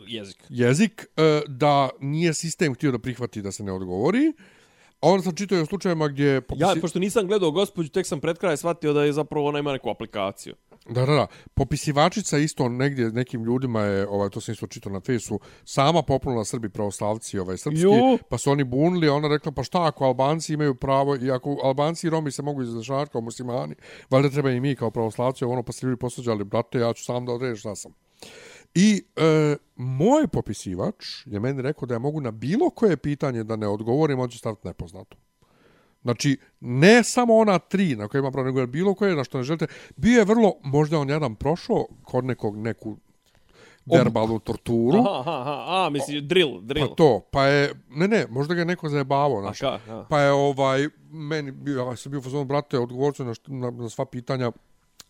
[0.07, 0.37] Jezik.
[0.49, 4.33] jezik, uh, da nije sistem htio da prihvati da se ne odgovori.
[5.01, 6.41] A onda sam čitao i o slučajevima gdje...
[6.55, 9.71] Ja, pošto nisam gledao gospođu, tek sam pred kraj shvatio da je zapravo ona ima
[9.71, 10.55] neku aplikaciju.
[10.89, 11.27] Da, da, da.
[11.53, 16.45] Popisivačica isto negdje nekim ljudima je, ovaj, to sam isto čitao na fesu, sama popnula
[16.45, 18.17] Srbi pravoslavci, ovaj, srpski, Ju.
[18.29, 22.07] pa su oni bunili, ona rekla, pa šta ako Albanci imaju pravo, i ako Albanci
[22.07, 23.75] i Romi se mogu izražavati kao muslimani,
[24.09, 27.25] valjda treba i mi kao pravoslavci, ono, pa se ljudi posuđali, brate, ja ću sam
[27.25, 27.93] da odredim šta sam.
[28.75, 33.55] I e, moj popisivač je meni rekao da ja mogu na bilo koje pitanje da
[33.55, 35.17] ne odgovorim, on će staviti nepoznato.
[36.01, 39.43] Znači, ne samo ona tri na koje ima pravo, nego bilo koje na što ne
[39.43, 39.67] želite.
[39.95, 42.97] Bio je vrlo, možda on jedan prošao kod nekog neku
[43.85, 44.99] verbalnu torturu.
[44.99, 46.87] Aha, aha, aha, a, misli, drill, drill.
[46.87, 49.59] Pa to, pa je, ne ne, možda ga je neko zajebavao, znaš.
[49.59, 50.05] ka.
[50.09, 53.89] Pa je ovaj, meni ja sam bio u fazonu, brate, odgovorit ću na, na, na
[53.89, 54.51] sva pitanja.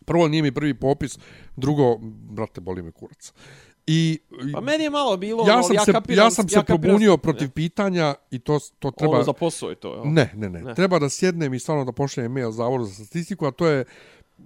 [0.04, 1.18] Prvo, nije mi prvi popis,
[1.56, 1.98] drugo,
[2.30, 3.32] brate, boli me kurac.
[3.68, 4.18] I, i
[4.52, 6.66] Pa meni je malo bilo, ja ono, sam ja se, kapiram, ja sam se kapiram-
[6.66, 9.14] probunio protiv pitanja i to, to treba...
[9.14, 10.02] Ono za posao je to, jel?
[10.04, 10.74] Ne, ne, ne, ne.
[10.74, 13.84] Treba da sjednem i stvarno da pošaljem mail Zavodu za statistiku, a to je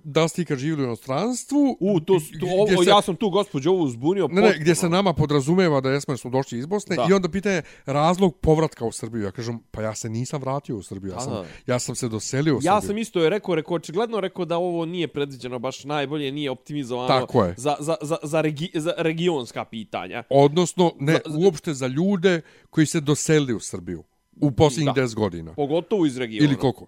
[0.05, 1.77] da ste ikad živjeli u inostranstvu.
[1.81, 4.29] U, to, to, ovo, se- ja sam tu gospođu ovu zbunio.
[4.29, 4.61] Ne, ne, potpuno.
[4.61, 7.07] gdje se nama podrazumeva da jesmo jer smo došli iz Bosne Da.
[7.11, 9.23] i onda pitanje razlog povratka u Srbiju.
[9.23, 11.33] Ja kažem, pa ja se nisam vratio u Srbiju, ja Da, sam,
[11.67, 12.87] ja sam se doselio u Ja Srbiju.
[12.87, 17.09] sam isto je rekao, rekao, očigledno rekao da ovo nije predviđeno baš najbolje, nije optimizovano
[17.11, 17.55] Tako je.
[17.57, 20.23] Za, za, za, za, regi, za regionska pitanja.
[20.31, 22.41] Odnosno, ne, Za- za- uopšte za ljude
[22.71, 24.05] koji se doselili u Srbiju
[24.37, 25.03] u posljednjih Da.
[25.03, 25.55] 10 godina.
[25.55, 26.45] Pogotovo iz regiona.
[26.45, 26.87] Ili koliko?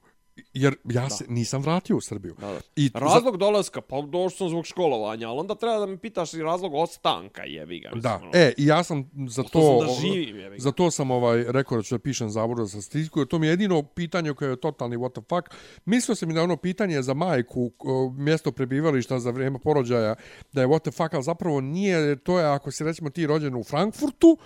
[0.54, 2.34] Jer ja se nisam vratio u Srbiju.
[2.38, 2.60] Da, da.
[2.76, 6.34] I za- Razlog dolaska, pa došao sam zbog školovanja, ali onda treba da mi pitaš
[6.34, 7.88] i razlog ostanka, jebi ga.
[7.88, 8.30] mislim, Da, ono.
[8.34, 10.62] e, i ja sam za to, sam da živim, jebi ga.
[10.62, 13.46] za to sam ovaj, rekao da ću da pišem zavod za statistiku, jer to mi
[13.46, 15.54] je jedino pitanje koje je totalni what the fuck.
[15.84, 17.70] Mislio sam i da ono pitanje za majku,
[18.12, 20.14] mjesto prebivališta za vrijeme porođaja,
[20.52, 23.54] da je what the fuck, ali zapravo nije, to je ako si recimo ti rođen
[23.54, 24.38] u Frankfurtu,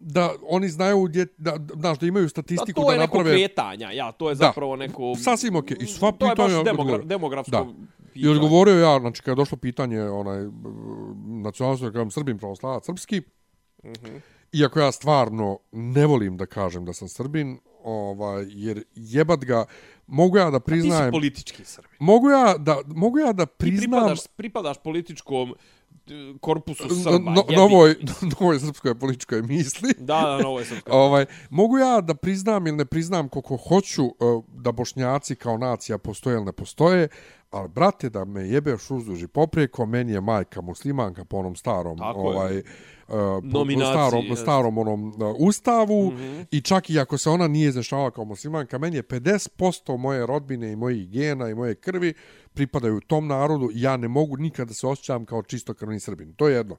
[0.00, 3.16] da oni znaju gdje, da, da, znaš, da imaju Da, statistiku to da, je neko
[3.18, 3.36] naprave...
[3.36, 4.46] kretanja, ja, to je Da.
[4.46, 5.14] zapravo neko...
[5.16, 5.76] Sasvim okej.
[5.80, 7.66] I sva to je baš pitanja demogra demografsko Da.
[8.10, 8.30] I pitanje.
[8.30, 10.38] odgovorio ja, znači kada je došlo pitanje onaj
[11.42, 13.22] nacionalnosti, da kažem Srbin, pravoslavac, srpski,
[14.52, 19.64] iako ja stvarno ne volim da kažem da sam Srbin, ovaj, jer jebat ga,
[20.06, 21.90] mogu ja da Ti si priznajem, politički srbin.
[21.98, 25.54] mogu ja da, mogu ja da Ti priznam pripadaš, pripadaš političkom
[26.40, 27.30] korpusu Srba.
[27.30, 27.94] no, novoj,
[28.40, 29.94] novoj srpskoj političkoj misli.
[29.98, 30.92] Da, da, novo je srpska.
[30.92, 35.98] Ovaj, mogu ja da priznam ili ne priznam koliko hoću uh, da bošnjaci kao nacija
[35.98, 37.08] postoje ili ne postoje,
[37.50, 42.20] ali brate da me jebeš uzduži poprijeko, meni je majka muslimanka po onom starom Tako
[42.20, 42.36] je.
[42.36, 42.64] ovaj, uh,
[43.52, 44.42] po starom, jest.
[44.42, 46.46] starom onom uh, ustavu Mm -hmm.
[46.50, 50.72] i čak i ako se ona nije izrašavala kao muslimanka, meni je 50% moje rodbine
[50.72, 52.14] i mojih gena i moje krvi
[52.54, 56.34] pripadaju tom narodu ja ne mogu nikada da se osjećam kao čistokrvni srbin.
[56.34, 56.76] To je jedno.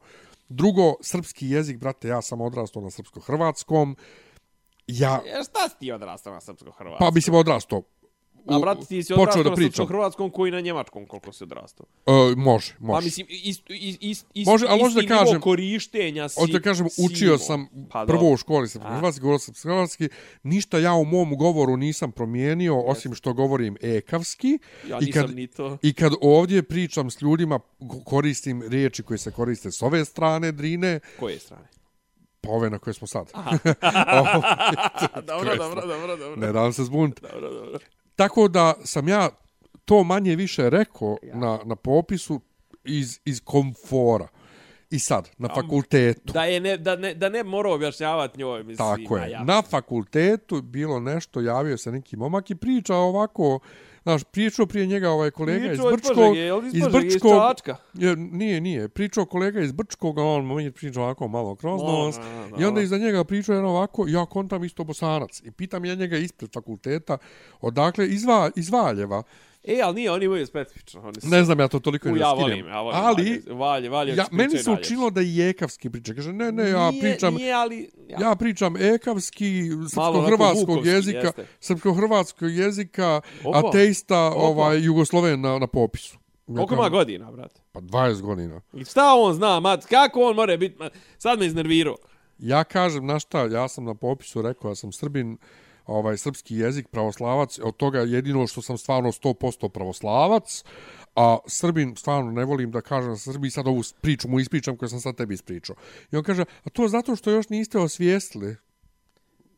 [0.49, 3.95] Drugo, srpski jezik, brate, ja sam odrastao na srpsko-hrvatskom.
[4.88, 6.99] Ja, E, šta si ti odrastao na srpsko-hrvatskom?
[6.99, 7.84] pa mislim odrastao.
[8.47, 9.72] A brate, ti si odrastao da na pričam.
[9.77, 11.85] srpsko-hrvatskom koji na njemačkom, koliko si odrastao.
[12.05, 12.97] Uh, može, može.
[12.97, 16.39] Pa mislim, ist, ist, ist, ist, Može, ali može da isti nivo kažem- korištenja si...
[16.39, 17.38] Hoću da kažem, si učio imao.
[17.38, 20.09] sam Pa, prvo u školi srpsko-hrvatski, govorio sam srpsko-hrvatski,
[20.43, 24.59] ništa ja u mom govoru nisam promijenio, osim što govorim ekavski.
[24.88, 25.77] Ja I nisam kad, ni to.
[25.81, 30.51] I kad ovdje pričam s ljudima, ko- koristim riječi koje se koriste s ove strane
[30.51, 31.68] Drine, Koje strane?
[32.41, 33.31] pa ove na koje smo sad.
[35.27, 36.35] dobro, dobro, dobro, dobro.
[36.38, 37.22] ne dam se zbuniti.
[37.23, 37.80] Dobro, dobro.
[38.15, 39.29] Tako da sam ja
[39.85, 42.41] to manje više rekao na, na popisu
[42.83, 44.27] iz, iz komfora.
[44.89, 46.33] I sad, na fakultetu.
[46.33, 48.77] Da, je ne, da, ne, da ne mora objašnjavati njoj, mislim.
[48.77, 49.31] Tako je.
[49.31, 49.43] Ja.
[49.43, 53.59] Na fakultetu bilo nešto, javio se neki momak i priča ovako,
[54.03, 56.37] znaš, pričao prije njega ovaj kolega Pričao iz Brčkog.
[56.37, 57.75] Je li iz Požege, iz Čačka?
[57.93, 58.89] je, nije, nije.
[58.89, 62.17] Pričao kolega iz Brčkog, a on mi je pričao ovako malo kroz No, nos.
[62.17, 65.41] no, no, I onda iza njega pričao jedan ovako, ja kontam isto bosanac.
[65.43, 67.17] I pitam ja njega ispred fakulteta,
[67.61, 69.23] odakle, iz, Va- iz Valjeva.
[69.63, 71.01] E, ali nije, oni imaju specifično.
[71.01, 71.27] Oni su...
[71.27, 72.49] Ne znam ja to toliko U, ne ja skinem.
[72.49, 72.99] volim, ja volim.
[73.03, 76.13] Ali, Valje, valje, ja, meni se učinilo da je ekavski priča.
[76.13, 77.89] Kaže, ne, ne, ja nije, pričam, Nije, ali...
[78.07, 78.17] Ja.
[78.21, 81.45] Ja pričam ekavski, srpsko-hrvatskog jezika, jeste.
[81.59, 83.67] srpsko-hrvatskog jezika, Opa.
[83.67, 84.39] ateista, Opa.
[84.39, 86.17] ovaj, Jugosloven na, na popisu.
[86.47, 87.61] Ja Koliko ima godina, brate?
[87.71, 88.61] Pa 20 godina.
[88.73, 89.85] I šta on zna, mat?
[89.85, 90.77] Kako on more biti?
[91.17, 91.95] Sad me iznervirao.
[92.38, 95.38] Ja kažem, na šta, ja sam na popisu rekao, ja sam srbin,
[95.85, 100.63] ovaj, srpski jezik, pravoslavac, od toga jedino što sam stvarno 100% pravoslavac,
[101.15, 104.99] a Srbin, stvarno ne volim da kažem Srbi, sad ovu priču mu ispričam koju sam
[104.99, 105.75] sad tebi ispričao.
[106.11, 108.55] I on kaže, a to zato što još niste osvijestili.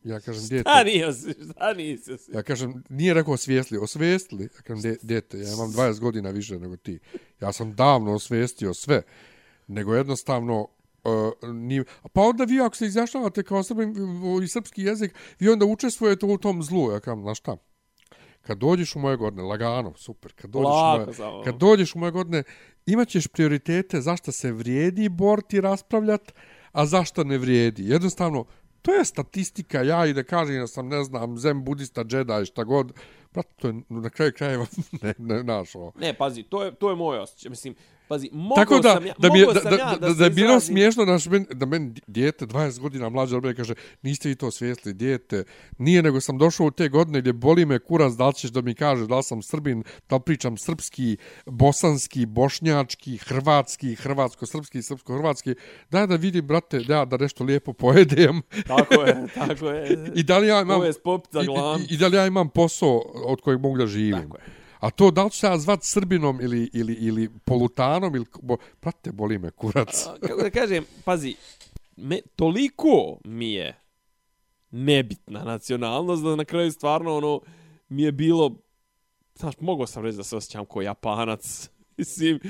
[0.04, 0.70] Ja kažem, djete.
[0.70, 1.12] Šta nije,
[1.52, 2.10] šta nisi?
[2.32, 4.44] Ja kažem, nije rekao osvijestili, osvijestili.
[4.44, 6.98] Ja kažem, de, dete, ja imam 20 godina više nego ti.
[7.40, 9.02] Ja sam davno osvijestio sve.
[9.66, 10.68] Nego jednostavno,
[11.04, 11.84] uh, nije...
[12.12, 13.94] Pa onda vi ako se izjašnjavate kao srbin
[14.44, 16.92] i srpski jezik, vi onda učestvujete u tom zlu.
[16.92, 17.56] Ja kažem, znaš šta?
[18.42, 21.98] Kad dođeš u moje godine, lagano, super, kad dođeš, Lako u moje, kad dođeš u
[21.98, 22.42] moje godine,
[22.86, 26.32] imat ćeš prioritete zašto se vrijedi borti raspravljat,
[26.72, 27.88] a zašto ne vrijedi.
[27.88, 28.44] Jednostavno,
[28.82, 32.64] to je statistika, ja i da kažem da sam, ne znam, zem budista, džeda šta
[32.64, 32.92] god,
[33.32, 34.66] brat, to je na kraju krajeva
[35.02, 35.92] ne, ne, naš ovo.
[35.98, 37.50] Ne, pazi, to je, to je moj osjećaj.
[37.50, 37.74] Mislim,
[38.14, 40.14] pazi, mogao Tako da, sam ja, da, mi je, da, sam da, ja da, da,
[40.14, 44.28] se je bilo smiješno naš, men, da meni dijete, 20 godina mlađe od kaže, niste
[44.28, 45.44] vi to svjesli, dijete.
[45.78, 48.60] Nije, nego sam došao u te godine gdje boli me kurac, da li ćeš da
[48.60, 51.16] mi kaže da li sam srbin, da li pričam srpski,
[51.46, 55.54] bosanski, bošnjački, hrvatski, hrvatsko-srpski, srpsko-hrvatski.
[55.90, 58.42] Daj da vidim, brate, da, da nešto lijepo pojedem.
[58.66, 60.12] Tako je, tako je.
[60.14, 60.82] I da li ja imam...
[60.82, 60.86] I-.
[61.90, 64.22] I, i, da li ja imam posao od kojeg mogu da živim.
[64.22, 64.63] Tako je.
[64.84, 68.24] A to da li ću se ja zvat Srbinom ili, ili, ili polutanom ili...
[68.42, 70.06] Bo, prate, boli me kurac.
[70.06, 71.36] A, kako da kažem, pazi,
[71.96, 73.78] me, toliko mi je
[74.70, 77.40] nebitna nacionalnost da na kraju stvarno ono
[77.88, 78.56] mi je bilo
[79.34, 81.70] znaš, mogao sam reći da se osjećam kao Japanac.
[81.96, 82.40] Mislim,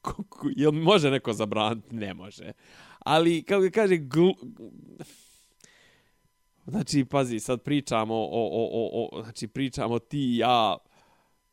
[0.00, 1.94] ko, ko, jel može neko zabraniti?
[1.94, 2.52] Ne može.
[2.98, 4.28] Ali, kako ga kaže, gl...
[6.66, 10.76] Znači, pazi, sad pričamo o, o, o, o, znači, pričamo ti i ja,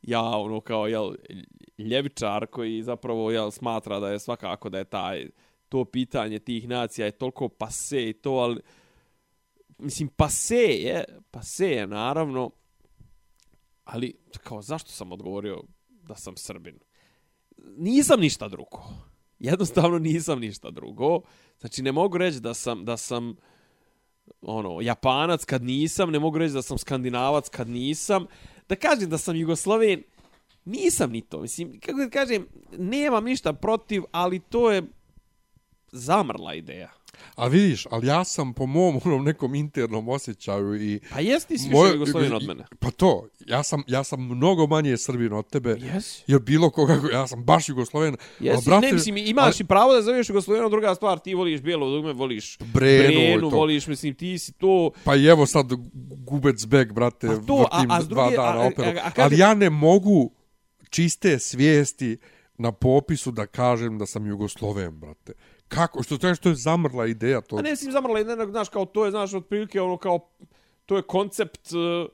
[0.02, 1.14] ja, ono, kao, jel,
[1.78, 5.30] ljevičar koji zapravo, jel, smatra da je svakako da je taj,
[5.68, 8.60] to pitanje tih nacija je toliko pase i to, ali,
[9.78, 12.50] mislim, pase je, pase je, naravno,
[13.84, 16.78] ali, kao, zašto sam odgovorio da sam srbin?
[17.76, 18.82] Nisam ništa drugo.
[19.38, 21.20] Jednostavno nisam ništa drugo.
[21.60, 23.36] Znači, ne mogu reći da sam, da sam,
[24.40, 28.26] ono, japanac kad nisam, ne mogu reći da sam skandinavac kad nisam.
[28.68, 30.02] Da kažem da sam jugosloven,
[30.64, 31.40] nisam ni to.
[31.40, 32.46] Mislim, kako da kažem,
[32.78, 34.82] nemam ništa protiv, ali to je
[35.92, 36.97] zamrla ideja.
[37.34, 41.00] A vidiš, ali ja sam po mom onom nekom internom osjećaju i...
[41.12, 42.64] Pa jes ti si više Jugoslovin od mene?
[42.78, 45.76] Pa to, ja sam, ja sam mnogo manje Srbin od tebe.
[45.94, 46.22] Jes.
[46.26, 48.16] Jer bilo koga, ja sam baš Jugosloven.
[48.40, 51.60] Jes, brate, ne, mislim, imaš ali, i pravo da zoveš Jugosloveno, druga stvar, ti voliš
[51.60, 54.90] bijelo dugme, voliš Brenu, Brenu voliš, mislim, ti si to...
[55.04, 55.66] Pa i evo sad
[56.26, 58.88] Gubec Beg, brate, pa to, vrtim a, a druge, dva dana operu.
[58.88, 60.30] A, a, a, a, ali ja ne mogu
[60.90, 62.18] čiste svijesti
[62.58, 65.32] na popisu da kažem da sam Jugosloven, brate.
[65.68, 66.02] Kako?
[66.02, 67.56] Što to je što je zamrla ideja to?
[67.56, 70.30] A ne, sim zamrla ideja, znaš, kao to je, znaš, otprilike ono kao
[70.86, 72.10] to je koncept uh,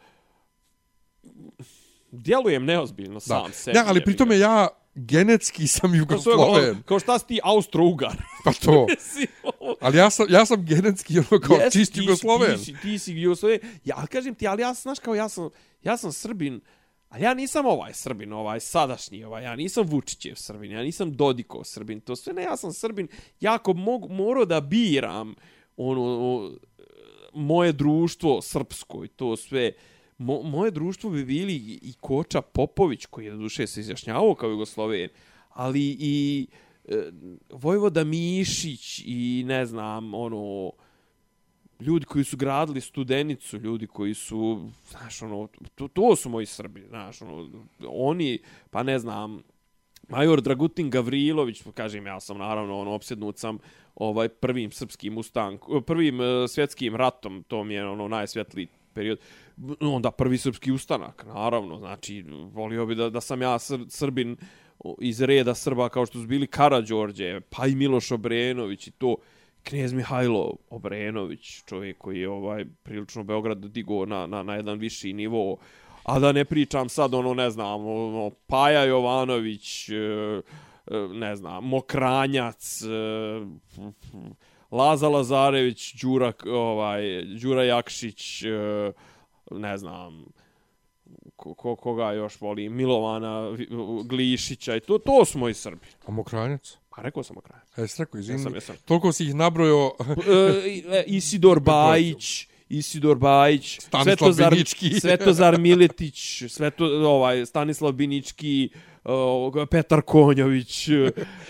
[2.11, 3.53] djelujem neozbiljno sam da.
[3.53, 3.79] sebi.
[3.79, 6.75] Ne, ali pri tome ja genetski sam Jugosloven.
[6.75, 8.17] Kao, kao šta si ti Austro-Ugar?
[8.45, 8.87] Pa to.
[9.81, 12.59] ali ja sam, ja sam genetski ono kao yes, čist Jugosloven.
[12.59, 13.59] Ti, ti, ti si Jugosloven.
[13.85, 15.49] Ja kažem ti, ali ja znaš kao ja sam,
[15.83, 16.61] ja sam Srbin,
[17.09, 21.65] Ali ja nisam ovaj Srbin, ovaj sadašnji, ovaj, ja nisam Vučićev Srbin, ja nisam Dodikov
[21.65, 23.09] Srbin, to sve ne, ja sam Srbin,
[23.41, 25.35] jako mogu, morao da biram
[25.77, 26.53] ono,
[27.35, 29.73] moje društvo srpsko i to sve,
[30.19, 34.51] Mo, moje društvo bi bili i Koča Popović, koji je do duše se izjašnjavao kao
[34.51, 35.09] Jugosloven,
[35.49, 36.47] ali i
[36.85, 37.11] e,
[37.51, 40.71] Vojvoda Mišić i ne znam, ono,
[41.87, 46.85] ljudi koji su gradili studenicu, ljudi koji su, znaš, ono, to, to su moji Srbi,
[46.89, 47.51] znaš, ono,
[47.89, 48.39] oni,
[48.71, 49.43] pa ne znam,
[50.09, 53.59] major Dragutin Gavrilović, kažem, ja sam naravno, ono, opsjednut sam
[53.95, 59.19] ovaj prvim srpskim ustankom, prvim uh, svjetskim ratom, to mi je ono najsvjetliji period,
[59.81, 64.37] onda prvi srpski ustanak, naravno, znači, volio bi da, da sam ja sr, Srbin
[65.01, 69.17] iz reda Srba kao što su bili Karađorđe, pa i Miloš Obrenović i to,
[69.65, 75.13] Knez Mihajlo Obrenović, čovjek koji je ovaj prilično Beograd digo na, na, na jedan viši
[75.13, 75.57] nivo,
[76.05, 80.43] a da ne pričam sad ono, ne znam, ono, Paja Jovanović, e, e,
[81.13, 82.87] ne znam, Mokranjac, e,
[84.71, 88.43] Laza Lazarević, Đura, ovaj, Đura Jakšić,
[89.51, 90.25] ne znam,
[91.57, 93.57] ko, koga još voli, Milovana
[94.05, 95.87] Glišića i to, to su moji Srbi.
[96.07, 96.77] A Mokranjac?
[96.97, 97.63] Pa rekao sam kraju.
[97.77, 98.41] E, jesi rekao, izvini.
[98.41, 98.77] Jesam, jesam.
[98.85, 99.97] Toliko si ih nabrojao.
[100.93, 104.91] e, Isidor Bajić, Isidor Bajić, Stanislav Svetozar, Binički.
[105.01, 108.69] Svetozar Miletić, Sveto, ovaj, Stanislav Binički,
[109.05, 110.89] uh, Petar Konjović,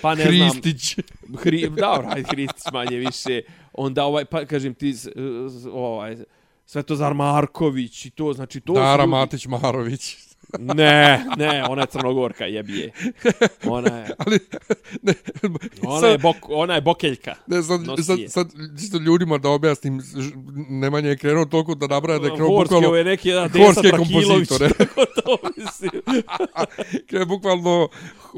[0.03, 0.95] pa ne Hristić.
[0.95, 1.37] znam.
[1.37, 3.43] Hri, da, Hristić manje više.
[3.73, 4.95] Onda, ovaj, pa kažem ti,
[5.73, 6.17] ovaj,
[6.67, 8.73] Svetozar Marković i to, znači to...
[8.73, 10.17] Dara Matić Marović.
[10.59, 12.93] Ne, ne, ona je crnogorka, jebije.
[13.67, 14.15] Ona je...
[14.27, 14.39] Ali,
[15.03, 15.15] ne,
[15.83, 17.35] ona, sad, je bok, ona je bokeljka.
[17.47, 20.03] Ne, sad, sad, sad, čisto ljudima da objasnim,
[20.69, 22.69] Nemanja je krenuo toliko da nabraja da je krenuo bukvalno...
[22.71, 24.49] Horski, ovo je neki jedan Desa Trakilović.
[25.25, 25.39] to
[27.09, 27.89] krenuo bukvalno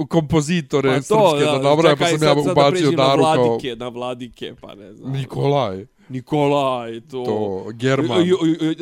[0.08, 3.34] kompozitore pa to, srpske da, da nabraja, pa sam ja ubacio Daru kao...
[3.34, 5.12] Na vladike, na vladike, pa ne znam.
[5.12, 5.86] Nikolaj.
[6.08, 7.24] Nikolaj, to...
[7.24, 8.24] To, German.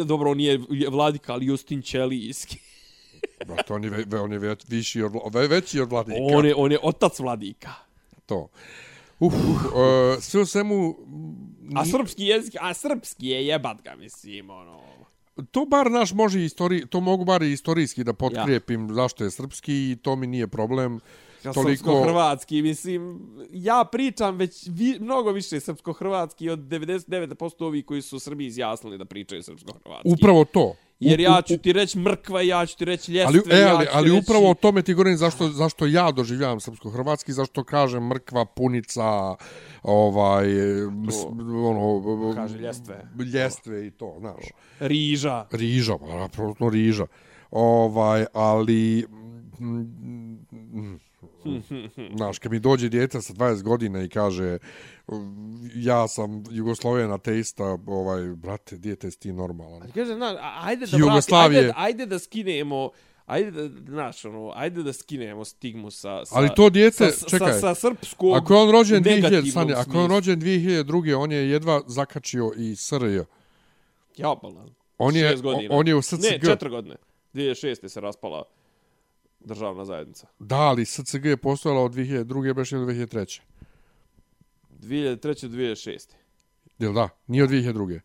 [0.05, 0.61] Dobro, on je
[0.91, 2.59] vladika, ali Justin Čelijski.
[3.47, 6.19] Brate, on je, ve, on je ve, viši od, ve, veći od vladika.
[6.21, 7.75] On je, on je otac vladika.
[8.27, 8.49] To.
[9.19, 9.41] Uf, uh,
[10.21, 10.97] sve u svemu...
[11.75, 14.81] A srpski jezik, a srpski je jebat ga, mislim, ono...
[15.51, 18.95] To bar naš može istori, to mogu bar i istorijski da potkrijepim ja.
[18.95, 21.01] zašto je srpski i to mi nije problem.
[21.45, 22.03] Ja toliko...
[22.05, 28.21] hrvatski mislim, ja pričam već vi, mnogo više srpsko-hrvatski od 99% ovih koji su u
[28.21, 30.13] Srbiji izjasnili da pričaju srpsko-hrvatski.
[30.13, 30.75] Upravo to.
[31.01, 33.91] Jer ja ću ti reći mrkva, ja ću ti reći ljestve, ali, e, ali, ja
[33.93, 34.23] ali reći...
[34.23, 39.35] upravo o tome ti govorim zašto, zašto ja doživljavam srpsko-hrvatski, zašto kažem mrkva, punica,
[39.83, 40.47] ovaj,
[41.11, 41.29] to,
[41.69, 42.33] ono...
[42.35, 43.09] Kaže ljestve.
[43.35, 44.45] Ljestve i to, znaš.
[44.81, 45.47] Riža.
[45.51, 47.07] Riža, apsolutno riža.
[47.51, 49.07] Ovaj, ali...
[49.61, 49.81] Mm,
[50.53, 51.01] mm,
[52.17, 54.59] Znaš, kad mi dođe djeca sa 20 godina i kaže
[55.75, 59.83] ja sam Jugosloven ateista, ovaj, brate, djete ti normalan.
[59.83, 62.91] Ali kaže, na, ajde da, vrati, ajde, ajde da skinemo
[63.27, 66.25] ajde da, znaš, ono, ajde da skinemo stigmu sa...
[66.25, 69.23] sa Ali to dijete, sa, čekaj, Sa, sa srpskog ako je on rođen u 2000,
[69.23, 71.17] negativnom Sanja, ako je on rođen 2002.
[71.17, 73.19] on je jedva zakačio i SRJ.
[74.17, 74.75] Jabalan.
[74.99, 75.37] On je,
[75.71, 76.23] on je u SCG.
[76.23, 76.97] Ne, četiri godine.
[77.35, 77.89] 2006.
[77.89, 78.43] se raspala
[79.45, 80.27] državna zajednica.
[80.39, 82.55] Da, ali SCG je postojala od 2002.
[82.55, 83.41] baš ili 2003.
[84.81, 85.49] 2003.
[85.49, 86.15] 2006.
[86.79, 87.09] Jel da?
[87.27, 88.01] Nije od 2002.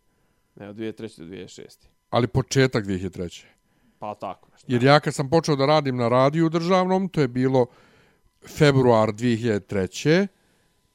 [0.55, 1.19] Ne, od 2003.
[1.19, 1.87] do 2006.
[2.09, 3.45] Ali početak 2003.
[3.99, 4.65] Pa tako nešto.
[4.71, 7.65] Jer ja kad sam počeo da radim na radiju državnom, to je bilo
[8.47, 10.27] februar 2003.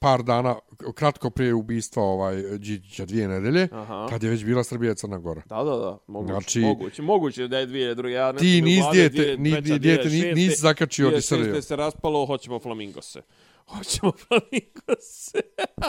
[0.04, 0.54] Par dana,
[0.94, 4.06] kratko prije ubistva ovaj, Điđića dvije nedelje, Aha.
[4.10, 5.42] kad je već bila Srbija i Crna Gora.
[5.46, 8.84] Da, da, da, moguće, Znači- moguće, moguće da je dvije druge, ja ne Ti nis
[8.90, 10.34] dvije, ni, dijete ni, 2006.
[10.34, 11.42] nisi zakačio ni SRJ.
[11.42, 11.60] 2006.
[11.60, 13.20] se raspalo, hoćemo flamingose.
[13.66, 15.38] Hoćemo flamingose.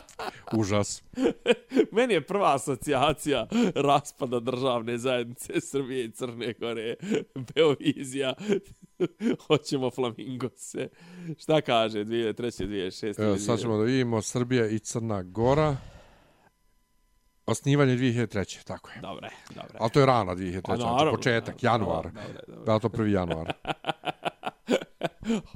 [0.59, 1.03] Užas.
[1.91, 6.95] Meni je prva asocijacija raspada državne zajednice Srbije i Crne Gore,
[7.55, 8.33] Beovizija,
[9.47, 10.87] hoćemo flamingose.
[11.37, 12.67] Šta kaže 2003.
[12.67, 13.23] 2006.
[13.23, 15.77] Evo, sad ćemo da vidimo Srbija i Crna Gora.
[17.45, 18.63] Osnivanje 2003.
[18.63, 19.01] Tako je.
[19.01, 19.77] Dobre, dobre.
[19.79, 20.61] Ali to je rana 2003.
[20.61, 22.03] Pa, naravno, početak, januar.
[22.05, 22.65] Dobre, dobre.
[22.65, 23.53] Da to prvi januar?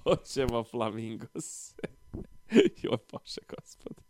[0.03, 1.75] Hoćemo flamingose.
[2.84, 4.01] Joj, Bože, gospode.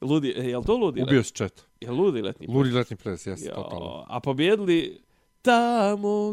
[0.00, 1.02] Ludi, e, jel to ludi?
[1.02, 1.66] Ubio si čet.
[1.80, 2.46] Jel ludi letni?
[2.48, 4.04] Ludi letni ples, jeste, Jo, totalno.
[4.08, 5.02] a pobjedili
[5.42, 6.32] tamo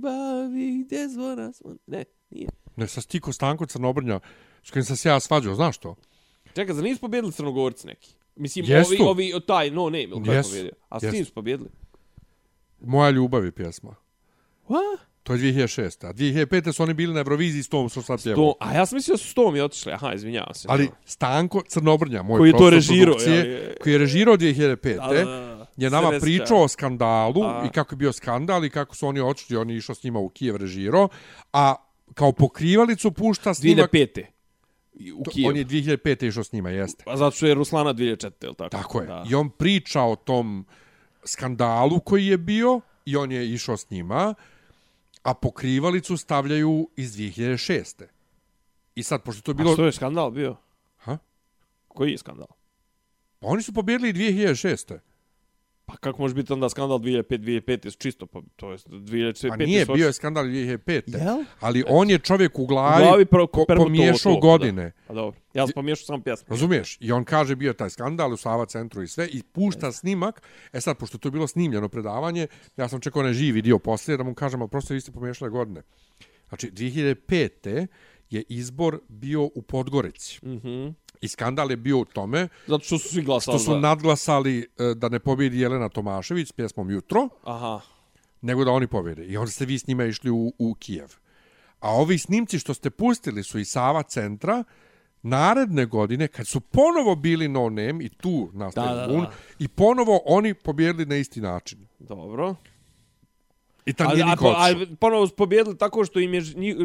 [0.00, 1.78] bavi gdje zvona zvon.
[1.86, 2.48] Ne, nije.
[2.76, 4.20] Ne, sa Stiko Stanko Crnobrnja,
[4.62, 5.94] s kojim sam se ja svađao, znaš to?
[6.54, 8.14] Čekaj, za nisu pobjedili crnogorci neki?
[8.36, 8.94] Mislim, Jesu.
[9.00, 10.72] ovi, ovi, taj, no name, ili ko je Jesu, pobjedio?
[10.88, 11.70] A s kim su pobjedili?
[12.80, 13.94] Moja ljubav je pjesma.
[14.68, 14.98] What?
[15.24, 16.06] To je 2006.
[16.06, 16.72] A 2005.
[16.72, 18.54] su oni bili na Euroviziji s tom što sad pjevao.
[18.60, 19.92] A ja sam mislio da su s tom i otišli.
[19.92, 20.68] Aha, izvinjavam se.
[20.70, 23.72] Ali Stanko Crnobrnja, moj Koji je to režirao, produkcije, jel?
[23.82, 24.96] koji je režirao 2005.
[24.96, 25.66] Da, da, da.
[25.76, 27.64] je nama Sve pričao o skandalu A.
[27.66, 30.18] i kako je bio skandal i kako su oni očili, on je išao s njima
[30.18, 31.08] u Kijev režirao,
[31.52, 31.74] a
[32.14, 33.92] kao pokrivalicu pušta snimak...
[33.92, 34.24] 2005.
[34.94, 35.50] I U Kijevu.
[35.50, 36.28] On je 2005.
[36.28, 37.04] išao s njima, jeste.
[37.06, 38.30] Pa zato što je Ruslana 2004.
[38.42, 38.68] Ili tako?
[38.68, 39.06] Tako je.
[39.06, 39.24] Da.
[39.30, 40.66] I on priča o tom
[41.24, 44.34] skandalu koji je bio i on je išao s njima,
[45.24, 48.04] a pokrivalicu stavljaju iz 2006.
[48.94, 49.72] I sad, pošto je to A bilo...
[49.72, 50.56] što je skandal bio?
[50.96, 51.18] Ha?
[51.88, 52.46] Koji je skandal?
[53.38, 54.98] Pa oni su pobjedili 2006.
[55.86, 59.48] Pa kako može biti onda skandal 2005, 2005 je čisto, pa to je 2005.
[59.48, 61.02] Pa nije, bio je skandal 2005.
[61.06, 61.44] Jel?
[61.60, 64.82] Ali on je čovjek u glavi, U glavi pro- ko, pomiješao to, godine.
[64.82, 65.12] Da.
[65.12, 66.46] A dobro, ja sam pomiješao sam pjesmu.
[66.48, 66.96] Razumiješ?
[67.00, 70.42] I on kaže bio je taj skandal u Sava centru i sve i pušta snimak.
[70.72, 72.46] E sad, pošto to je bilo snimljeno predavanje,
[72.76, 75.50] ja sam čekao onaj živi dio poslije da mu kažem, ali prosto vi ste pomiješali
[75.50, 75.82] godine.
[76.48, 77.86] Znači, 2005.
[78.34, 80.46] Je izbor bio u Podgorici.
[80.46, 80.88] Mhm.
[81.20, 84.58] I skandal je bio u tome Zato što su svi glasali što su za- nadglasali
[84.78, 87.80] e, da ne pobjedi Jelena Tomašević s pjesmom Jutro, Aha.
[88.40, 89.24] nego da oni pobjede.
[89.24, 91.08] I onda ste vi s njima išli u, u Kijev.
[91.80, 94.64] A ovi snimci što ste pustili su iz Sava centra,
[95.22, 99.32] naredne godine, kad su ponovo bili no name i tu Da, da, bun, da.
[99.58, 101.86] i ponovo oni pobjedili na isti način.
[101.98, 102.54] Dobro.
[103.86, 104.04] I a,
[104.56, 106.42] a ponovo su pobjedili tako što im je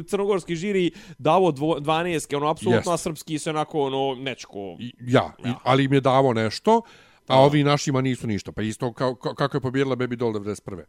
[0.07, 2.87] crnogorski žiri davo dvo, 12, ono, apsolutno, Jest.
[2.87, 4.75] a srpski se onako, ono, nečko...
[4.79, 6.81] I- Ja, i, ali im je davo nešto,
[7.27, 8.51] a ovi našima nisu ništa.
[8.51, 10.83] Pa isto kao, kako je pobjedila Baby Doll 91.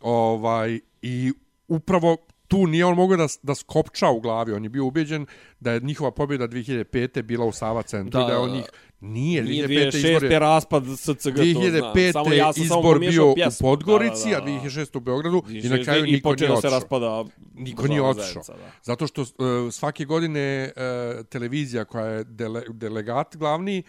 [0.00, 1.32] Ovaj, I
[1.68, 2.16] upravo
[2.48, 4.52] tu nije on mogao da, da skopča u glavi.
[4.52, 5.26] On je bio ubeđen
[5.60, 7.22] da je njihova pobjeda 2005.
[7.22, 8.64] bila u Sava centru Da, i da je on njih...
[9.00, 9.86] Nije, Nije 2005.
[9.88, 10.32] izbor 2006.
[10.32, 10.38] je...
[10.38, 11.34] raspad SCG, to znam.
[11.34, 12.12] 2005.
[12.12, 13.64] Samo ja sam samo izbor pomiješao bio u pjesmu.
[13.64, 14.52] Podgorici, Da, da, da.
[14.52, 14.96] a 2006.
[14.96, 15.84] u Beogradu i na 2006.
[15.84, 16.70] kraju I niko nije da se otišao.
[16.70, 18.42] raspada Niko nije otišao.
[18.48, 18.54] da.
[18.82, 19.28] Zato što uh,
[19.72, 23.82] svake godine uh, televizija koja je dele, delegat glavni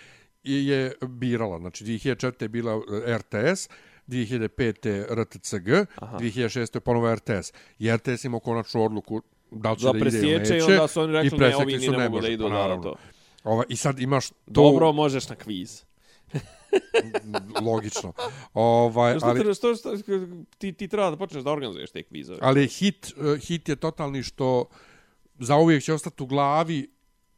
[0.43, 1.59] je, birala.
[1.59, 2.41] Znači 2004.
[2.41, 3.69] je bila RTS,
[4.07, 4.83] 2005.
[5.13, 6.17] RTCG, Aha.
[6.17, 6.75] 2006.
[6.75, 7.51] je ponovo RTS.
[7.79, 9.21] I RTS imao konačnu odluku
[9.51, 10.57] da li će Da da, ide ili neće.
[10.57, 12.55] i onda su oni rekli, ne, ovi ni su, ne mogu da idu, pa da,
[12.55, 12.83] naravno.
[12.83, 12.95] to.
[13.45, 15.83] Ova, I sad imaš to Dobro, možeš na kviz.
[17.67, 18.13] logično.
[18.53, 19.55] Ovaj, Što, ali, ali...
[19.55, 19.91] što, što,
[20.57, 22.39] ti, ti treba da počneš da organizuješ te kvizove.
[22.41, 24.65] ali hit, uh, hit je totalni što
[25.39, 26.89] zauvijek će ostati u glavi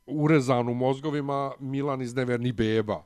[0.06, 3.04] urezan u mozgovima Milan iz Neverni Beba.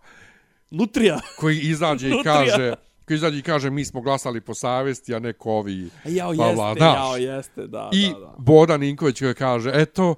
[0.72, 1.20] Nutrija.
[1.40, 2.74] koji izađe i kaže
[3.08, 7.18] koji izađe i kaže mi smo glasali po savesti, a neko ovi Jao, jeste, jao,
[7.18, 8.36] jeste, da, I da, da.
[8.38, 10.16] Boda Ninković koji kaže, eto,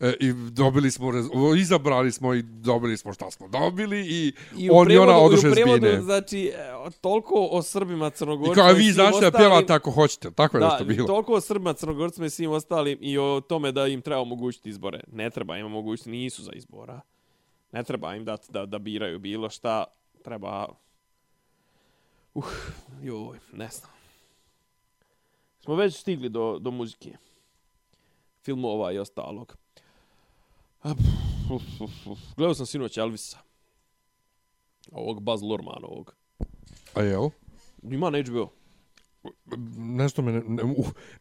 [0.00, 1.10] e, i dobili smo,
[1.58, 5.46] izabrali smo i dobili smo šta smo dobili i, I on i ona prevodu- oduše
[5.46, 6.02] i u prevodu, zbine.
[6.02, 6.66] znači, e,
[7.00, 10.68] toliko o Srbima, I Crnogorcima kao, vi znaš da pjevate ako hoćete, tako je Da,
[10.68, 11.06] nešto bilo.
[11.06, 15.00] toliko o Srbima, Crnogorcima i svim ostalim i o tome da im treba omogućiti izbore.
[15.12, 17.00] Ne treba im omogućiti, nisu za izbora.
[17.72, 19.84] Ne treba im dati da, da biraju bilo šta.
[20.24, 20.68] Treba...
[22.34, 22.44] Uh,
[23.02, 23.90] joj, ne znam.
[25.60, 27.16] smo već stigli do, do muzike.
[28.42, 29.56] Filmova i ostalog.
[29.60, 30.75] A, pff, uf, uf, uf.
[32.36, 33.38] Gledao sam sinoć Elvisa.
[34.92, 36.14] Ovog Baz Lurmanovog.
[36.94, 37.28] A jel?
[37.82, 38.50] Ima na HBO.
[39.76, 40.62] Nešto me ne, ne,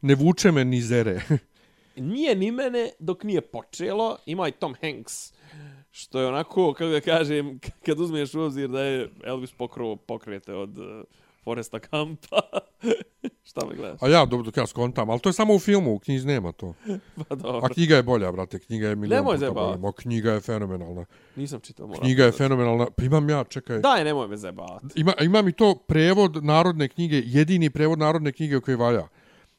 [0.02, 1.22] ne vuče me ni zere.
[1.96, 4.18] Nije ni mene dok nije počelo.
[4.26, 5.34] Ima i Tom Hanks.
[5.92, 10.54] Što je onako, kako da kažem, kad uzmeš u obzir da je Elvis pokro, pokrete
[10.54, 10.86] od uh,
[11.46, 12.42] Foresta Kampa.
[13.50, 14.02] Šta me gledaš?
[14.02, 16.52] A ja, dobro, dok ja skontam, ali to je samo u filmu, u knjizi nema
[16.52, 16.74] to.
[17.30, 17.62] Pa dobro.
[17.64, 19.78] A knjiga je bolja, brate, knjiga je milijon Nemoj puta bolja.
[19.78, 21.06] Ma, knjiga je fenomenalna.
[21.36, 21.88] Nisam čitao.
[21.88, 22.88] moram Knjiga je fenomenalna.
[22.98, 23.80] Pa imam ja, čekaj.
[23.80, 24.88] Daj, nemoj me zajebavati.
[24.96, 29.08] Ima, imam i to prevod narodne knjige, jedini prevod narodne knjige koji valja.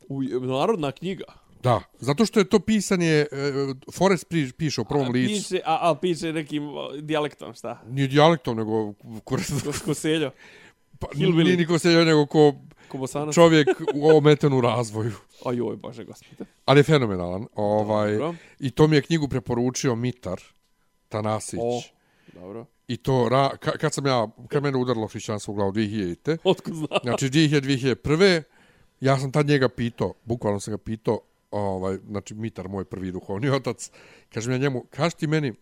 [0.08, 1.24] U, narodna knjiga.
[1.62, 3.26] Da, zato što je to pisanje, e,
[3.92, 5.34] Forrest pri, piše u prvom A, licu.
[5.34, 6.62] Piše, a, a piše nekim
[7.00, 7.82] dijalektom, šta?
[7.88, 8.92] Nije dijalektom, nego
[9.24, 10.30] kurac, Ko, ko seljo?
[11.00, 11.44] Pa, Hillbilly.
[11.44, 12.54] nije niko se nego ko
[12.88, 13.34] Ko bosanac?
[13.34, 15.12] čovjek u ometen u razvoju.
[15.44, 16.44] Ojoj, bože gospode.
[16.64, 17.46] Ali je fenomenalan.
[17.54, 18.34] Ovaj, Dobro.
[18.58, 20.40] I to mi je knjigu preporučio Mitar
[21.08, 21.60] Tanasić.
[21.62, 21.82] O,
[22.34, 22.66] dobro.
[22.88, 26.74] I to, ra, ka, kad sam ja, kad mene udarilo hrišćanstvo u glavu 2000-te, Otkud
[26.74, 26.88] znam?
[27.02, 28.42] znači 2000-2001,
[29.00, 31.20] ja sam tad njega pitao, bukvalno sam ga pitao,
[31.50, 33.90] ovaj, znači Mitar, moj prvi duhovni otac,
[34.28, 35.52] kažem ja njemu, kaži ti meni,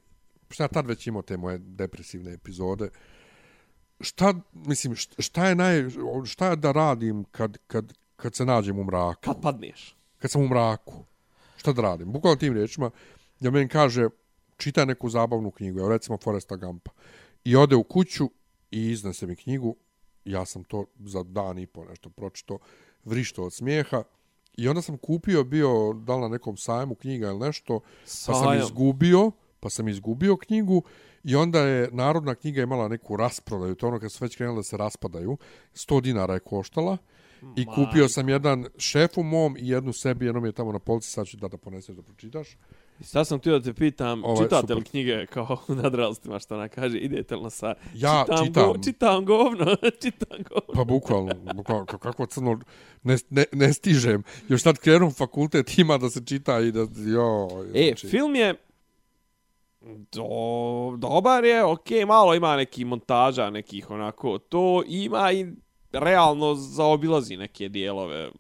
[0.51, 2.89] šta ja tad već imao te moje depresivne epizode,
[4.01, 5.85] šta, mislim, šta, je naj,
[6.25, 9.21] šta je da radim kad, kad, kad se nađem u mraku?
[9.21, 9.97] Kad padneš?
[10.25, 11.05] kad sam u mraku,
[11.57, 12.13] šta da radim?
[12.13, 12.91] Bukvalno tim riječima,
[13.41, 14.09] ja meni kaže,
[14.57, 16.91] čitaj neku zabavnu knjigu, evo recimo Foresta Gampa.
[17.45, 18.31] I ode u kuću
[18.71, 19.77] i iznese mi knjigu,
[20.25, 22.59] ja sam to za dan i po nešto pročito,
[23.05, 24.03] vrišto od smijeha.
[24.57, 28.63] I onda sam kupio, bio da na nekom sajmu knjiga ili nešto, pa sam Sajam.
[28.63, 29.31] izgubio,
[29.65, 30.83] pa sam izgubio knjigu
[31.25, 34.63] i onda je Narodna knjiga imala neku rasprodaju, to ono kad su već krenuli da
[34.63, 35.37] se raspadaju,
[35.75, 36.97] 100 dinara je koštala
[37.57, 41.11] i kupio sam jedan šefu mom i jednu sebi, jedno mi je tamo na polici,
[41.11, 42.49] sad ću da da poneseš da pročitaš.
[43.01, 44.77] I sad sam htio da te pitam, Ovaj, čitate super.
[44.77, 47.75] li knjige kao u nadralstvima što ona kaže, idete li na sa...
[47.95, 48.47] Ja čitam.
[48.47, 48.67] čitam.
[48.73, 50.75] Go, čitam govno, čitam govno.
[50.75, 52.61] Pa bukvalno, bukvalno ka- kako crno,
[53.03, 54.23] ne, ne, ne stižem.
[54.49, 58.55] Još sad krenu fakultet, ima da se čita i da, jo, E, znači, film je
[60.13, 65.47] do, dobar je, okej, malo ima neki montaža nekih onako, to ima i
[65.93, 68.31] realno zaobilazi neke dijelove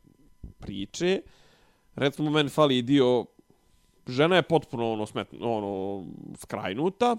[0.58, 1.20] priče.
[1.94, 3.24] Recimo, meni fali dio,
[4.06, 6.04] žena je potpuno ono, smet, ono
[6.36, 7.16] skrajnuta.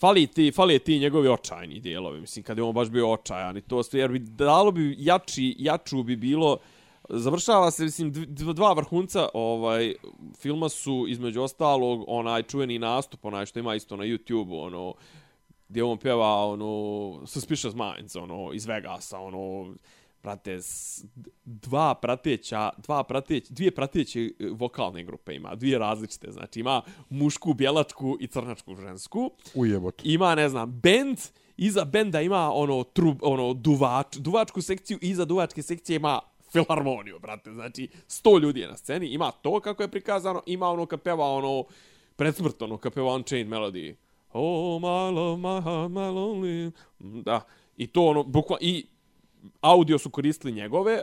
[0.00, 3.60] Fali ti, fali ti njegovi očajni dijelovi, mislim, kad je on baš bio očajan i
[3.60, 6.58] to sve, jer bi dalo bi jači, jaču bi bilo,
[7.10, 9.94] završava se, mislim, dv- dva vrhunca ovaj,
[10.34, 14.94] filma su, između ostalog, onaj čuveni nastup, onaj što ima isto na YouTube, ono,
[15.68, 16.66] gdje on pjeva, ono,
[17.26, 19.74] Suspicious Minds, ono, iz Vegasa, ono,
[20.22, 21.04] brate, s-
[21.44, 27.54] dva prateća, dva prateć, dvije prateće e, vokalne grupe ima, dvije različite, znači ima mušku,
[27.54, 29.94] bjelačku i crnačku žensku, ujebot.
[30.04, 31.18] ima, ne znam, bend,
[31.56, 36.20] iza benda ima ono trub, ono duvač, duvačku sekciju, iza duvačke sekcije ima
[36.54, 40.86] filharmoniju, brate, znači 100 ljudi je na sceni, ima to kako je prikazano, ima ono
[40.86, 41.64] kad peva ono
[42.16, 43.94] pred smrt, ono kad peva Unchained Melody.
[44.32, 46.70] Oh, my love, my heart, my lonely.
[47.22, 47.40] Da,
[47.76, 48.86] i to ono, bukva, i
[49.60, 51.00] audio su koristili njegove,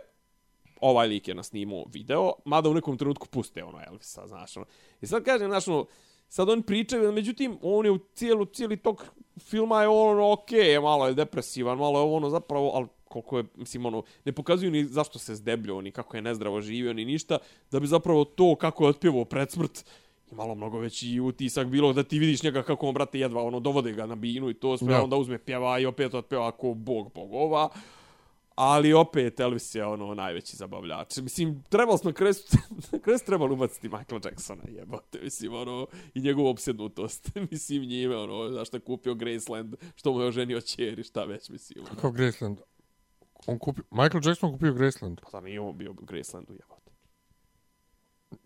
[0.82, 4.66] ovaj lik je na snimu video, mada u nekom trenutku puste ono Elvisa, znaš, ono.
[5.02, 5.86] I sad kažem, znaš, ono,
[6.28, 9.06] sad on pričaju, međutim, on je u cijelu, cijeli tok
[9.40, 13.44] filma je ono, okej, okay, malo je depresivan, malo je ono, zapravo, ali koliko je,
[13.56, 17.38] mislim, ono, ne pokazuju ni zašto se zdebljio, ni kako je nezdravo živio, ni ništa,
[17.72, 19.86] da bi zapravo to kako je otpjevao pred smrt,
[20.32, 23.92] imalo mnogo veći utisak bilo da ti vidiš njega kako on, brate, jedva, ono, dovode
[23.92, 25.04] ga na binu i to sve, Da.
[25.04, 27.70] onda uzme pjeva i opet otpjeva ako bog bogova,
[28.56, 31.18] Ali opet Elvis je ono najveći zabavljač.
[31.18, 32.34] Mislim, trebalo smo na
[33.18, 35.20] su trebali ubaciti Michael Jacksona, jebote.
[35.24, 37.30] Mislim, ono, i njegovu opsednutost.
[37.52, 41.80] mislim, njime, ono, zašto je kupio Graceland, što mu je oženio čeri, šta već, mislim.
[41.86, 41.96] Ono.
[41.96, 42.58] Kako Graceland?
[43.48, 45.22] On kupio, Michael Jackson kupio Graceland.
[45.22, 46.92] Pa da nije on bio u Gracelandu, jebote.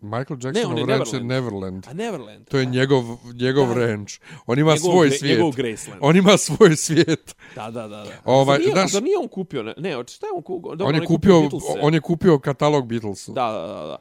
[0.00, 0.38] Michael
[0.70, 1.26] on je ranch Neverland.
[1.26, 1.86] Neverland.
[1.88, 2.48] A Neverland.
[2.48, 2.70] To je da.
[2.70, 3.04] njegov,
[3.34, 3.74] njegov Da.
[3.86, 4.12] ranch.
[4.46, 5.38] On ima Njegov svoj svijet.
[5.38, 6.00] njegov Graceland.
[6.04, 7.36] On ima svoj svijet.
[7.54, 7.88] Da, da, da.
[7.88, 8.04] da.
[8.24, 10.70] Ovaj, Zar nije, znaš- zar nije on kupio, ne, ne šta je on kupio?
[10.70, 11.78] Dobro, on je kupio, Beatlese.
[11.82, 13.32] on je kupio katalog Beatlesa.
[13.32, 13.96] Da, da, da, da.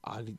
[0.00, 0.36] Ali,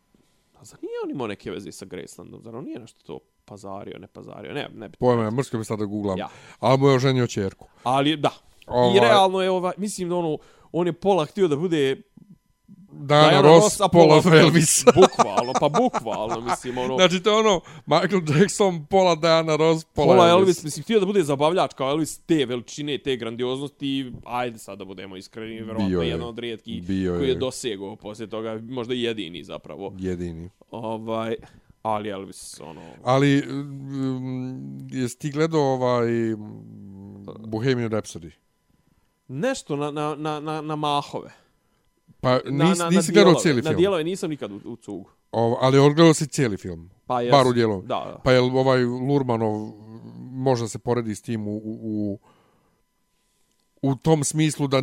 [0.59, 2.41] a zar nije on imao neke veze sa Gracelandom?
[2.43, 4.53] Zar on nije nešto to pazario, ne pazario?
[4.53, 4.89] Ne, ne.
[4.89, 6.17] Pojma, mrsko bi sad da googlam.
[6.17, 6.29] Ja.
[6.59, 7.67] Ali mu je oženio čerku.
[7.83, 8.31] Ali, da.
[8.67, 10.37] Ovaj- I realno je, ovaj, mislim da ono,
[10.71, 12.01] on je pola htio da bude
[12.93, 14.85] Diana Ross, Paula Elvis.
[15.01, 16.95] bukvalno, pa bukvalno, mislim, ono...
[16.95, 20.41] Znači, to je ono, Michael Jackson, Paula Diana Ross, Paula, Paula Elvis.
[20.41, 24.85] Elvis, mislim, htio da bude zabavljač kao Elvis te veličine, te grandioznosti, ajde sad da
[24.85, 26.07] budemo iskreni, verovatno je.
[26.07, 27.35] jedan od rijetkih Bio koji je je.
[27.35, 29.93] dosegao poslije toga, možda jedini zapravo.
[29.97, 30.49] Jedini.
[30.71, 31.35] Ovaj,
[31.81, 32.81] ali Elvis, ono...
[33.03, 36.07] Ali, um, jesi ti gledao ovaj
[37.47, 38.31] Bohemian Rhapsody?
[39.27, 41.31] Nešto na, na, na, na, na mahove.
[42.21, 43.39] Pa Na, nis, na, nisi na gledao dijelove.
[43.41, 45.09] cijeli Na film, dijelove nisam nikad u, u cugu.
[45.31, 46.89] Ovo, ali odgledao si cijeli film.
[47.05, 47.31] Pa jes.
[47.31, 47.81] Bar u dijelom.
[47.81, 48.21] Da, da.
[48.23, 49.71] Pa je ovaj Lurmanov
[50.31, 52.19] možda se poredi s tim u, u, u,
[53.81, 54.81] u tom smislu da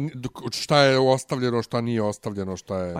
[0.53, 2.95] šta je ostavljeno, šta nije ostavljeno, šta je...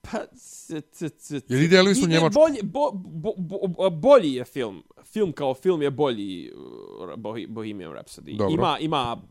[0.00, 2.40] Pa, c, c, c, Jel ide Elvis u Ide Njemačku?
[2.40, 3.32] Bolji, bo, bo,
[3.68, 4.82] bo, bolji je film.
[5.04, 8.36] Film kao film je bolji uh, Bohemian Rhapsody.
[8.36, 8.54] Dobro.
[8.54, 9.22] Ima, ima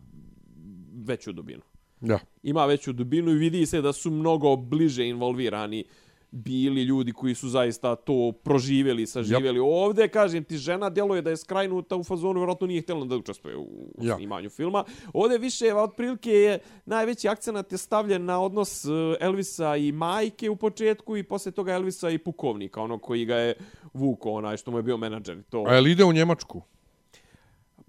[1.03, 1.61] veću dubinu.
[2.01, 2.19] Ja.
[2.43, 5.83] Ima veću dubinu i vidi se da su mnogo bliže involvirani
[6.31, 9.59] bili ljudi koji su zaista to proživjeli, saživjeli.
[9.59, 9.85] Yep.
[9.85, 13.57] Ovdje, kažem ti, žena djeluje da je skrajnuta u fazonu, vjerojatno nije htjela da učestvuje
[13.57, 13.67] u,
[14.01, 14.15] Ja.
[14.15, 14.83] snimanju filma.
[15.13, 18.89] Ovdje više, otprilike, je najveći akcenat je stavljen na odnos eh,
[19.19, 23.55] Elvisa i majke u početku i poslije toga Elvisa i pukovnika, ono koji ga je
[23.93, 25.43] vuko, onaj što mu je bio menadžer.
[25.49, 25.63] To.
[25.67, 26.61] A jel ide u Njemačku?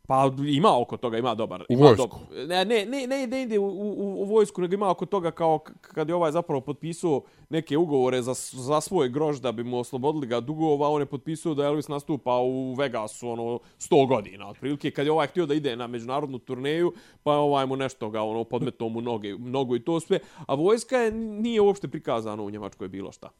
[0.07, 1.61] Pa ima oko toga, ima dobar.
[1.61, 2.03] U ima vojsku?
[2.09, 5.31] dob- Ne, ne, ne, ne, ne ide u, u, u vojsku, nego ima oko toga
[5.31, 9.79] kao kad je ovaj zapravo potpisao neke ugovore za, za svoj grož da bi mu
[9.79, 13.43] oslobodili ga dugova, on je potpisao da Elvis nastupa u Vegasu ono
[13.79, 14.91] 100 godina otprilike.
[14.91, 18.23] Kad je ovaj htio da ide na međunarodnu turneju, pa je ovaj mu nešto ga
[18.23, 20.19] ono podmetao mu noge, nogu i to sve.
[20.47, 23.31] A vojska je, nije uopšte prikazano u Njemačkoj bilo šta.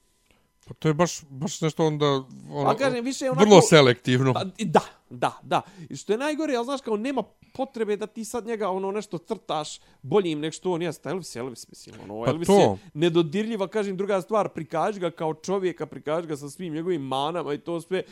[0.69, 2.07] Pa to je baš, baš nešto onda...
[2.51, 3.45] Ono, Pa kažem, više onako...
[3.45, 4.33] Vrlo selektivno.
[4.33, 4.81] Pa, da,
[5.11, 5.63] da, da.
[5.89, 7.23] I što je najgore, ali znaš kao nema
[7.53, 11.09] potrebe da ti sad njega ono nešto crtaš boljim nek što on jeste.
[11.09, 11.97] Elvis, Elvis, mislim.
[12.03, 12.61] Ono, Pa Elvis to.
[12.61, 17.55] je nedodirljiva, kažem, druga stvar, prikaži ga kao čovjeka, prikaži ga sa svim njegovim manama
[17.55, 18.03] i to sve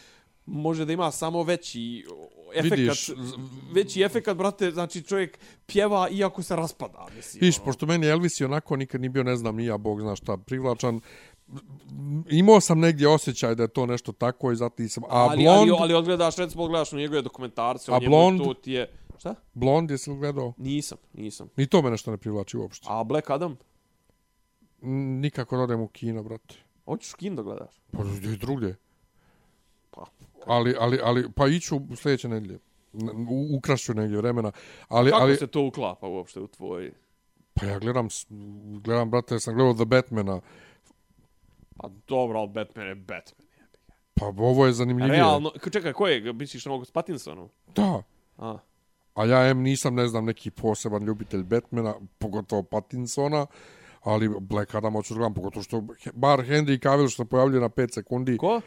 [0.47, 2.07] može da ima samo veći
[2.55, 3.11] efekat, Vidiš,
[3.73, 7.41] veći efekat, brate, znači čovjek pjeva iako se raspada, mislim.
[7.41, 7.65] Viš, ono.
[7.65, 10.37] pošto meni Elvis je onako nikad nije bio, ne znam, ni ja, Bog zna šta,
[10.37, 11.01] privlačan.
[12.31, 15.05] Imao sam negdje osjećaj da je to nešto tako i zato sam...
[15.05, 18.43] A ali, Blond, ali, ali odgledaš, recimo, odgledaš na njegove dokumentarce, A njemu Blond?
[18.45, 18.91] to ti je...
[19.19, 19.35] Šta?
[19.55, 20.53] Blond jesi li gledao?
[20.57, 21.49] Nisam, nisam.
[21.57, 22.87] Ni to me nešto ne privlači uopšte.
[22.91, 23.57] A Black Adam?
[25.21, 26.55] Nikako da odem u kino, brate.
[26.85, 27.83] Hoćeš kin da gledaš?
[27.93, 27.99] Pa
[28.41, 28.77] drugdje.
[29.91, 30.05] Pa,
[30.47, 32.59] Ali, ali, ali, pa iću u sljedeće nedelje.
[32.93, 34.53] N- u- Ukrašću negdje vremena.
[34.89, 36.93] Ali, Kako ali, se to uklapa uopšte u tvoj...
[37.55, 38.09] pa ja gledam,
[38.85, 40.41] gledam, brate, sam gledao The Batmana.
[41.77, 43.47] Pa dobro, ali Batman je Batman.
[44.15, 45.17] Pa ovo je zanimljivije.
[45.17, 46.33] Realno, čekaj, ko je?
[46.33, 47.49] Misliš na ovog s Pattinsonom?
[47.75, 48.03] Da.
[48.39, 48.59] A,
[49.15, 53.47] A ja em nisam, ne znam, neki poseban ljubitelj Batmana, pogotovo Pattinsona,
[54.03, 55.81] ali Black Adam hoću da gledam, pogotovo što,
[56.15, 58.37] bar Henry Cavill što se pojavljuje na 5 sekundi.
[58.37, 58.61] ko?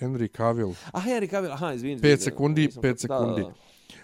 [0.00, 0.74] Henry Cavill.
[0.92, 1.94] A Henry Cavill, aha, izvini.
[1.94, 3.42] 5 izvini, sekundi, nisam- 5 da, sekundi.
[3.42, 3.54] Da, da.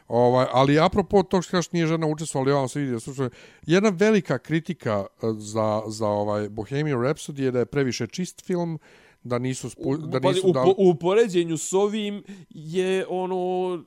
[0.08, 3.28] Ovaj, ali apropo tog što kažeš nije žena učestvovala, ja vam se vidio, slušaj,
[3.66, 8.78] jedna velika kritika eh, za, za ovaj Bohemian Rhapsody je da je previše čist film,
[9.24, 10.64] da nisu, spu, da Pazi, nisu u, dali...
[10.64, 13.82] po, u poređenju s ovim je ono...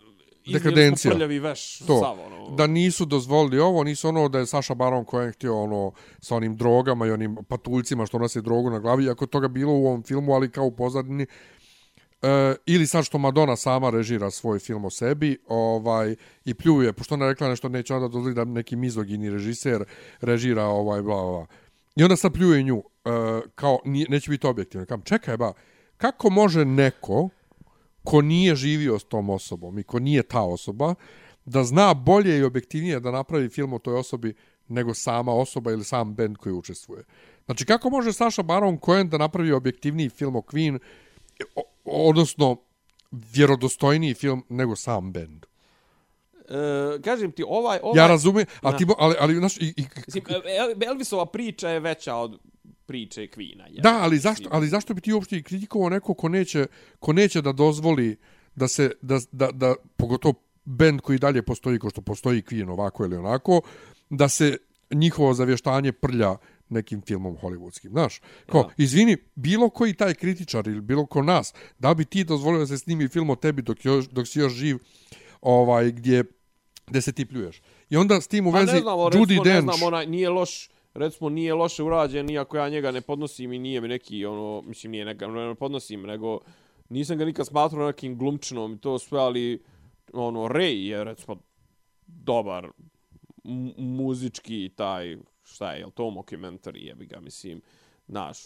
[0.53, 1.11] Dekadencija.
[1.11, 2.55] Prljavi veš, to, sav, ono.
[2.55, 6.55] da nisu dozvolili ovo, nisu ono da je Saša Baron Cohen htio ono sa onim
[6.55, 10.03] drogama i onim patuljcima što nose drogu na glavi, iako je toga bilo u ovom
[10.03, 11.25] filmu, ali kao u pozadini,
[12.25, 16.15] E, ili sad što Madonna sama režira svoj film o sebi ovaj
[16.45, 19.83] i pljuje, pošto ona rekla nešto neće onda dozvoliti da neki mizogini režiser
[20.21, 21.31] režira ovaj bla bla.
[21.31, 21.45] bla.
[21.95, 23.09] I onda sad pljuje nju e,
[23.55, 24.85] kao nije, neće biti objektivno.
[24.85, 25.53] Kam čekaj ba,
[25.97, 27.29] kako može neko
[28.03, 30.95] ko nije živio s tom osobom i ko nije ta osoba,
[31.45, 34.33] da zna bolje i objektivnije da napravi film o toj osobi
[34.67, 37.03] nego sama osoba ili sam bend koji učestvuje.
[37.45, 40.79] Znači, kako može Saša Baron Cohen da napravi objektivniji film o Queen,
[41.85, 42.57] odnosno
[43.11, 45.45] vjerodostojniji film nego sam band?
[46.49, 47.79] E, kažem ti, ovaj...
[47.83, 51.79] ovaj Ja razumijem, a ti, ali, ali, znaš, i, i, Mislim, El- Elvisova priča je
[51.79, 52.39] veća od
[52.85, 53.81] priče je.
[53.81, 56.65] Da, ali zašto, ali zašto bi ti uopšte kritikovao neko ko neće,
[56.99, 58.17] ko neće da dozvoli
[58.55, 60.33] da se, da, da, da pogotovo
[60.65, 63.61] bend koji dalje postoji, ko što postoji Queen ovako ili onako,
[64.09, 64.57] da se
[64.91, 66.35] njihovo zavještanje prlja
[66.69, 68.21] nekim filmom hollywoodskim, znaš?
[68.45, 68.69] Kao, Ja.
[68.77, 72.77] izvini, bilo koji taj kritičar ili bilo ko nas, da bi ti dozvolio da se
[72.77, 74.77] snimi film o tebi dok, još, dok si još živ,
[75.41, 76.23] ovaj, gdje,
[76.87, 77.61] gdje se ti pljuješ.
[77.89, 80.07] I onda s tim u Pa vezi ne znamo, Judi recimo, ne Dench, znam, onaj,
[80.07, 84.25] nije loš, recimo, nije loše urađen, iako ja njega ne podnosim i nije mi neki,
[84.25, 86.39] ono, mislim, nije neka, ne podnosim, nego
[86.89, 89.63] nisam ga nikad smatrao nekim glumčinom i to sve, ali,
[90.13, 91.35] ono, Ray je, recimo,
[92.07, 92.67] dobar
[93.43, 97.61] mu- muzički taj, šta je, je li to mockumentary, jebi ga, mislim,
[98.07, 98.37] Znaš,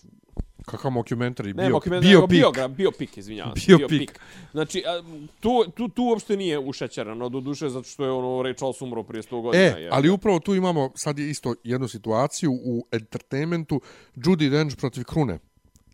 [0.65, 3.65] Kakav mockumentary, Ne, bio, bio, bio, bio, bio bio, bio pik, izvinjavam se.
[3.67, 3.99] Bio Bio pik.
[3.99, 4.19] pik.
[4.51, 5.03] Znači, a,
[5.39, 9.03] tu, tu, tu uopšte nije ušećerano do duše, zato što je ono Ray Charles umro
[9.03, 9.63] prije 100 godina.
[9.63, 9.89] E, je.
[9.91, 13.81] ali upravo tu imamo sad je isto jednu situaciju u entertainmentu
[14.15, 15.39] Judy Dench protiv Krune.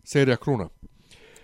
[0.04, 0.70] Serija Kruna.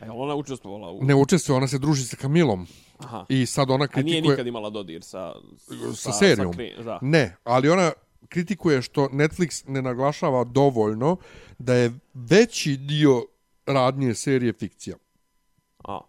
[0.01, 1.03] E, ona učestvovala u...
[1.03, 2.67] Ne učestvuje, ona se druži sa Kamilom
[2.97, 3.25] Aha.
[3.29, 4.31] i sad ona A nije kritikuje...
[4.31, 5.33] nikad imala dodir sa...
[5.95, 6.53] sa serijom.
[6.53, 6.99] Sa, kri- da.
[7.01, 7.91] Ne, ali ona
[8.29, 11.17] kritikuje što Netflix ne naglašava dovoljno
[11.57, 13.25] da je veći dio
[13.65, 14.97] radnje serije fikcija.
[15.83, 15.99] A,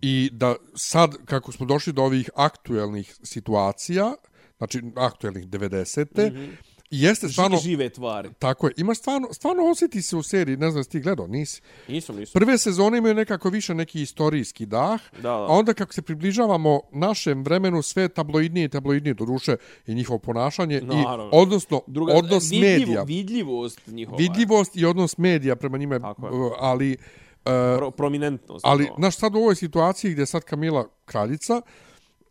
[0.00, 4.14] I da sad, kako smo došli do ovih aktuelnih situacija,
[4.58, 6.32] znači aktuelnih 90.
[6.32, 6.50] Mm -hmm.
[6.90, 7.56] Jeste stvarno...
[7.56, 8.28] Ži, žive tvari.
[8.38, 8.72] Tako je.
[8.76, 11.62] Ima stvarno, stvarno osjeti se u seriji, ne znam, ti gledao, nisi.
[11.88, 12.32] Nisam, nisam.
[12.32, 15.30] Prve sezone imaju nekako više neki istorijski dah, Da, da.
[15.30, 19.56] a onda kako se približavamo našem vremenu, sve tabloidnije i tabloidnije, do duše
[19.86, 21.24] i njihovo ponašanje, Naravno.
[21.24, 23.02] i odnosno Druga, odnos vidljivo, medija.
[23.02, 24.18] Vidljivost njihova.
[24.18, 26.32] Vidljivost i odnos medija prema njima, je, Tako je.
[26.32, 26.96] uh, ali...
[27.44, 28.64] Uh, Pro, prominentnost.
[28.66, 31.60] ali, znaš, sad u ovoj situaciji gdje je sad Kamila kraljica,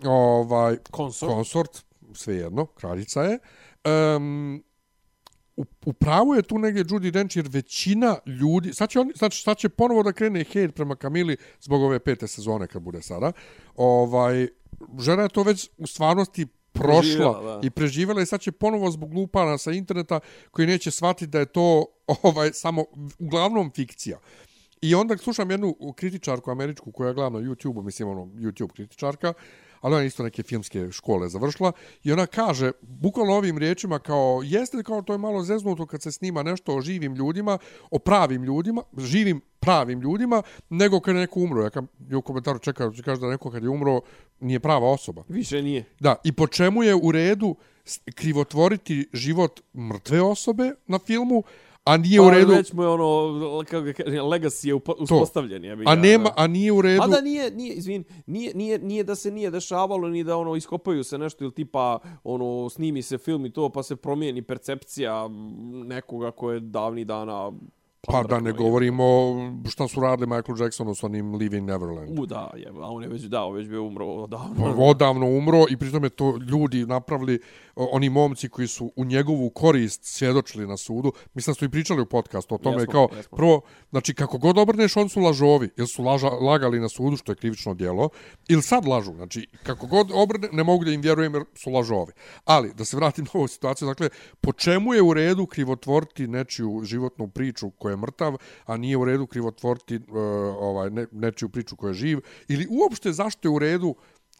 [0.06, 1.34] ovaj, Konsort.
[1.34, 1.84] konsort,
[2.14, 3.40] svejedno, kraljica je,
[3.86, 4.64] um,
[5.58, 9.44] u, u pravu je tu negdje Judy Dench jer većina ljudi, sad će, on, znači,
[9.44, 13.32] sad će ponovo da krene hejt prema Kamili zbog ove pete sezone kad bude sada.
[13.76, 14.48] Ovaj,
[15.00, 19.10] žena je to već u stvarnosti prošla Preživjela, i preživjela i sad će ponovo zbog
[19.10, 20.20] glupana sa interneta
[20.52, 21.86] koji neće shvatiti da je to
[22.24, 22.86] ovaj samo
[23.20, 24.20] uglavnom fikcija.
[24.82, 29.34] I onda slušam jednu kritičarku američku koja je glavna na YouTube-u, mislim ono YouTube kritičarka,
[29.82, 31.72] ali ona je isto neke filmske škole završila
[32.04, 36.12] i ona kaže bukvalno ovim riječima kao jeste kao to je malo zeznuto kad se
[36.12, 37.58] snima nešto o živim ljudima,
[37.92, 41.64] o pravim ljudima, živim pravim ljudima, nego kad je neko umro.
[41.64, 44.02] Ja kam, je u komentaru čekao, kaže da neko kad je umro
[44.40, 45.24] nije prava osoba.
[45.28, 45.86] Više nije.
[46.00, 47.56] Da, i po čemu je u redu
[48.16, 51.44] krivotvoriti život mrtve osobe na filmu,
[51.84, 52.52] a nije u Pa, redu...
[52.52, 55.64] Već mu je ono, kako ga kažem, legacy je uspostavljen.
[55.64, 57.02] Je, A nema, a nije u redu...
[57.04, 60.56] A da nije, nije, izvin, nije, nije, nije da se nije dešavalo, ni da ono
[60.56, 65.30] iskopaju se nešto ili tipa ono snimi se film i to pa se promijeni percepcija
[65.86, 67.52] nekoga ko je davni dana
[68.08, 69.04] Pa da ne govorimo
[69.70, 72.20] šta su radili Michael Jacksonu s onim Living Neverland.
[72.20, 74.56] U da, je, a on je već dao, već bio umro odavno.
[74.58, 77.40] Pa Odavno umro i pritom je to ljudi napravili,
[77.76, 81.12] oni momci koji su u njegovu korist svjedočili na sudu.
[81.34, 83.36] Mislim da su i pričali u podcastu o tome Jesmo, kao, jesmo.
[83.38, 85.70] prvo, znači kako god obrneš, on su lažovi.
[85.78, 88.10] Ili su laža, lagali na sudu, što je krivično djelo,
[88.48, 89.14] ili sad lažu.
[89.14, 92.14] Znači, kako god obrne, ne mogu da im vjerujem jer su lažovi.
[92.46, 94.10] Ali, da se vratim na ovu situaciju, dakle,
[94.42, 99.06] po čemu je u redu krivotvoriti nečiju životnu priču koja je mrtav, a nije u
[99.06, 100.04] redu krivotvoriti uh,
[100.60, 103.96] ovaj, ne, nečiju priču koja je živ, ili uopšte zašto je u redu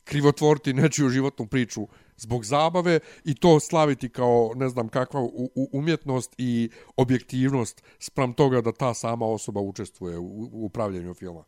[0.10, 5.70] krivotvoriti nečiju životnu priču zbog zabave i to slaviti kao ne znam kakva u, u,
[5.72, 11.44] umjetnost i objektivnost spram toga da ta sama osoba učestvuje u, u upravljanju filma.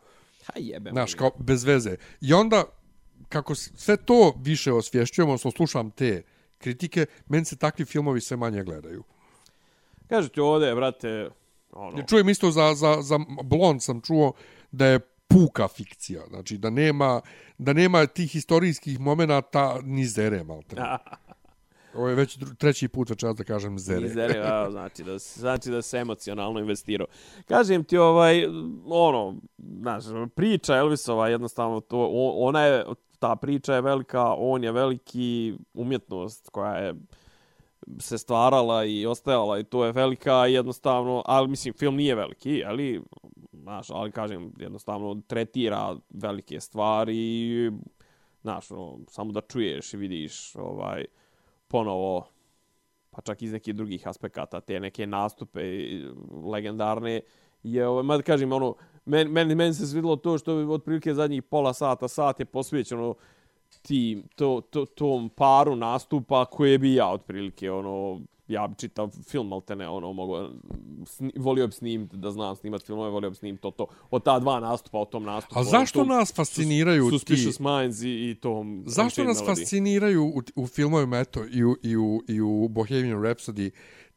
[0.45, 0.93] Ha jebem.
[0.93, 1.95] Znaš, kao bez veze.
[2.21, 2.63] I onda,
[3.29, 6.23] kako sve to više osvješćujemo, odnosno slušam te
[6.57, 9.03] kritike, meni se takvi filmovi sve manje gledaju.
[10.09, 11.29] Kažu ti ovdje, brate,
[11.73, 14.33] ono, Čujem isto za, za, za Blond sam čuo
[14.71, 16.21] da je puka fikcija.
[16.29, 17.21] Znači da nema,
[17.57, 20.75] da nema tih historijskih momenata ni zere, malte.
[21.95, 24.05] Ovo je već treći put večeras da kažem zere.
[24.07, 27.07] Izere, a, znači da znači da se emocionalno investirao.
[27.45, 28.45] Kažem ti ovaj
[28.85, 30.03] ono, znaš,
[30.35, 32.85] priča Elvisova jednostavno to ona je
[33.19, 36.93] ta priča je velika, on je veliki umjetnost koja je
[37.99, 43.01] se stvarala i ostajala i to je velika jednostavno, ali mislim film nije veliki, ali
[43.53, 47.71] znaš, ali kažem jednostavno tretira velike stvari i
[48.41, 51.05] znaš, ono, samo da čuješ i vidiš ovaj
[51.67, 52.27] ponovo
[53.11, 55.61] pa čak iz nekih drugih aspekata, te neke nastupe
[56.43, 57.21] legendarne,
[57.63, 58.75] je, ovaj, mad kažem, ono,
[59.05, 63.15] meni, meni, men se svidilo to što je otprilike zadnjih pola sata, sat je posvećeno
[63.81, 69.53] ti, to, to, tom paru nastupa koje bi ja otprilike, ono, ja bi čitav film,
[69.53, 70.37] ali ne, ono, mogu,
[71.05, 74.39] sni, volio bi snimiti, da znam snimat filmove, volio bi snimiti to, to, od ta
[74.39, 75.59] dva nastupa, o tom nastupu.
[75.59, 77.35] A ono, zašto tom nas fasciniraju sus, ti...
[77.35, 78.83] Suspicious Minds i, i tom...
[78.87, 79.45] Zašto nas Melody?
[79.45, 83.71] fasciniraju u, u filmovima, eto, i u, i, u, i u Bohemian Rhapsody,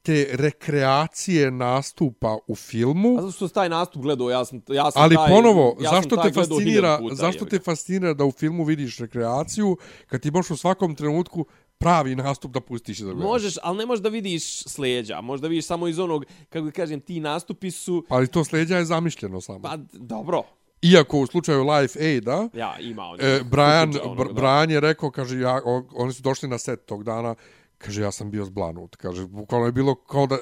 [0.04, 5.02] te rekreacije nastupa u filmu, A zato što taj nastup gledao, ja sam, ja sam
[5.02, 8.98] ali taj, ponovo, ja zašto te fascinira, puta, zašto te fascinira da u filmu vidiš
[8.98, 9.76] rekreaciju,
[10.06, 11.46] kad ti možeš u svakom trenutku
[11.78, 13.24] pravi nastup da pustiš da gledaš?
[13.24, 15.20] Možeš, ali ne možeš da vidiš sleđa.
[15.20, 18.04] Možeš da vidiš samo iz onog, kako kažem, ti nastupi su...
[18.08, 19.62] Ali to sleđa je zamišljeno samo.
[19.62, 20.42] Pa, dobro.
[20.82, 23.20] Iako u slučaju Life Aid-a, Ja, ima on.
[23.20, 24.40] E, Brian, footage-a Br onog, da.
[24.40, 25.60] Brian je rekao, kaže, ja,
[25.94, 27.34] oni su došli na set tog dana,
[27.78, 28.96] Kaže, ja sam bio zblanut.
[28.96, 30.38] Kaže, bukvalno je bilo kao da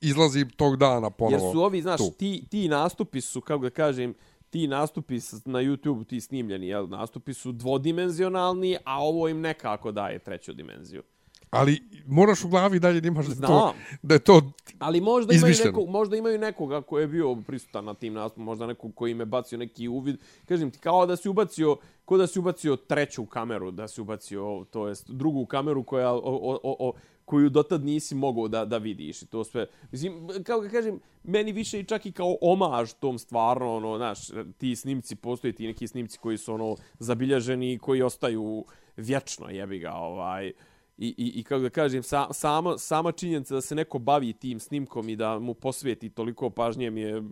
[0.00, 1.44] izlazim tog dana ponovo.
[1.44, 2.10] Jer su ovi, znaš, tu.
[2.18, 4.14] ti, ti nastupi su, kako da kažem,
[4.50, 10.18] ti nastupi na YouTube, ti snimljeni, jel, nastupi su dvodimenzionalni, a ovo im nekako daje
[10.18, 11.02] treću dimenziju.
[11.50, 15.50] Ali moraš u glavi dalje da imaš da, to, da je to Ali možda imaju,
[15.50, 15.70] Izmišljeno.
[15.70, 19.20] nekog, možda imaju nekoga ko je bio prisutan na tim nastupima, možda nekog koji im
[19.20, 20.16] je bacio neki uvid.
[20.48, 24.64] Kažem ti, kao da si ubacio, ko da si ubacio treću kameru, da si ubacio,
[24.70, 26.92] to jest drugu kameru koja, o, o, o, o,
[27.24, 29.66] koju dotad nisi mogao da, da vidiš i to sve.
[29.92, 34.18] Mislim, kao ga kažem, meni više i čak i kao omaž tom stvarno, ono, znaš,
[34.58, 38.64] ti snimci, postoje ti neki snimci koji su, ono, zabilježeni i koji ostaju
[38.96, 40.52] vječno, jebi ga, ovaj,
[41.00, 44.60] I, i, i kako da kažem, sa, sama, sama činjenica da se neko bavi tim
[44.60, 47.22] snimkom i da mu posveti toliko pažnje mi je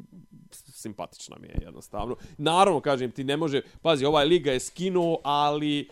[0.52, 2.16] simpatična mi je jednostavno.
[2.38, 5.88] Naravno, kažem, ti ne može, pazi, ovaj liga je skinuo, ali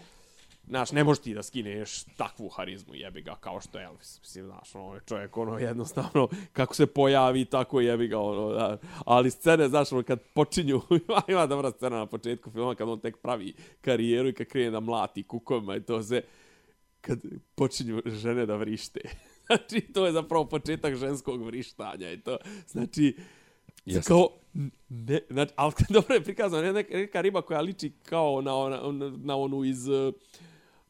[0.69, 4.20] Znaš, ne možeš ti da skineš takvu harizmu, jebi ga, kao što je Elvis.
[4.20, 8.78] Mislim, znaš, ono je čovjek, ono, jednostavno, kako se pojavi, tako jebi ga, ono, da.
[9.05, 13.01] Ali scene, znaš, ono, kad počinju, ima, ima dobra scena na početku filma, kad on
[13.01, 16.23] tek pravi karijeru i kad krene da mlati kukovima i to se,
[17.06, 17.18] kad
[17.54, 19.00] počinju žene da vrište.
[19.46, 22.36] Znači, to je zapravo početak ženskog vrištanja i to.
[22.68, 23.16] Znači,
[23.84, 24.08] Jeste.
[24.08, 24.28] kao,
[24.88, 28.80] ne, znači, ali dobro je prikazano, ne, neka, neka riba koja liči kao na, ona,
[29.16, 30.14] na onu iz uh,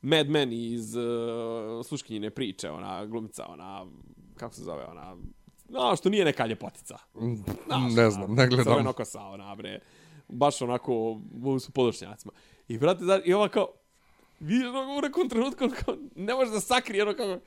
[0.03, 3.87] Mad Men iz uh, Sluškinjine priče, ona glumica, ona,
[4.37, 5.17] kako se zove, ona,
[5.69, 6.99] no, što nije neka ljepotica.
[7.67, 8.65] Znaš, ne znam, ne gledam.
[8.65, 9.81] Crveno kosa, ona, bre.
[10.29, 12.33] Baš onako, u su podošnjacima.
[12.69, 13.69] I, brate, znaš, i ova kao,
[14.41, 17.39] vidiš ono u nekom trenutku, kao, ne može da sakrije, ono kao,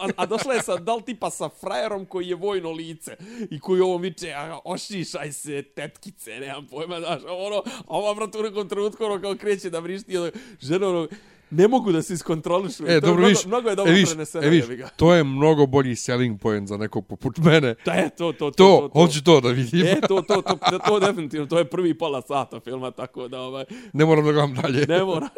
[0.00, 3.16] a, a došla je sa, dal tipa sa frajerom koji je vojno lice
[3.50, 8.38] i koji ovo viče, a, ošišaj se, tetkice, nemam pojma, znaš, ono, a ova, brate,
[8.38, 11.08] u nekom trenutku, ono, kao kreće da vrišti, ono, žena, ono,
[11.50, 12.82] ne mogu da se iskontrolišu.
[12.82, 14.64] E, To je dobro, mnogo, viš, mnogo je e, dobro viš, preneseno, e, viš,
[14.96, 17.74] to je mnogo bolji selling point za nekog poput mene.
[17.84, 19.00] Da je to, to, to, To, to, to.
[19.00, 19.86] hoću to da vidim.
[19.86, 23.40] E, to, to, to, to, to definitivno, to je prvi pola sata filma, tako da,
[23.40, 24.86] ovaj, ne moram da gledam dalje.
[24.86, 25.30] ne moraš.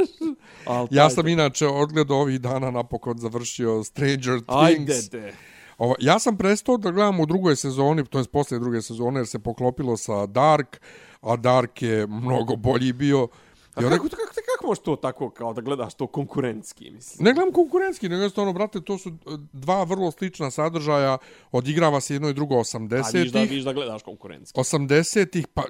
[0.67, 5.09] Al, Ja sam inače odgledao ovih dana napokon završio Stranger Ajde Things.
[5.09, 5.33] te.
[5.79, 9.27] Ovo, ja sam prestao da gledam u drugoj sezoni, to je poslije druge sezone, jer
[9.27, 10.81] se poklopilo sa Dark,
[11.21, 13.29] a Dark je mnogo bolji bio.
[13.77, 17.25] A I kako, kako, kako možeš to tako, kao da gledaš to konkurentski, mislim?
[17.25, 19.13] ne gledam konkurentski, nego jednostavno, brate, to su e,
[19.53, 21.19] dva vrlo slična sadržaja,
[21.53, 23.51] odigrava se jedno i drugo A viš da, 80-ih.
[23.51, 24.61] viš da gledaš konkurentski.
[24.61, 25.63] 80-ih, pa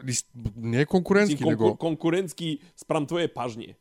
[0.57, 1.77] nije konkurentski, Mislim, konkur, nego...
[1.77, 3.75] konkurentski spram tvoje pažnje.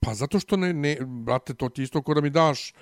[0.00, 2.74] Pa zato što ne, ne, brate, to ti isto ko da mi daš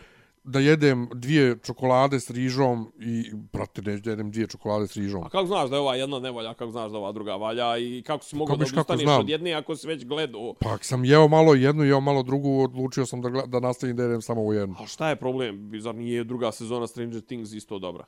[0.49, 5.23] da jedem dvije čokolade s rižom i, brate, neću da jedem dvije čokolade s rižom.
[5.25, 7.79] A kako znaš da je ova jedna ne valja, kako znaš da ova druga valja
[7.79, 9.21] i kako si mogao da znam?
[9.21, 10.55] od jedne ako si već gledao?
[10.61, 14.03] Pa ako sam jeo malo jednu jeo malo drugu, odlučio sam da, da nastavim da
[14.03, 14.75] jedem samo u jednu.
[14.79, 15.73] A šta je problem?
[15.81, 18.05] Zar nije druga sezona Stranger Things isto dobra?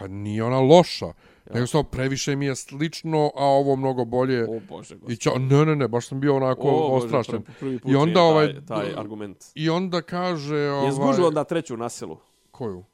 [0.00, 1.14] Pa nije ona loša, ja.
[1.54, 4.44] nego samo previše mi je slično, a ovo mnogo bolje.
[4.44, 5.18] O bože, I gospod.
[5.18, 7.42] ča, ne, ne, ne, baš sam bio onako O bože, ostrašten.
[7.60, 8.46] prvi- I onda ovaj...
[8.46, 9.44] taj, taj argument.
[9.54, 10.56] I onda kaže...
[10.56, 12.16] Je Ovaj, zgužio onda treću naselu
[12.50, 12.84] Koju?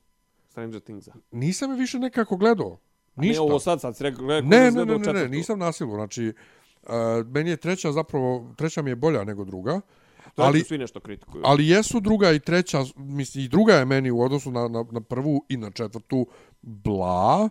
[0.49, 1.12] Stranger Thingsa?
[1.33, 2.78] Nisam je više nekako gledao.
[3.16, 3.43] Ništa.
[3.43, 5.28] Ne, ovo sad, sad si rekao, rekao Ne, ne, ne, ne, ne, četvrtu.
[5.28, 5.95] nisam nasilu.
[5.95, 6.33] Znači,
[6.83, 6.91] uh,
[7.27, 9.81] meni je treća zapravo, treća mi je bolja nego druga.
[10.16, 11.43] Treću Ali, svi nešto kritikuju.
[11.47, 15.01] ali jesu druga i treća, mislim, i druga je meni u odnosu na, na, na
[15.01, 16.27] prvu i na četvrtu
[16.66, 17.48] bla.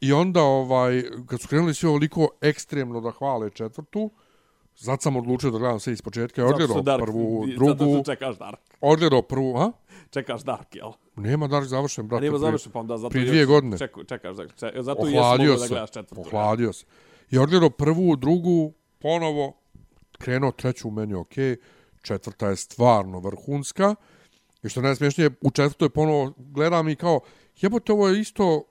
[0.00, 4.10] I onda, ovaj, kad su krenuli svi ovoliko ekstremno da hvale četvrtu,
[4.76, 6.42] Zato sam odlučio da gledam sve iz početka.
[6.42, 8.60] Zato odgledao Dark, prvu, Zato drugu, što čekaš Dark.
[8.80, 9.72] odgledao prvu, a?
[10.10, 10.92] Čekaš Dark, jel?
[11.16, 12.24] Nema Dark završen, brate.
[12.24, 13.78] nema završen, pa onda zato prije dvije godine.
[13.78, 16.20] Čeku, čekaš, da- če, zato Ohladio da gledaš četvrtu.
[16.20, 16.84] Ohladio se.
[17.30, 19.52] I odgledao prvu, drugu, ponovo,
[20.18, 21.34] krenuo treću, meni ok,
[22.02, 23.94] četvrta je stvarno vrhunska.
[24.62, 27.20] I što najsmješnije, u četvrtoj ponovo gledam i kao,
[27.60, 28.64] jebote, ovo je isto,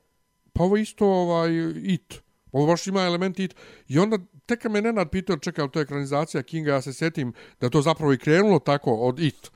[0.52, 2.22] pa ovo je isto ovaj, it.
[2.52, 3.54] Ovo baš ima element it.
[3.88, 7.32] I onda, tek kad me Nenad pitao, čekaj, to je ekranizacija Kinga, ja se setim
[7.60, 9.50] da to zapravo i krenulo tako od it.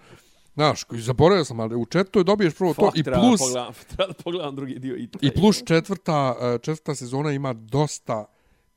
[0.54, 3.40] Znaš, zaboravio sam, ali u četvrtoj dobiješ prvo to i plus...
[3.40, 4.96] Da pogledam, treba da pogledam drugi dio.
[4.96, 8.24] I, I plus četvrta, eh, četvrta sezona ima dosta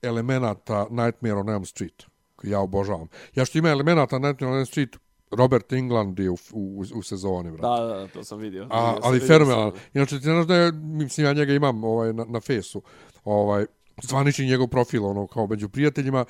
[0.01, 2.03] elemenata Nightmare on Elm Street,
[2.35, 3.07] koji ja obožavam.
[3.35, 4.97] Ja što ima elemenata Nightmare on Elm Street,
[5.31, 7.81] Robert England je u, u, u sezoni, brate.
[7.81, 8.67] Da, da, to sam vidio.
[8.69, 9.71] A, sam, ali fenomenal.
[9.93, 12.81] Inače, ti znaš da je, mislim, ja njega imam ovaj, na, na fesu,
[13.23, 13.65] ovaj,
[14.03, 16.25] zvanični njegov profil, ono, kao među prijateljima,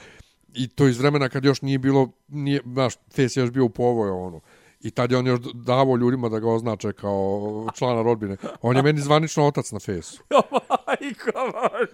[0.54, 3.70] i to iz vremena kad još nije bilo, nije, znaš, fes je još bio u
[3.70, 4.40] povoj, ono.
[4.84, 8.38] I tad je on još davao ljudima da ga označe kao člana rodbine.
[8.62, 10.24] On je meni zvanično otac na fesu.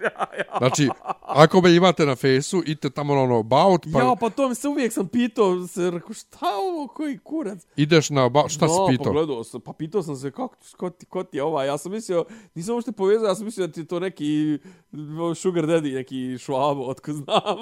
[0.04, 0.58] Ja.
[0.58, 0.90] Znači,
[1.22, 4.56] ako me imate na fejsu, idete tamo na ono about, pa Ja, pa to mi
[4.56, 7.60] se uvijek sam pitao, se rekao, šta ovo, koji kurac?
[7.76, 9.14] ideš na about, šta si no, pitao?
[9.38, 11.68] Pa sam, pa pitao sam se, kako, ko ti, ko ti je ovaj?
[11.68, 14.60] Ja sam mislio, nisam uopšte povezao, ja sam mislio da ti je to neki
[15.36, 17.58] sugar daddy, neki švabo, otko znam.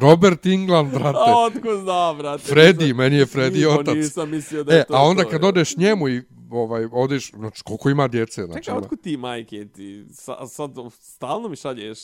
[0.00, 1.18] Robert England, brate.
[1.18, 2.54] A, otko znam, brate.
[2.54, 3.94] Freddy, Nisam- meni je Freddy otac.
[3.94, 7.30] Nisam mislio da je E, to a onda to, kad odeš njemu i ovaj, odeš,
[7.30, 11.56] znači, koliko ima djece, znači, Čekaj, ono, otkud ti, majke, ti, sa, sad stalno mi
[11.56, 11.98] šalješ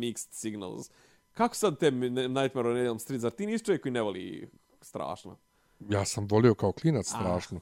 [0.00, 0.90] mixed signals.
[1.32, 4.48] Kako sad te Nightmare on Elm Street, zar ti nisi čovjek koji ne voli
[4.80, 5.36] strašno?
[5.80, 7.60] ja sam volio kao klinac Ah, strašno.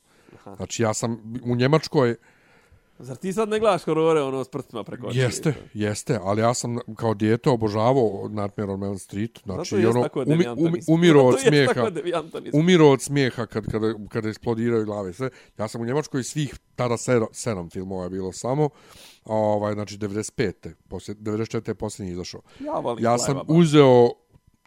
[0.57, 2.17] Znači, ja sam u Njemačkoj,
[2.99, 5.23] Zar ti sad ne gledaš horore ono s prstima preko očiju?
[5.23, 10.09] jeste, jeste, ali ja sam kao dijete obožavao Nightmare on Elm Street, znači, i ono,
[10.27, 11.91] umi, umi, umiro od smijeha.
[12.53, 15.13] umiro od smijeha kad, kada, kada eksplodiraju glave.
[15.13, 15.31] Sve.
[15.59, 18.69] Ja sam u Njemačkoj svih, tada sedam, sedam filmova je bilo samo,
[19.25, 20.73] ovaj, znači 95.
[20.89, 21.69] Poslije, 94.
[21.69, 22.41] je posljednji izašao.
[22.61, 24.11] Ja Ja sam uzeo,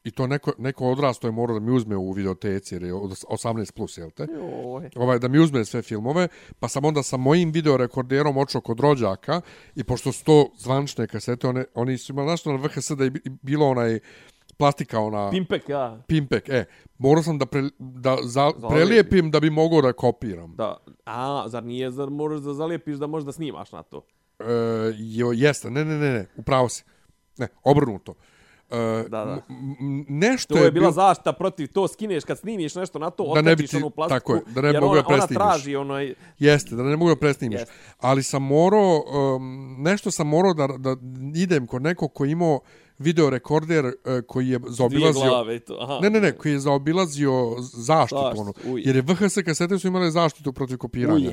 [0.07, 3.11] i to neko, neko odrasto je morao da mi uzme u videoteci, jer je od
[3.11, 4.27] 18+, plus, jel te?
[4.33, 4.89] Joj.
[4.95, 6.27] ovaj, da mi uzme sve filmove,
[6.59, 9.41] pa sam onda sa mojim videorekorderom očao kod rođaka
[9.75, 13.09] i pošto su to zvančne kasete, one, oni su imali nešto na VHS da je
[13.09, 13.99] bi- bilo onaj
[14.57, 16.03] plastika, ona Pimpek, ja.
[16.07, 16.65] pimpek, e,
[16.97, 20.55] morao sam da, pre, da za, prelijepim da bi mogao da kopiram.
[20.55, 20.77] Da.
[21.05, 24.05] A, zar nije, zar moraš da zalijepiš da možeš da snimaš na to?
[24.39, 24.43] E,
[24.97, 26.83] jo, jeste, ne, ne, ne, ne, upravo si.
[27.37, 28.13] Ne, obrnuto.
[28.69, 29.41] E, Da, da.
[30.09, 33.41] nešto To je bila bil- zaštita protiv to, skineš kad snimiš nešto na to, Da
[33.41, 35.35] ne bi otkačiš ti- onu plastiku, tako je, da ne mogu ona, da ona presnimiš.
[35.37, 36.13] traži onaj...
[36.39, 37.59] Jeste, da ne mogu da presnimiš.
[37.59, 37.73] Jeste.
[37.99, 39.03] Ali sam morao,
[39.35, 40.95] um, nešto sam morao da, da
[41.35, 42.59] idem kod nekog koji imao
[42.99, 45.21] videorekorder uh, koji je zaobilazio...
[45.23, 45.77] glave to.
[45.81, 45.99] Aha.
[46.01, 47.81] Ne, ne, ne, koji je zaobilazio zaštitu.
[47.81, 48.81] Zaštitu, ono, uj.
[48.85, 51.31] jer je VHS kasete su imale zaštitu protiv kopiranja.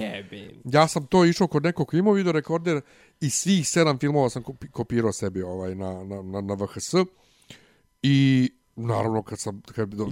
[0.64, 2.80] Ja sam to išao kod nekog koji imao videorekorder
[3.20, 6.94] i svih sedam filmova sam kopi- kopirao sebi ovaj, na, na, na, na VHS.
[8.06, 10.06] I naravno kad sam kad bi do,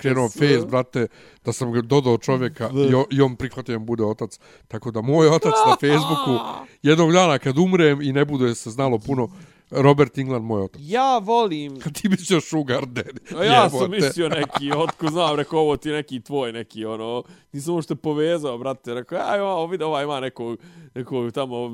[0.00, 1.06] krenuo face, brate,
[1.44, 4.38] da sam ga dodao čovjeka i, i on prihvatio bude otac.
[4.68, 6.38] Tako da moj otac na Facebooku
[6.82, 9.28] jednog dana kad umrem i ne bude se znalo puno,
[9.70, 10.80] Robert England moj otac.
[10.84, 11.80] Ja volim...
[11.80, 13.38] Kad ti mislio Sugar Daddy.
[13.38, 13.96] A ja sam jebote.
[13.96, 17.22] mislio neki, otko znam, rekao ovo ti neki tvoj, neki ono,
[17.52, 20.58] nisam uopšte povezao, brate, rekao, aj, ovo vidi, ovaj ima nekog,
[20.94, 21.70] nekog tamo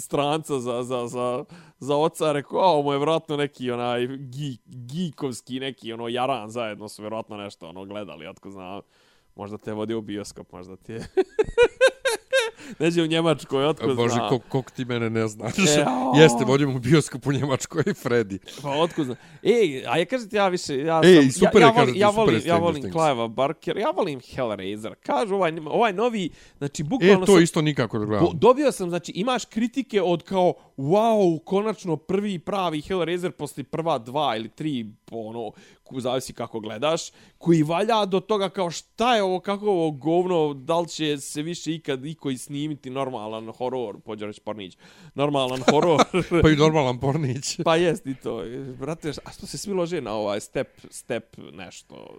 [0.00, 1.44] stranca za, za, za,
[1.78, 6.50] za oca, rekao, a ovo mu je vjerojatno neki onaj geek, geekovski, neki ono jaran
[6.50, 8.80] zajedno su vjerojatno nešto ono gledali, otko znam,
[9.34, 10.98] možda te vodi u bioskop, možda ti je...
[12.78, 13.96] Neđe u Njemačkoj, otko znam.
[13.96, 14.18] Bože,
[14.48, 15.58] kog, ti mene ne znaš.
[15.58, 16.20] E, o.
[16.20, 18.38] Jeste, vodim u bioskop u Njemačkoj, Freddy.
[18.62, 19.16] Pa otkud znam.
[19.42, 22.40] Ej, a ja kažete ja više, ja Ej, sam, super ja, ja, volim, ja volim,
[22.44, 22.82] ja volim.
[22.82, 24.94] Clive'a Barker, ja volim Hellraiser.
[25.02, 28.28] Kažu ovaj, ovaj novi, znači E, bukvalno to sam, isto nikako da gledam.
[28.34, 34.36] dobio sam, znači imaš kritike od kao, wow, konačno prvi pravi Hellraiser posle prva dva
[34.36, 35.52] ili tri, ono,
[35.84, 37.02] ku- zavisi kako gledaš,
[37.38, 41.42] koji valja do toga kao šta je ovo, kako ovo govno, da li će se
[41.42, 44.76] više ikad iko i snimiti normalan horor, pođe reći Pornić,
[45.14, 46.00] normalan horor.
[46.42, 47.60] Pa i normalan pornić.
[47.64, 48.42] Pa jest i to.
[48.78, 52.14] Brate, a što se svi lože na ovaj step, step nešto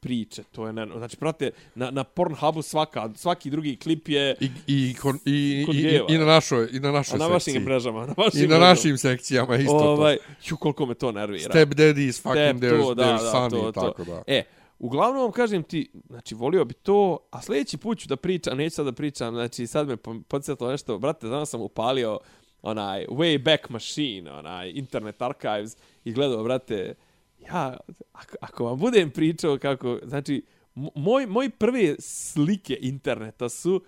[0.00, 4.50] priče, to je ne, znači brate, na na Pornhubu svaka svaki drugi klip je I,
[4.66, 5.30] i, kon, i,
[5.72, 7.52] i, i, na našoj, i na a našoj na sekciji.
[7.54, 8.66] vašim mrežama, na vašim I na mrežama.
[8.66, 11.44] našim sekcijama isto ovaj, ju koliko me to nervira.
[11.44, 11.50] to.
[11.50, 13.80] Step daddy is fucking Step, there's, to, da, there's da, to, i to.
[13.80, 14.22] tako da.
[14.26, 14.42] E,
[14.78, 18.74] uglavnom vam kažem ti, znači volio bi to, a sljedeći put ću da pričam, neću
[18.76, 22.18] sad da pričam, znači sad me po- podsjetilo nešto, brate, danas sam upalio
[22.62, 26.94] onaj Wayback Machine, onaj Internet Archives i gledao, brate,
[27.40, 27.76] ja,
[28.12, 30.44] ako, ako vam budem pričao kako, znači,
[30.94, 33.82] moj, moj prve slike interneta su,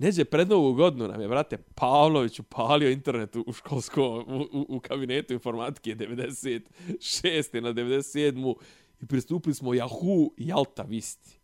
[0.00, 4.80] Neđe pred novu godinu nam je, brate, Pavlović upalio internet u školskom, u, u, u
[4.80, 7.60] kabinetu informatike 96.
[7.60, 8.54] na 97.
[9.00, 11.39] I pristupili smo Yahoo i Alta Visti.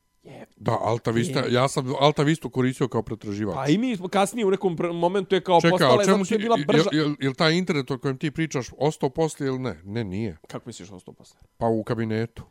[0.57, 1.53] Da, Alta Vista, Je.
[1.53, 3.55] ja sam Alta Vistu koristio kao pretraživač.
[3.55, 6.35] Pa i mi smo kasnije u nekom momentu je kao Čekaj, postala, čemu zato ti,
[6.35, 6.89] je bila brža.
[6.93, 9.81] je, je, je, taj internet o kojem ti pričaš ostao poslije ili ne?
[9.85, 10.36] Ne, nije.
[10.48, 11.40] Kako misliš on sto posle?
[11.59, 12.43] Pa u kabinetu.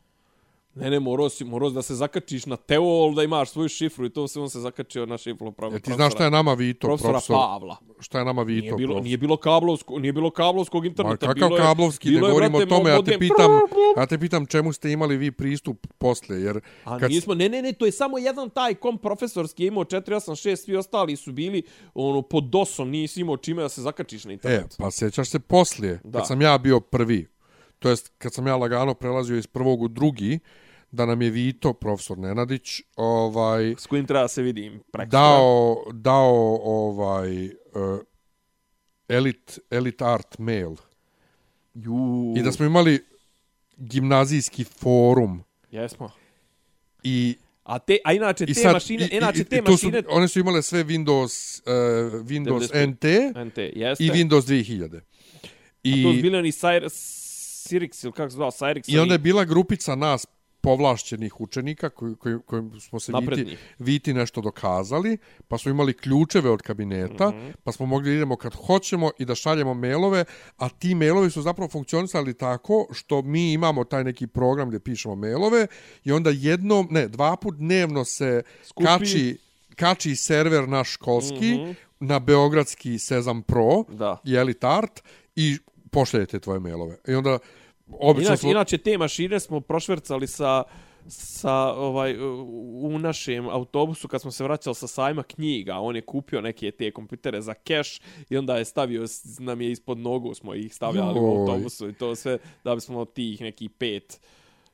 [0.76, 4.10] Ne, ne, morao si, morao da se zakačiš na Teol, da imaš svoju šifru i
[4.10, 5.74] to se on se zakačio na šifru pravo.
[5.74, 7.36] E, ti znaš šta je nama Vito, profesora, profesor?
[7.36, 7.76] Pavla.
[8.00, 9.04] Šta je nama Vito, Nije bilo, profesor?
[9.04, 11.26] nije bilo kablovsko, nije bilo kablovskog interneta.
[11.26, 13.50] Ma kakav bilo je- kablovski, ne bilo je, govorimo o brate, tome, ja te pitam,
[13.96, 17.62] ja te pitam čemu ste imali vi pristup posle, jer A kad nismo, ne, ne,
[17.62, 21.62] ne, to je samo jedan taj kom profesorski je imao 486, svi ostali su bili
[21.94, 24.74] ono, pod DOS-om, nisi imao čime da se zakačiš na E, internet.
[24.78, 26.18] pa sjećaš se poslije, Da.
[26.18, 27.26] kad sam ja bio prvi,
[27.78, 30.38] to jest kad sam ja lagano prelazio iz prvog u drugi,
[30.90, 35.10] da nam je Vito, profesor Nenadić, ovaj, S kojim treba se vidim preko.
[35.10, 37.52] dao, dao ovaj, uh,
[39.08, 40.74] Elite, Elite Art Mail.
[41.74, 42.34] Ju.
[42.36, 43.04] I da smo imali
[43.76, 45.44] gimnazijski forum.
[45.70, 46.10] Jesmo.
[47.02, 47.36] I
[47.66, 50.02] A te a inače te sad, mašine, i, inače i, te i, to su, mašine
[50.08, 52.86] one su imale sve Windows, uh, Windows 95.
[52.86, 54.04] NT NT, jeste.
[54.04, 55.00] i Windows 2000.
[55.82, 56.02] I...
[56.02, 56.90] To su I, bili oni Cyrix,
[57.68, 58.94] Cyrix ili kako se zvao, Cyrix.
[58.94, 60.26] I onda je bila grupica nas
[60.66, 63.58] povlašćenih učenika koji, koji, kojim smo se viti, Naprednih.
[63.78, 65.18] viti nešto dokazali,
[65.48, 67.32] pa smo imali ključeve od kabineta, mm.
[67.32, 67.52] -hmm.
[67.64, 70.24] pa smo mogli da idemo kad hoćemo i da šaljemo mailove,
[70.56, 75.14] a ti mailovi su zapravo funkcionisali tako što mi imamo taj neki program gdje pišemo
[75.14, 75.66] mailove
[76.04, 78.86] i onda jednom, ne, dva put dnevno se Skupi.
[78.86, 79.38] kači,
[79.76, 81.58] kači server naš školski mm.
[81.58, 81.74] -hmm.
[82.00, 84.18] na beogradski Sezam Pro Da.
[84.24, 85.02] i Elite Art
[85.36, 85.58] i
[85.90, 86.96] pošaljete tvoje mailove.
[87.08, 87.38] I onda
[87.86, 88.50] obično Inače, smo...
[88.50, 90.62] inače te mašine smo prošvercali sa
[91.08, 96.02] sa ovaj u u našem autobusu kad smo se vraćali sa sajma knjiga, on je
[96.02, 98.00] kupio neke te kompjutere za keš
[98.30, 99.06] i onda je stavio
[99.38, 101.40] nam je ispod nogu smo ih stavljali u Joj.
[101.40, 104.20] autobusu i to sve da bismo tih neki pet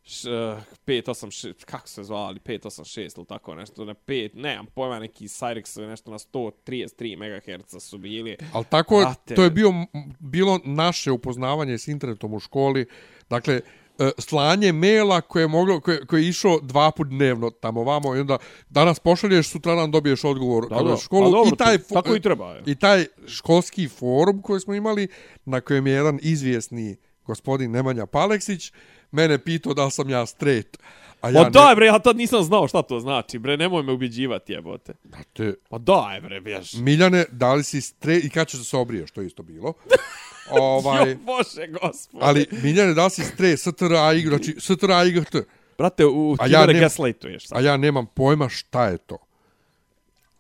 [0.05, 0.57] š, eh,
[0.87, 6.11] 586, kako se zvali, 586 ili tako nešto, ne 5, nemam pojma, neki Cyrix nešto
[6.11, 8.37] na 133 MHz su bili.
[8.53, 9.35] Ali tako, Brate.
[9.35, 9.73] to je bio,
[10.21, 12.87] bilo naše upoznavanje s internetom u školi.
[13.31, 13.61] Dakle,
[13.99, 18.17] e, slanje maila koje je, moglo, koje, koje je išao dva put dnevno tamo vamo
[18.17, 18.39] i onda
[18.71, 21.25] danas pošalješ, sutra dan dobiješ odgovor Da, da, školu.
[21.25, 22.63] pa dobro, I taj, to- tako i treba, je.
[22.67, 25.09] I taj školski forum koji smo imali,
[25.45, 28.73] na kojem je jedan izvjesni gospodin Nemanja Paleksić,
[29.13, 30.79] mene pitao da sam ja straight.
[31.21, 33.93] A Ja Ma daj bre, ja tad nisam znao šta to znači, bre, nemoj me
[33.93, 34.93] ubjeđivati, jebote.
[35.39, 36.73] ne, Ma daj bre, bješ.
[36.75, 39.73] Miljane, da li si straight i kad ćeš da se obriješ, to je isto bilo.
[40.51, 42.25] ovaj, Jo, bože, gospode.
[42.25, 45.37] Ali, Miljane, da li si stre, STRA, IG, znači STRA, IGT,
[45.79, 47.59] Brate, u A ti ja nem- gaslightuješ sad.
[47.59, 49.19] a ja nemam pojma šta je to.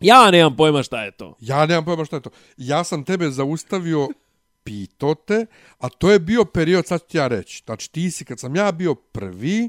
[0.00, 1.34] Ja nemam pojma šta je to.
[1.40, 2.30] Ja nemam pojma šta je to.
[2.56, 4.08] Ja sam tebe zaustavio,
[4.64, 5.46] pitao te,
[5.78, 7.62] a to je bio period, sad ću ti ja reći.
[7.66, 9.68] Znači, ti si, kad sam ja bio prvi,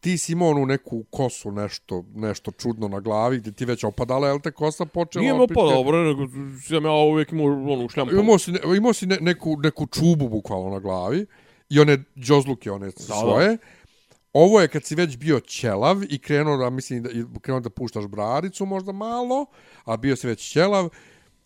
[0.00, 4.28] ti si imao onu neku kosu, nešto, nešto čudno na glavi, gdje ti već opadala,
[4.28, 5.22] jel te kosa počela?
[5.22, 6.26] Nije mi opadao, bre, nego
[6.68, 8.14] sam ja uvijek imao onu šljampu.
[8.14, 11.26] Imao si, ne, imao si ne, neku, neku čubu bukvalno na glavi
[11.68, 13.58] i one džozluke, one da, svoje.
[14.32, 17.10] Ovo je kad si već bio ćelav i krenuo da, mislim, da,
[17.40, 19.46] krenuo da puštaš bradicu možda malo,
[19.84, 20.88] a bio si već ćelav.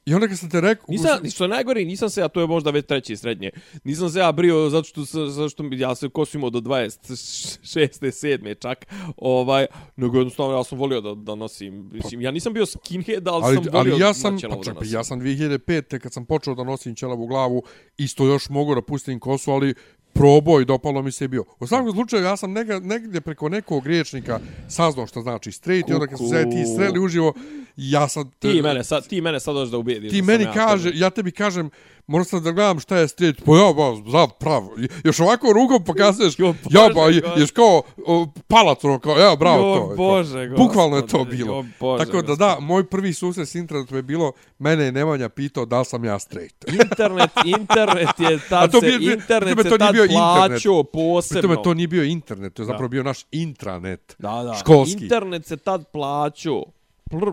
[0.06, 0.84] I onda kad sam te rekao...
[0.88, 3.50] Nisam, što je najgore, nisam se ja, to je možda već treće srednje,
[3.84, 7.58] nisam se ja brio zato što, zato što ja se kosu imao do 26.
[8.00, 8.58] 7.
[8.62, 8.86] čak,
[9.16, 9.66] ovaj,
[9.96, 13.54] nego jednostavno ja sam volio da, da nosim, mislim, ja nisam bio skinhead, ali, ali,
[13.54, 14.94] sam volio ali ja sam, načelavu pa da nosim.
[14.94, 15.98] ja sam 2005.
[15.98, 17.62] kad sam počeo da nosim ćelavu glavu,
[17.96, 19.74] isto još mogu da pustim kosu, ali
[20.14, 21.44] probao i dopalo mi se bio.
[21.60, 25.92] U svakom slučaju, ja sam nega, negdje preko nekog riječnika saznao što znači straight i
[25.92, 26.76] onda kad su se ti Kuku.
[26.76, 27.34] sreli uživo,
[27.76, 28.30] ja sam...
[28.30, 30.10] Ti mene sad, ti mene sad dođeš da ubijediš.
[30.10, 31.70] ti da meni ja kaže, to- ja tebi kažem,
[32.06, 34.70] moram sad da gledam šta je straight, pa ja, ba, za, pravo,
[35.04, 36.52] još ovako rukom pokazuješ, Jo, ja,
[36.84, 37.00] Bože, ba,
[37.30, 39.82] je, ješ kao o, palac, ono, kao, ja, bravo, Jo, to.
[39.82, 39.96] je to.
[39.96, 41.56] Bože, Bukvalno je to bilo.
[41.56, 45.28] jo, Bože, Tako da da, moj prvi susret s internetom je bilo, mene je Nemanja
[45.28, 46.64] pitao da li sam ja straight.
[46.82, 50.48] internet, internet je tad to se, bi- bi- internet se tad bio internet.
[50.48, 51.42] plaćao posebno.
[51.42, 54.16] tome to nije bio internet, to je zapravo bio naš intranet.
[54.18, 54.54] Da, da.
[54.54, 55.02] Školski.
[55.02, 56.64] Internet se tad plaćao.
[57.10, 57.32] Plr,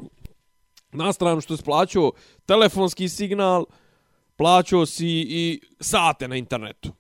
[0.92, 2.12] na stranu što se plaćao
[2.46, 3.66] telefonski signal,
[4.42, 6.92] plaćao si i sate na internetu.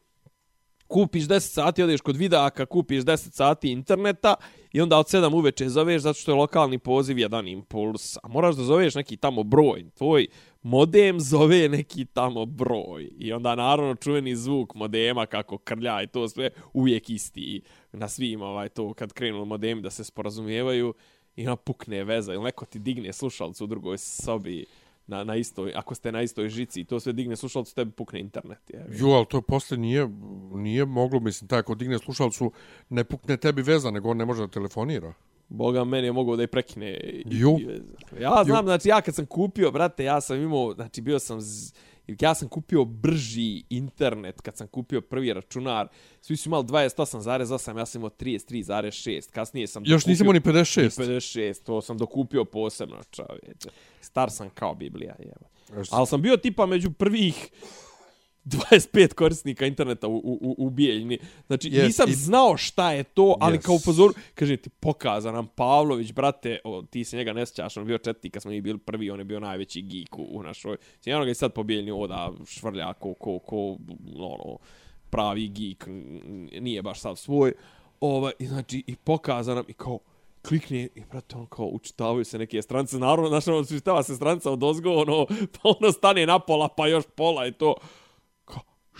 [0.87, 4.35] Kupiš 10 sati, odeš kod vidaka, kupiš 10 sati interneta
[4.71, 8.17] i onda od 7 uveče zoveš zato što je lokalni poziv jedan impuls.
[8.17, 9.85] A moraš da zoveš neki tamo broj.
[9.97, 10.27] Tvoj
[10.61, 13.09] modem zove neki tamo broj.
[13.17, 17.61] I onda naravno čuveni zvuk modema kako krlja i to sve uvijek isti
[17.91, 20.93] na svim ovaj to kad krenu modemi da se sporazumijevaju
[21.35, 24.65] i ona pukne veza ili neko ti digne slušalcu u drugoj sobi
[25.11, 28.19] na, na istoj, ako ste na istoj žici i to sve digne slušalcu, tebi pukne
[28.19, 28.69] internet.
[28.69, 28.85] Je.
[28.91, 30.07] Jo, ali to posle nije,
[30.53, 32.51] nije moglo, mislim, taj ako digne slušalcu,
[32.89, 35.13] ne pukne tebi veza, nego on ne može da telefonira.
[35.49, 36.91] Boga, meni je mogao da je prekine.
[36.95, 37.57] i- Jo.
[37.59, 37.67] i.
[38.19, 41.73] Ja znam, znači ja kad sam kupio, brate, ja sam imao, znači bio sam, z...
[42.07, 45.87] ja sam kupio brži internet kad sam kupio prvi računar.
[46.21, 49.31] Svi su imali 28,8, ja sam imao 33,6.
[49.31, 51.01] Kasnije sam Još nisam ni 56.
[51.01, 53.69] 56, to sam dokupio posebno, čovječe.
[54.01, 55.85] Star sam kao Biblija, jeba.
[55.91, 57.49] Ali sam bio tipa među prvih
[58.45, 61.17] 25 korisnika interneta u, u, u, Bijeljni.
[61.47, 63.61] Znači, Yes, nisam i- znao šta je to, ali Yes.
[63.61, 67.83] kao upozoru, kaže ti, pokaza nam Pavlović, brate, o, ti se njega ne sjećaš, on
[67.83, 70.43] je bio četiri, kad smo mi bili prvi, on je bio najveći geek u, u
[70.43, 70.77] našoj.
[71.01, 73.77] Sjeno ga i sad po Bijeljni oda švrlja ko, ko, ko,
[74.15, 74.57] ono,
[75.09, 75.87] pravi geek,
[76.59, 77.53] nije baš sav svoj.
[77.99, 79.99] Ovaj, i znači, i pokaza nam, i kao,
[80.47, 84.51] klikne i brate on kao učitavaju se neke strance naravno znaš ono učitava se stranca
[84.51, 87.75] od ozgo ono pa ono stane na pola pa još pola i to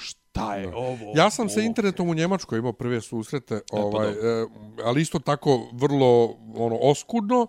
[0.02, 1.66] šta je ovo Ja sam sa ovo?
[1.66, 4.30] internetom u Njemačkoj imao prve susrete, pa ovaj, dobro.
[4.30, 4.46] e,
[4.84, 6.24] ali isto tako vrlo
[6.56, 7.48] ono oskudno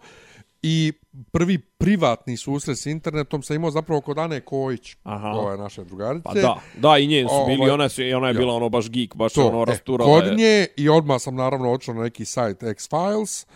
[0.62, 0.92] i
[1.32, 5.28] prvi privatni susret s internetom sam imao zapravo kod Ane Kojić, Aha.
[5.28, 6.22] ova naše drugarice.
[6.24, 8.38] pa da da i njen su bili Ovaj, ona su ona je ja.
[8.38, 10.34] bila ono baš geek baš to, ono e, rasturala kod je.
[10.34, 13.46] nje i odmah sam naravno odšao na neki sajt X-Files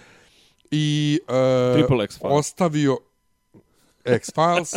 [0.71, 2.33] i e, Triple X-Files.
[2.39, 2.99] ostavio
[4.05, 4.73] X-Files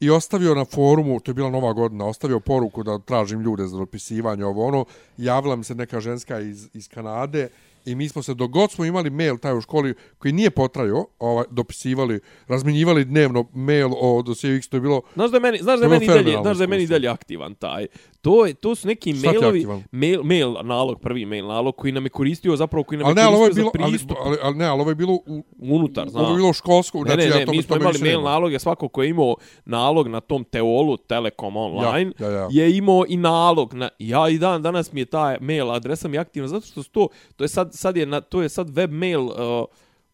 [0.00, 3.76] i ostavio na forumu, to je bila nova godina, ostavio poruku da tražim ljude za
[3.76, 4.84] dopisivanje ovo ono,
[5.16, 7.48] javila mi se neka ženska iz, iz Kanade
[7.84, 11.06] i mi smo se, dok god smo imali mail taj u školi koji nije potrajao,
[11.18, 15.58] ovaj, dopisivali, razminjivali dnevno mail o dosiju X, to je bilo Znaš da je meni,
[15.62, 17.86] znaš da je meni dalje, znaš da je meni dalje aktivan taj.
[18.20, 22.04] To je to su neki Šta mailovi, mail, mail nalog, prvi mail nalog koji nam
[22.04, 24.16] je koristio zapravo koji nam Ali je ne, ovo je koristio bilo, za ali, pristup
[24.24, 27.28] ali, ali, ne, ali ovo je bilo u, unutar, ovo je bilo školsko, Ne, znači
[27.28, 28.30] ne, ne, ja to, mi smo imali mail nema.
[28.30, 29.34] naloge, svako ko je imao
[29.64, 32.48] nalog na tom Teolu Telekom online, Ja, ja, ja.
[32.50, 36.18] je imao i nalog na ja i dan danas mi je ta mail adresa mi
[36.18, 39.20] aktivna zato što to to je sad sad je na to je sad web mail
[39.20, 39.34] uh,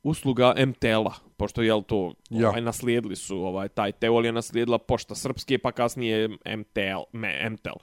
[0.02, 2.48] usluga MTL-a pošto je to Ja.
[2.48, 7.78] ovaj naslijedili su ovaj taj Teol je naslijedila pošta srpske pa kasnije MTL me, MTL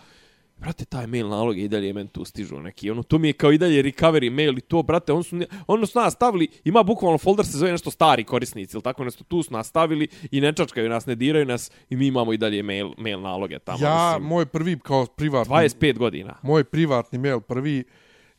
[0.57, 2.91] Brate, taj mail nalog i dalje meni tu stižu neki.
[2.91, 5.85] Ono, to mi je kao i dalje recovery mail i to, brate, on su, ono
[5.85, 9.43] su nas stavili, ima bukvalno folder se zove nešto stari korisnici ili tako nešto, tu
[9.43, 12.63] su nas stavili i ne čačkaju nas, ne diraju nas i mi imamo i dalje
[12.63, 13.85] mail, mail naloge tamo.
[13.85, 16.35] Ja, mislim, moj prvi kao privatni, 25 godina.
[16.41, 17.83] moj privatni mail prvi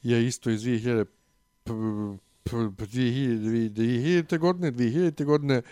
[0.03, 1.24] je isto iz 2000 p- p- p-
[1.67, 4.39] 2000 2000.
[4.39, 5.25] godine, 2000.
[5.25, 5.63] godine,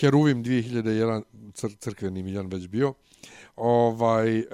[0.00, 1.22] Heruvim 2001,
[1.54, 2.94] cr crkveni miljan već bio.
[3.56, 4.44] Ovaj, e,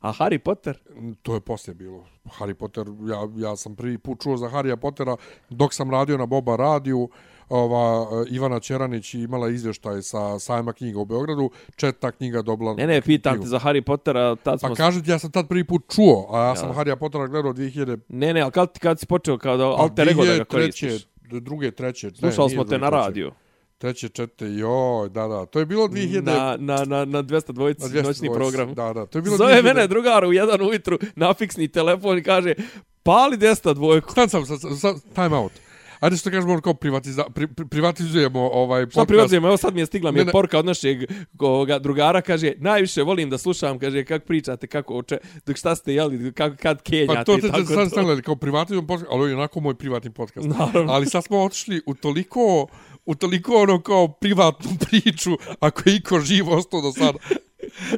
[0.00, 0.78] A Harry Potter?
[1.22, 2.06] to je poslije bilo.
[2.24, 5.16] Harry Potter, ja, ja sam prvi put čuo za Harrya Pottera
[5.50, 7.08] dok sam radio na Boba radiju.
[7.48, 11.50] Ova, e, Ivana Ćeranić imala izvještaj sa sajma knjiga u Beogradu.
[11.76, 12.74] Četa knjiga dobila...
[12.74, 13.44] Ne, ne, pitam knjigu.
[13.44, 14.68] te za Harry Pottera, tad smo...
[14.68, 16.74] Pa kažem ti, ja sam tad prvi put čuo, a ja sam Ja.
[16.74, 17.98] Harrya Pottera gledao 2000...
[18.08, 20.44] Ne, ne, ali kad, ti- kad si počeo kao da pa alter ego da ga
[20.44, 21.06] 2003., koristiš?
[21.30, 22.10] druge, treće.
[22.10, 23.06] Slušali smo te na druge, treće.
[23.06, 23.32] radiju.
[23.78, 25.46] Treće, četiri, joj, da, da.
[25.46, 26.22] To je bilo 2000...
[26.22, 28.74] Na, na, na, na 200 dvojici, na 200 noćni program.
[28.74, 29.06] Da, da.
[29.06, 32.54] To je bilo Zove 2000 mene drugar u jedan ujutru na fiksni telefon i kaže
[33.02, 34.10] pali 200 dvojku.
[34.10, 35.52] Stan sam, sa, sa, time out.
[36.00, 39.08] Ajde što kažemo ono kao privatiza, pri, pri, privatizujemo ovaj Šta podcast.
[39.08, 39.48] privatizujemo?
[39.48, 40.32] Evo sad mi je stigla mi Ne, je ne.
[40.32, 40.98] porka od našeg
[41.38, 45.94] ovoga drugara, kaže, najviše volim da slušam, kaže, kako pričate, kako oče, dok šta ste
[45.94, 49.10] jeli, kako, kad kenjate Pa to i te, tako te sad stavljali kao privatizujemo podcast,
[49.12, 50.48] ali onako moj privatni podcast.
[50.48, 50.92] Naravno.
[50.92, 52.66] Ali sad smo otišli u toliko,
[53.06, 55.30] u toliko ono kao privatnu priču,
[55.60, 57.18] ako je iko živ ostao do sada.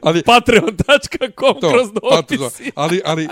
[0.02, 2.72] Ali, Patreon.com kroz pa dopisi.
[2.74, 3.28] ali, ali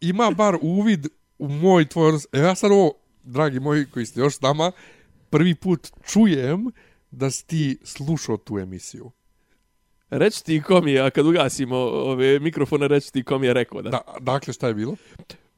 [0.00, 1.06] ima bar uvid
[1.38, 2.26] u moj tvoj odnos.
[2.32, 2.92] Evo ja sad ovo,
[3.22, 4.72] dragi moji koji ste još s nama,
[5.30, 6.70] prvi put čujem
[7.10, 9.10] da si ti slušao tu emisiju.
[10.10, 13.54] Reći ti ko mi je, a kad ugasimo ove mikrofone, reći ti ko mi je
[13.54, 13.90] rekao da.
[13.90, 14.96] Da, dakle, šta je bilo?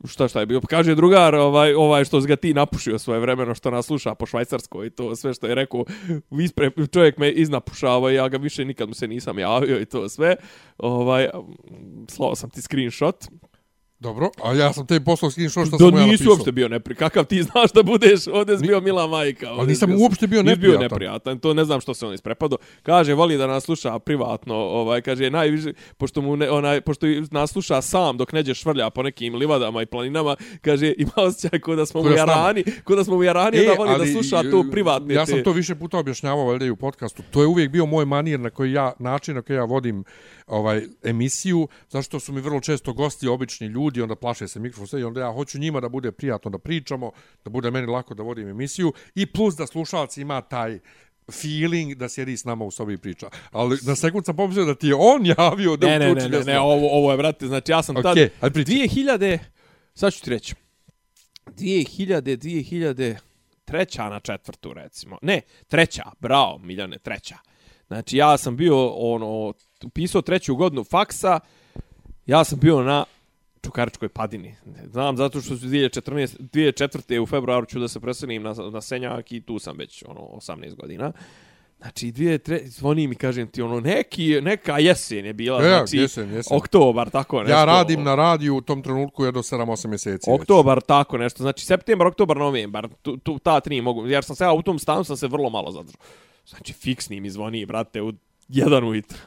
[0.05, 0.61] Šta šta je bio?
[0.61, 4.87] Kaže drugar, ovaj ovaj što ga ti napušio svoje vremeno što nas sluša po švajcarskoj
[4.87, 5.85] i to sve što je rekao,
[6.31, 10.09] ispre, čovjek me iznapušavao i ja ga više nikad mu se nisam javio i to
[10.09, 10.37] sve.
[10.79, 11.29] Ovaj
[12.09, 13.25] slao sam ti screenshot.
[14.01, 16.33] Dobro, a ja sam tebi poslao screenshot što Da sam mu ja nisi napisao.
[16.33, 16.95] uopšte bio nepri.
[16.95, 19.51] Kakav ti znaš da budeš ovdje bio Mila Majka.
[19.51, 20.95] ovdje nisam bio uopšte bio nisi bio neprijatan.
[20.97, 21.39] neprijatan.
[21.39, 22.59] To ne znam što se on isprepadao.
[22.83, 24.55] Kaže, voli da nas sluša privatno.
[24.55, 29.03] Ovaj, kaže, najviše, pošto, mu ne, onaj, pošto nas sluša sam dok neđe švrlja po
[29.03, 32.33] nekim livadama i planinama, kaže, ima osjećaj da smo Ko da s nama.
[32.33, 35.15] jarani, kod da smo mu jarani, e, da voli da sluša e, to privatne.
[35.15, 37.23] Ja sam te- to više puta objašnjavao valjda i u podcastu.
[37.25, 40.05] To je uvijek bio moj manir na koji ja, način na koji ja vodim
[40.47, 45.01] ovaj emisiju, zašto su mi vrlo često gosti obični ljudi, onda plaše se mikrofon sve
[45.01, 47.11] i onda ja hoću njima da bude prijatno da pričamo,
[47.45, 50.79] da bude meni lako da vodim emisiju i plus da slušalac ima taj
[51.33, 53.29] feeling da sjedi s nama u sobi i priča.
[53.51, 56.31] Ali na sekund sam pomislio da ti je on javio da Ne, ne, uključi ne,
[56.31, 56.53] ne, desno.
[56.53, 58.13] ne, ovo, ovo je, brate, znači ja sam tad...
[58.13, 58.75] Okej, ajde pričaj.
[58.75, 59.39] 2000,
[59.95, 60.55] sad ću ti reći,
[61.47, 63.17] 2000, 2000,
[63.65, 65.19] treća na četvrtu, recimo.
[65.23, 67.37] Ne, treća, bravo, Miljane, treća.
[67.87, 69.53] Znači, ja sam bio, ono,
[69.87, 71.41] upisao treću godinu faksa,
[72.27, 73.05] ja sam bio na
[73.65, 74.55] Čukaričkoj padini.
[74.93, 77.19] Znam zato što su 2014, 2004.
[77.19, 80.75] u februaru ću da se preselim na, na Senjak i tu sam već ono 18
[80.75, 81.13] godina.
[81.79, 85.97] Znači, dvije, tre, zvoni mi, kažem ti, ono, neki, neka jesen je bila, E, znači,
[85.97, 86.57] jesen, jesen.
[86.57, 87.53] oktobar, tako nešto.
[87.59, 90.31] Ja radim na radiju u tom trenutku jedno 7-8 mjeseci.
[90.31, 90.41] već.
[90.41, 91.43] Oktobar, tako nešto.
[91.43, 92.89] Znači, septembar, oktobar, novembar.
[93.03, 94.07] Tu, tu, ta tri mogu.
[94.07, 96.01] Jer sam se ja u tom stanu sam se vrlo malo zadržao.
[96.47, 98.13] Znači, fiksni mi zvoni, brate, u
[98.49, 99.19] jedan ujutro.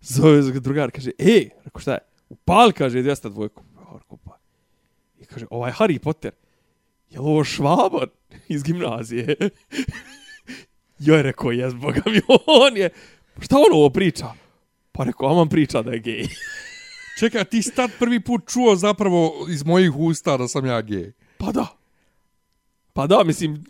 [0.00, 1.98] Zove ga drugar, kaže, ej, rekao šta je?
[2.28, 3.62] Upal, kaže, 200 dvojku.
[3.76, 4.38] Rekao, pa.
[5.20, 6.32] I kaže, ovaj Harry Potter.
[7.10, 8.06] je li ovo švaba
[8.48, 9.36] iz gimnazije?
[11.06, 12.90] Joj, rekao, jes, boga mi, on je,
[13.40, 14.26] šta on ovo priča?
[14.92, 16.26] Pa rekao, a man priča da je gej.
[17.20, 21.12] Čekaj, ti si tad prvi put čuo zapravo iz mojih usta da sam ja gej.
[21.38, 21.66] Pa da.
[22.92, 23.64] Pa da, mislim,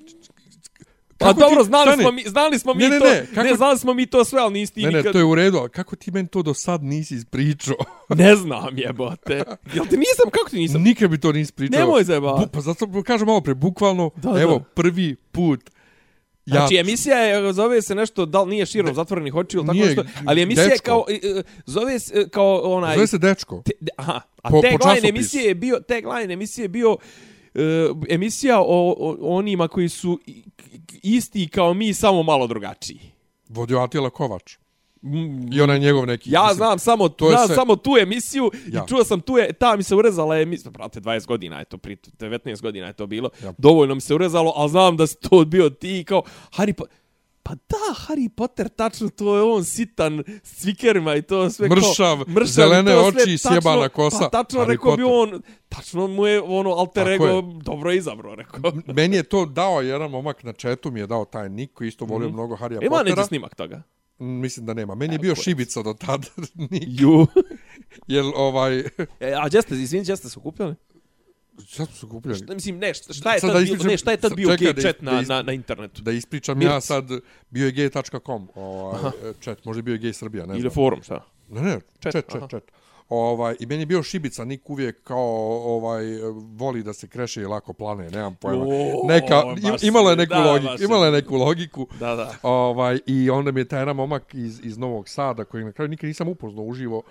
[1.19, 2.03] Pa dobro, znali stani.
[2.03, 3.05] smo mi, znali smo mi Ne, ne, to.
[3.05, 5.13] ne, kako- ne, znali smo mi to sve, ali nisi ti Ne, ne, nikad...
[5.13, 7.77] to je u redu, ali kako ti meni to do sad nisi ispričao?
[8.11, 9.35] Ne znam, jebote.
[9.75, 10.83] Jel ti nisam, kako ti nisam?
[10.83, 11.81] Nikad bi to nisi pričao.
[11.81, 12.47] Nemoj zajebavati.
[12.47, 14.65] Bu- Pa zato kažem malo pre, bukvalno, Da, evo, da.
[14.65, 15.61] prvi put
[16.47, 16.53] ja...
[16.53, 20.05] Znači, emisija je, zove se nešto, da li nije širom zatvorenih očiju, ili tako nešto,
[20.25, 20.85] ali emisija je Dečko.
[20.85, 22.95] kao, e, e, zove se e, kao onaj...
[22.95, 23.63] Zove se Dečko.
[23.65, 24.13] Te, aha,
[24.43, 25.09] a Po- po tagline časopisu.
[25.09, 26.99] emisije je bio, tagline emisije je bio uh,
[28.09, 28.65] emisija o,
[28.99, 30.21] o onima koji su
[31.03, 33.01] isti kao mi, samo malo drugačiji.
[33.49, 34.57] Vodio Atila Kovač.
[35.03, 36.31] Mm, I onaj njegov neki...
[36.31, 38.85] Ja mislim, znam samo to je znam sve- samo tu emisiju Ja.
[38.85, 41.79] i čuo sam tu je ta mi se urezala emisija, brate 20 godina je to
[41.79, 43.31] pri 19 godina je to bilo.
[43.45, 43.53] Ja.
[43.59, 46.23] Dovoljno mi se urezalo, al znam da si to bio ti kao
[46.53, 46.85] Harry po
[47.49, 52.25] Pa da, Harry Potter, tačno, to je on sitan s cvikerima i to sve Mršav,
[52.27, 52.45] kao...
[52.47, 54.19] zelene i to sve oči, sjebana kosa.
[54.21, 55.35] Pa tačno, Harry rekao bi Potter.
[55.35, 57.43] on, tačno mu je ono alter Tako ego je.
[57.63, 58.61] dobro izabrao, rekao.
[58.87, 62.05] Meni je to dao jedan momak na četu, mi je dao taj nik koji isto
[62.05, 62.87] volio mnogo Harrya Mhm.
[62.87, 63.27] Ima neki Pottera.
[63.27, 63.83] snimak toga.
[64.19, 64.95] Mm, Mislim da nema.
[64.95, 66.27] Meni je bio šibica do tada.
[66.71, 66.83] nik.
[66.87, 67.27] Ju.
[68.07, 68.79] Jer ovaj...
[69.21, 70.75] E, a gdje ste, izvini, gdje ste se okupljali?
[71.61, 72.35] Šta se kupili?
[72.35, 74.83] Šta, mislim, ne, šta, je Sad tad ispričam- ne, šta je tad bio čekaj gay
[74.83, 76.03] chat na, is- na, na internetu?
[76.03, 76.69] Da ispričam Mirc.
[76.69, 77.05] ja sad
[77.51, 79.11] bio je gay.com ovaj,
[79.41, 80.71] chat, može bio je gay Srbija, ne Ili znam.
[80.71, 81.25] forum, šta?
[81.49, 82.49] Ne, ne, Chat, chat, chat, aha.
[82.49, 82.63] chat.
[83.09, 85.27] Ovaj, I meni je bio šibica, nik uvijek kao
[85.67, 86.05] ovaj,
[86.51, 88.65] voli da se kreše i lako plane, nemam pojma.
[88.65, 91.87] O, Neka, baš im, imalo je neku da, logiku, imalo je neku logiku.
[92.01, 92.35] Da, da.
[92.43, 95.89] Ovaj, I onda mi je taj jedan momak iz, iz Novog Sada, koji na kraju
[95.89, 97.03] nikad nisam upoznao uživo,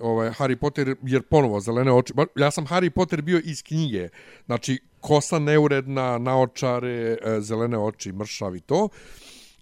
[0.00, 2.12] ovaj, Harry Potter, jer ponovo, zelene oči.
[2.36, 4.08] Ja sam Harry Potter bio iz knjige.
[4.46, 8.88] Znači, kosa neuredna, naočare, e, zelene oči, mršav i to.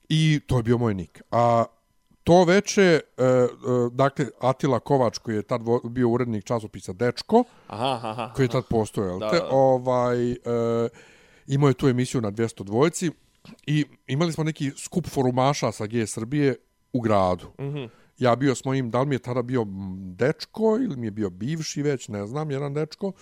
[0.09, 1.23] I to je bio moj nik.
[1.31, 1.65] A
[2.25, 3.49] to veče, e, e,
[3.93, 8.33] dakle, Atila Kovač, koji je tad bio urednik časopisa Dečko, Aha, aha, aha.
[8.37, 9.41] koji je tad postojao, Da, te?
[9.51, 10.37] Ovaj, e,
[11.47, 13.11] imao je tu emisiju na 200 dvojci
[13.67, 16.57] i imali smo neki skup forumaša sa G Srbije
[16.93, 17.47] u gradu.
[17.59, 17.77] Mm Mhm.
[17.77, 17.89] -hmm.
[18.19, 19.67] Ja bio s mojim, da li mi je tada bio
[20.17, 23.13] dečko ili mi je bio bivši već, ne znam, jedan dečko.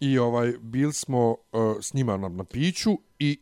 [0.00, 1.36] I ovaj bili smo uh,
[1.80, 3.40] s njima na, na piću i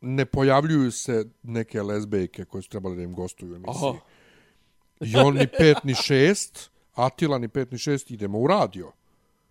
[0.00, 3.88] ne pojavljuju se neke lezbejke koje su trebali da im gostuju u emisiji.
[3.88, 3.98] Aha.
[5.00, 8.92] I on ni pet ni šest, Atila ni pet ni šest, idemo u radio.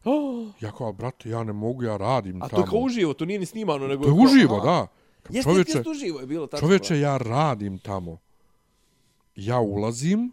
[0.03, 2.61] Oh, Ja kao, brate, ja ne mogu, ja radim A tamo.
[2.61, 4.03] to je kao uživo, to nije ni snimano, nego...
[4.03, 4.87] To je uživo, da.
[5.29, 6.67] Jeste, Čovječe, jeste, uživo je bilo, tačno.
[6.67, 8.17] čovječe, ja radim tamo.
[9.37, 10.31] Ja ulazim,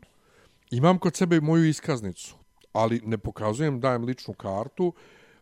[0.70, 2.34] imam kod sebe moju iskaznicu,
[2.72, 4.92] ali ne pokazujem, dajem ličnu kartu.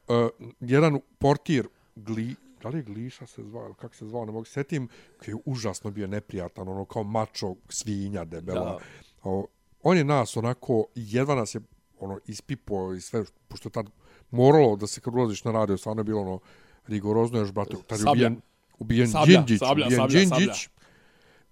[0.09, 0.17] Uh,
[0.61, 4.45] jedan portir, gli, da li je Gliša se zvao, ili kako se zvao, ne mogu
[4.45, 8.65] se setim, koji je užasno bio neprijatan, ono kao mačo svinja debela.
[8.65, 8.79] Da.
[9.23, 9.47] O,
[9.83, 11.61] on je nas onako, jedva nas je
[12.01, 13.87] ono ispipo i sve, pošto tad
[14.31, 16.39] moralo da se kad ulaziš na radio, stvarno je bilo ono
[16.87, 18.41] rigorozno, još brate, tad je ubijen,
[18.79, 20.29] ubijen Sablja, Đinđić, sablja, ubijen sablja, Đinđić.
[20.29, 20.55] sablja.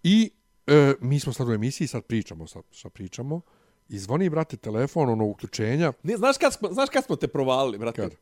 [0.03, 0.31] I
[0.71, 3.41] e, mi smo sad u emisiji, sad pričamo, sad šta pričamo.
[3.89, 5.93] I zvoni, brate, telefon, ono, uključenja.
[6.03, 8.03] Ne, znaš kad smo, znaš kad smo te provalili, brate?
[8.03, 8.17] Kad?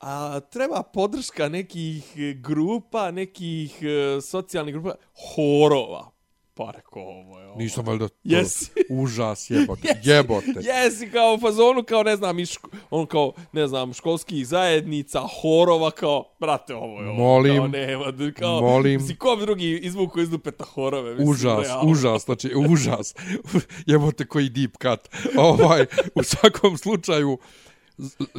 [0.00, 4.94] A treba podrška nekih grupa, nekih e, socijalnih grupa,
[5.34, 6.13] horova.
[6.56, 7.58] Pa rekao, ovo je ovo.
[7.58, 8.14] Nisam valjda to.
[8.24, 8.70] Jesi.
[9.02, 10.00] Užas, jebote.
[10.02, 10.52] Jebote.
[10.62, 15.20] Jesi kao u fazonu, kao ne znam, iz ško, on kao, ne znam, školskih zajednica,
[15.20, 17.18] horova, kao, brate, ovo je ovo.
[17.18, 17.56] Molim.
[17.56, 18.04] Kao, nema,
[18.38, 19.00] kao, Molim.
[19.00, 21.10] Si ko bi drugi izvuku iz dupeta horove?
[21.10, 21.90] Mislim, Užas, realno.
[21.90, 23.14] užas, znači užas.
[23.86, 25.00] Jebote koji deep cut.
[25.36, 27.38] Ovaj, u svakom slučaju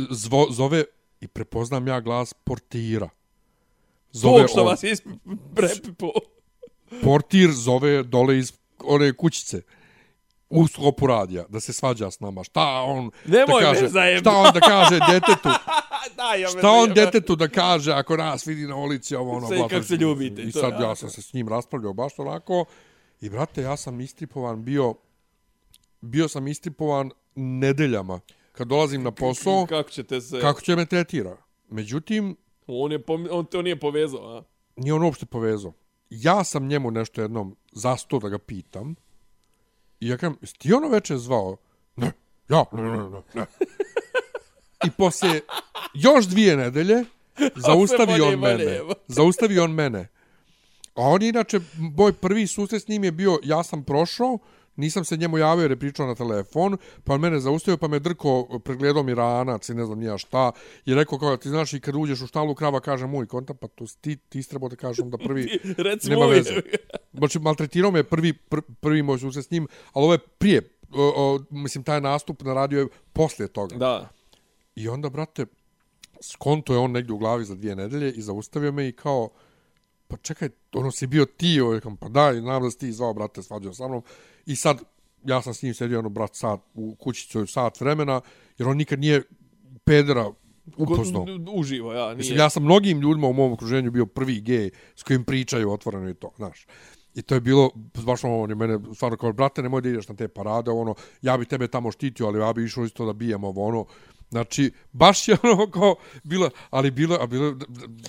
[0.10, 0.84] zvo, zove
[1.22, 3.10] i prepoznam ja glas portira.
[4.12, 4.68] Zove Tog što on.
[4.68, 4.96] vas je
[5.56, 6.12] prepipo.
[7.04, 8.54] Portir zove dole iz
[8.84, 9.62] one kućice
[10.50, 12.44] u sklopu radija da se svađa s nama.
[12.44, 13.90] Šta on Nemoj da kaže?
[14.20, 15.50] Šta on da kaže detetu?
[16.18, 16.94] da, ja Šta on zajebam.
[16.96, 20.52] detetu da kaže ako nas vidi na ulici ovo ono Sve kako se ljubite i
[20.52, 20.96] sad ja.
[20.96, 22.66] sam se s njim raspravljao baš onako
[23.22, 24.96] i brate ja sam istripovan bio
[26.02, 28.20] bio sam istripovan nedeljama
[28.52, 30.40] kad dolazim na posao Kako ćete se...
[30.42, 31.38] kako će me tretira.
[31.70, 32.36] Međutim,
[32.68, 34.44] On, je on to nije povezao, a?
[34.76, 35.74] nije on uopšte povezao.
[36.16, 38.96] Ja sam njemu nešto jednom zastao da ga pitam.
[40.00, 41.58] I ja kažem, ti ono veče zvao?
[41.96, 42.12] Ne,
[42.50, 43.46] ja, ne, ne, ne, ne.
[44.86, 45.42] I posle
[45.94, 47.06] još dvije nedelje
[47.56, 48.82] zaustavi on mene.
[49.08, 50.08] Zaustavi on mene.
[50.96, 51.60] A on je inače,
[51.98, 54.38] moj prvi susret s njim je bio, ja sam prošao,
[54.76, 58.00] nisam se njemu javio jer je pričao na telefon, pa on mene zaustavio, pa me
[58.00, 60.52] drko, pregledao mi ranac i ne znam nija šta,
[60.86, 63.68] i rekao kao, ti znaš i kad uđeš u štalu krava, kaže moj konta, pa
[63.68, 66.54] to ti, ti treba da kažem da prvi, Reci nema veze.
[67.14, 70.62] Znači, maltretirao me prvi, pr, prvi moj susret s njim, ali ovo je prije,
[70.92, 73.76] o, o, mislim, taj nastup na radio je poslije toga.
[73.76, 74.10] Da.
[74.76, 75.46] I onda, brate,
[76.22, 79.30] skonto je on negdje u glavi za dvije nedelje i zaustavio me i kao,
[80.16, 83.14] pa čekaj, ono si bio ti, ovaj, kam, pa daj, znam da si ti zvao,
[83.14, 84.04] brate, svađao sa mnom.
[84.46, 84.82] I sad,
[85.24, 88.22] ja sam s njim sedio, ono, brat, sat, u kućicu sat vremena,
[88.58, 89.24] jer on nikad nije
[89.84, 90.32] pedera
[90.78, 91.26] upoznao.
[91.54, 92.06] Uživo, ja.
[92.06, 92.16] Nije.
[92.16, 96.10] Mislim, ja sam mnogim ljudima u mom okruženju bio prvi gej s kojim pričaju otvoreno
[96.10, 96.68] i to, znaš.
[97.16, 97.72] I to je bilo,
[98.06, 100.96] baš ono, on je mene, stvarno kao, brate, nemoj da ideš na te parade, ono,
[101.22, 103.86] ja bi tebe tamo štitio, ali ja bi išao isto da bijem ovo, ono,
[104.30, 107.56] Znači, baš je ono kao, bilo, ali bilo, a bilo,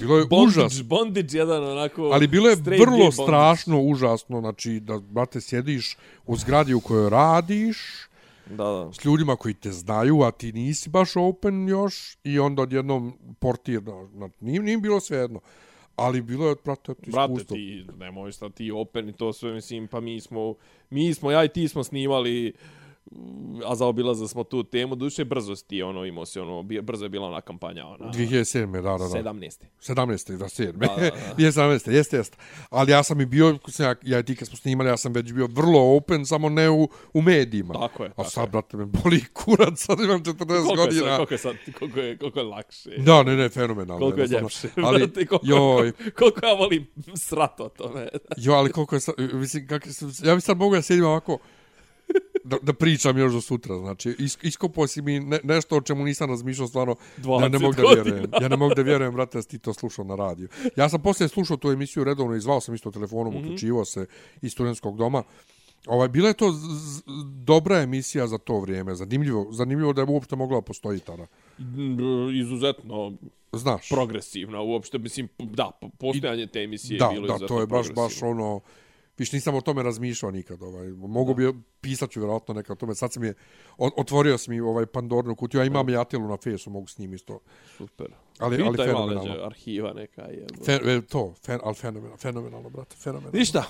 [0.01, 0.82] bilo je bondage, užas.
[0.82, 2.02] Bondage jedan onako...
[2.02, 3.12] Ali bilo je vrlo bondage.
[3.12, 7.78] strašno, užasno, znači, da, brate, sjediš u zgradi u kojoj radiš,
[8.51, 8.93] Da, da.
[8.93, 13.82] s ljudima koji te znaju, a ti nisi baš open još, i onda odjednom portir,
[13.82, 15.40] na, na, nije, nije bilo sve jedno.
[15.97, 17.55] Ali bilo je, brate, to Brate, iskustvo.
[17.56, 20.55] ti, nemoj šta ti open i to sve, mislim, pa mi smo,
[20.90, 22.52] mi smo, ja i ti smo snimali,
[23.66, 27.08] a zaobilaze smo tu temu, duše brzo si ti, ono, imao si, ono, brzo je
[27.08, 28.72] bila ona kampanja, ona, 2007.
[28.72, 29.30] da, da, da.
[29.32, 29.64] 17.
[29.80, 30.36] 17.
[30.36, 30.72] da, 7.
[30.72, 31.10] Da, da, da.
[31.38, 31.90] Nije 17.
[31.90, 32.36] Jeste, jeste.
[32.70, 35.46] Ali ja sam i bio, ja, ja ti kad smo snimali, ja sam već bio
[35.46, 37.74] vrlo open, samo ne u, u medijima.
[37.74, 38.50] Tako je, A tako sad, je.
[38.50, 41.16] brate, me boli kurac, sad imam 40 Koliko je, godina.
[41.16, 42.90] koliko je sad, koliko je, koliko je lakše.
[42.98, 43.98] Da, ne, ne, fenomenalno.
[43.98, 44.74] Koliko je jednostavno.
[44.76, 44.88] ljepše.
[44.88, 48.08] Ali, brate, koliko, joj, koliko ja volim srat o tome.
[48.36, 49.86] jo, ali koliko je sad, mislim, kak,
[50.24, 51.38] ja bi sad mogu da sjedim ovako,
[52.47, 56.05] da, da pričam još do sutra, znači, is, iskopao si mi ne, nešto o čemu
[56.05, 59.39] nisam razmišljao stvarno, ja ne 20 mogu da vjerujem, ja ne mogu da vjerujem, brate,
[59.39, 60.48] da si ti to slušao na radiju.
[60.77, 63.44] Ja sam poslije slušao tu emisiju redovno i zvao sam isto telefonom, mm -hmm.
[63.44, 64.06] uključivo se
[64.43, 65.23] iz studentskog doma,
[65.86, 66.55] Ovaj, bila je to
[67.44, 71.27] dobra emisija za to vrijeme, zanimljivo, zanimljivo da je uopšte mogla da postoji tada.
[71.59, 73.12] Mm, Izuzetno
[73.52, 77.60] Znaš, progresivna uopšte, mislim, da, po- postojanje te emisije da, je bilo da, izuzetno to
[77.60, 78.60] je baš, baš ono,
[79.18, 80.62] Viš, nisam o tome razmišljao nikad.
[80.62, 80.88] Ovaj.
[80.88, 82.94] Mogu bi, pisat ću vjerojatno nekad o tome.
[82.94, 83.34] Sad sam je,
[83.78, 87.14] otvorio sam mi ovaj Pandornu kutiju, a imam i Atilu na fesu, mogu s njim
[87.14, 87.40] isto.
[87.78, 88.06] Super.
[88.38, 89.30] Ali, ali Pitaj malo fenomenalno.
[89.30, 90.47] neđe, arhiva neka je.
[90.64, 93.38] Fe, e, to, fen, ali fenomenalno, fenomenalno, brate, fenomenalno.
[93.38, 93.64] Ništa,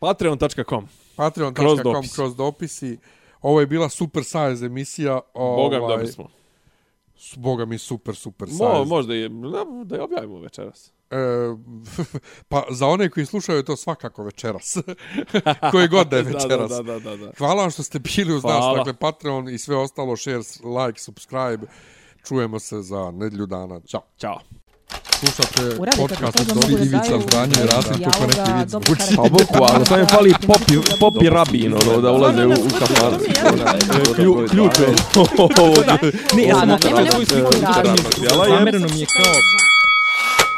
[0.00, 0.86] patreon.com.
[1.16, 2.14] Patreon.com Kroz dopisi.
[2.14, 2.98] kroz dopisi.
[3.42, 5.20] Ovo je bila super size emisija.
[5.34, 6.28] Boga mi ovaj, dobri smo.
[7.16, 8.64] s- Boga mi super, super size.
[8.64, 10.92] Mo, možda je, da, da je objavimo večeras.
[11.10, 11.16] E,
[12.48, 14.76] pa za one koji slušaju je to svakako večeras.
[15.70, 16.70] koji god da je večeras.
[16.70, 17.32] Da, da, da, da, da.
[17.38, 18.76] Hvala vam što ste bili uz nas, Hvala.
[18.76, 20.36] dakle Patreon i sve ostalo, share,
[20.86, 21.66] like, subscribe.
[22.24, 23.80] Čujemo se za nedlju dana.
[23.80, 24.02] Ćao.
[24.18, 24.38] Ćao.
[25.18, 29.16] Slušate Uradite podcast od Dobri Ivica Zdanje i Rasim kako neki vid zvuči.
[29.16, 33.18] Pa boku, ali samo mi fali popi, popi rabin, ono, da ulaze u, u kafanu.
[34.14, 34.94] Klju, ključ je
[35.58, 35.74] ovo.
[36.36, 36.78] Ne, ja sam
[37.26, 37.94] sliku da, da,
[38.28, 39.67] da, Zamereno mi je kao...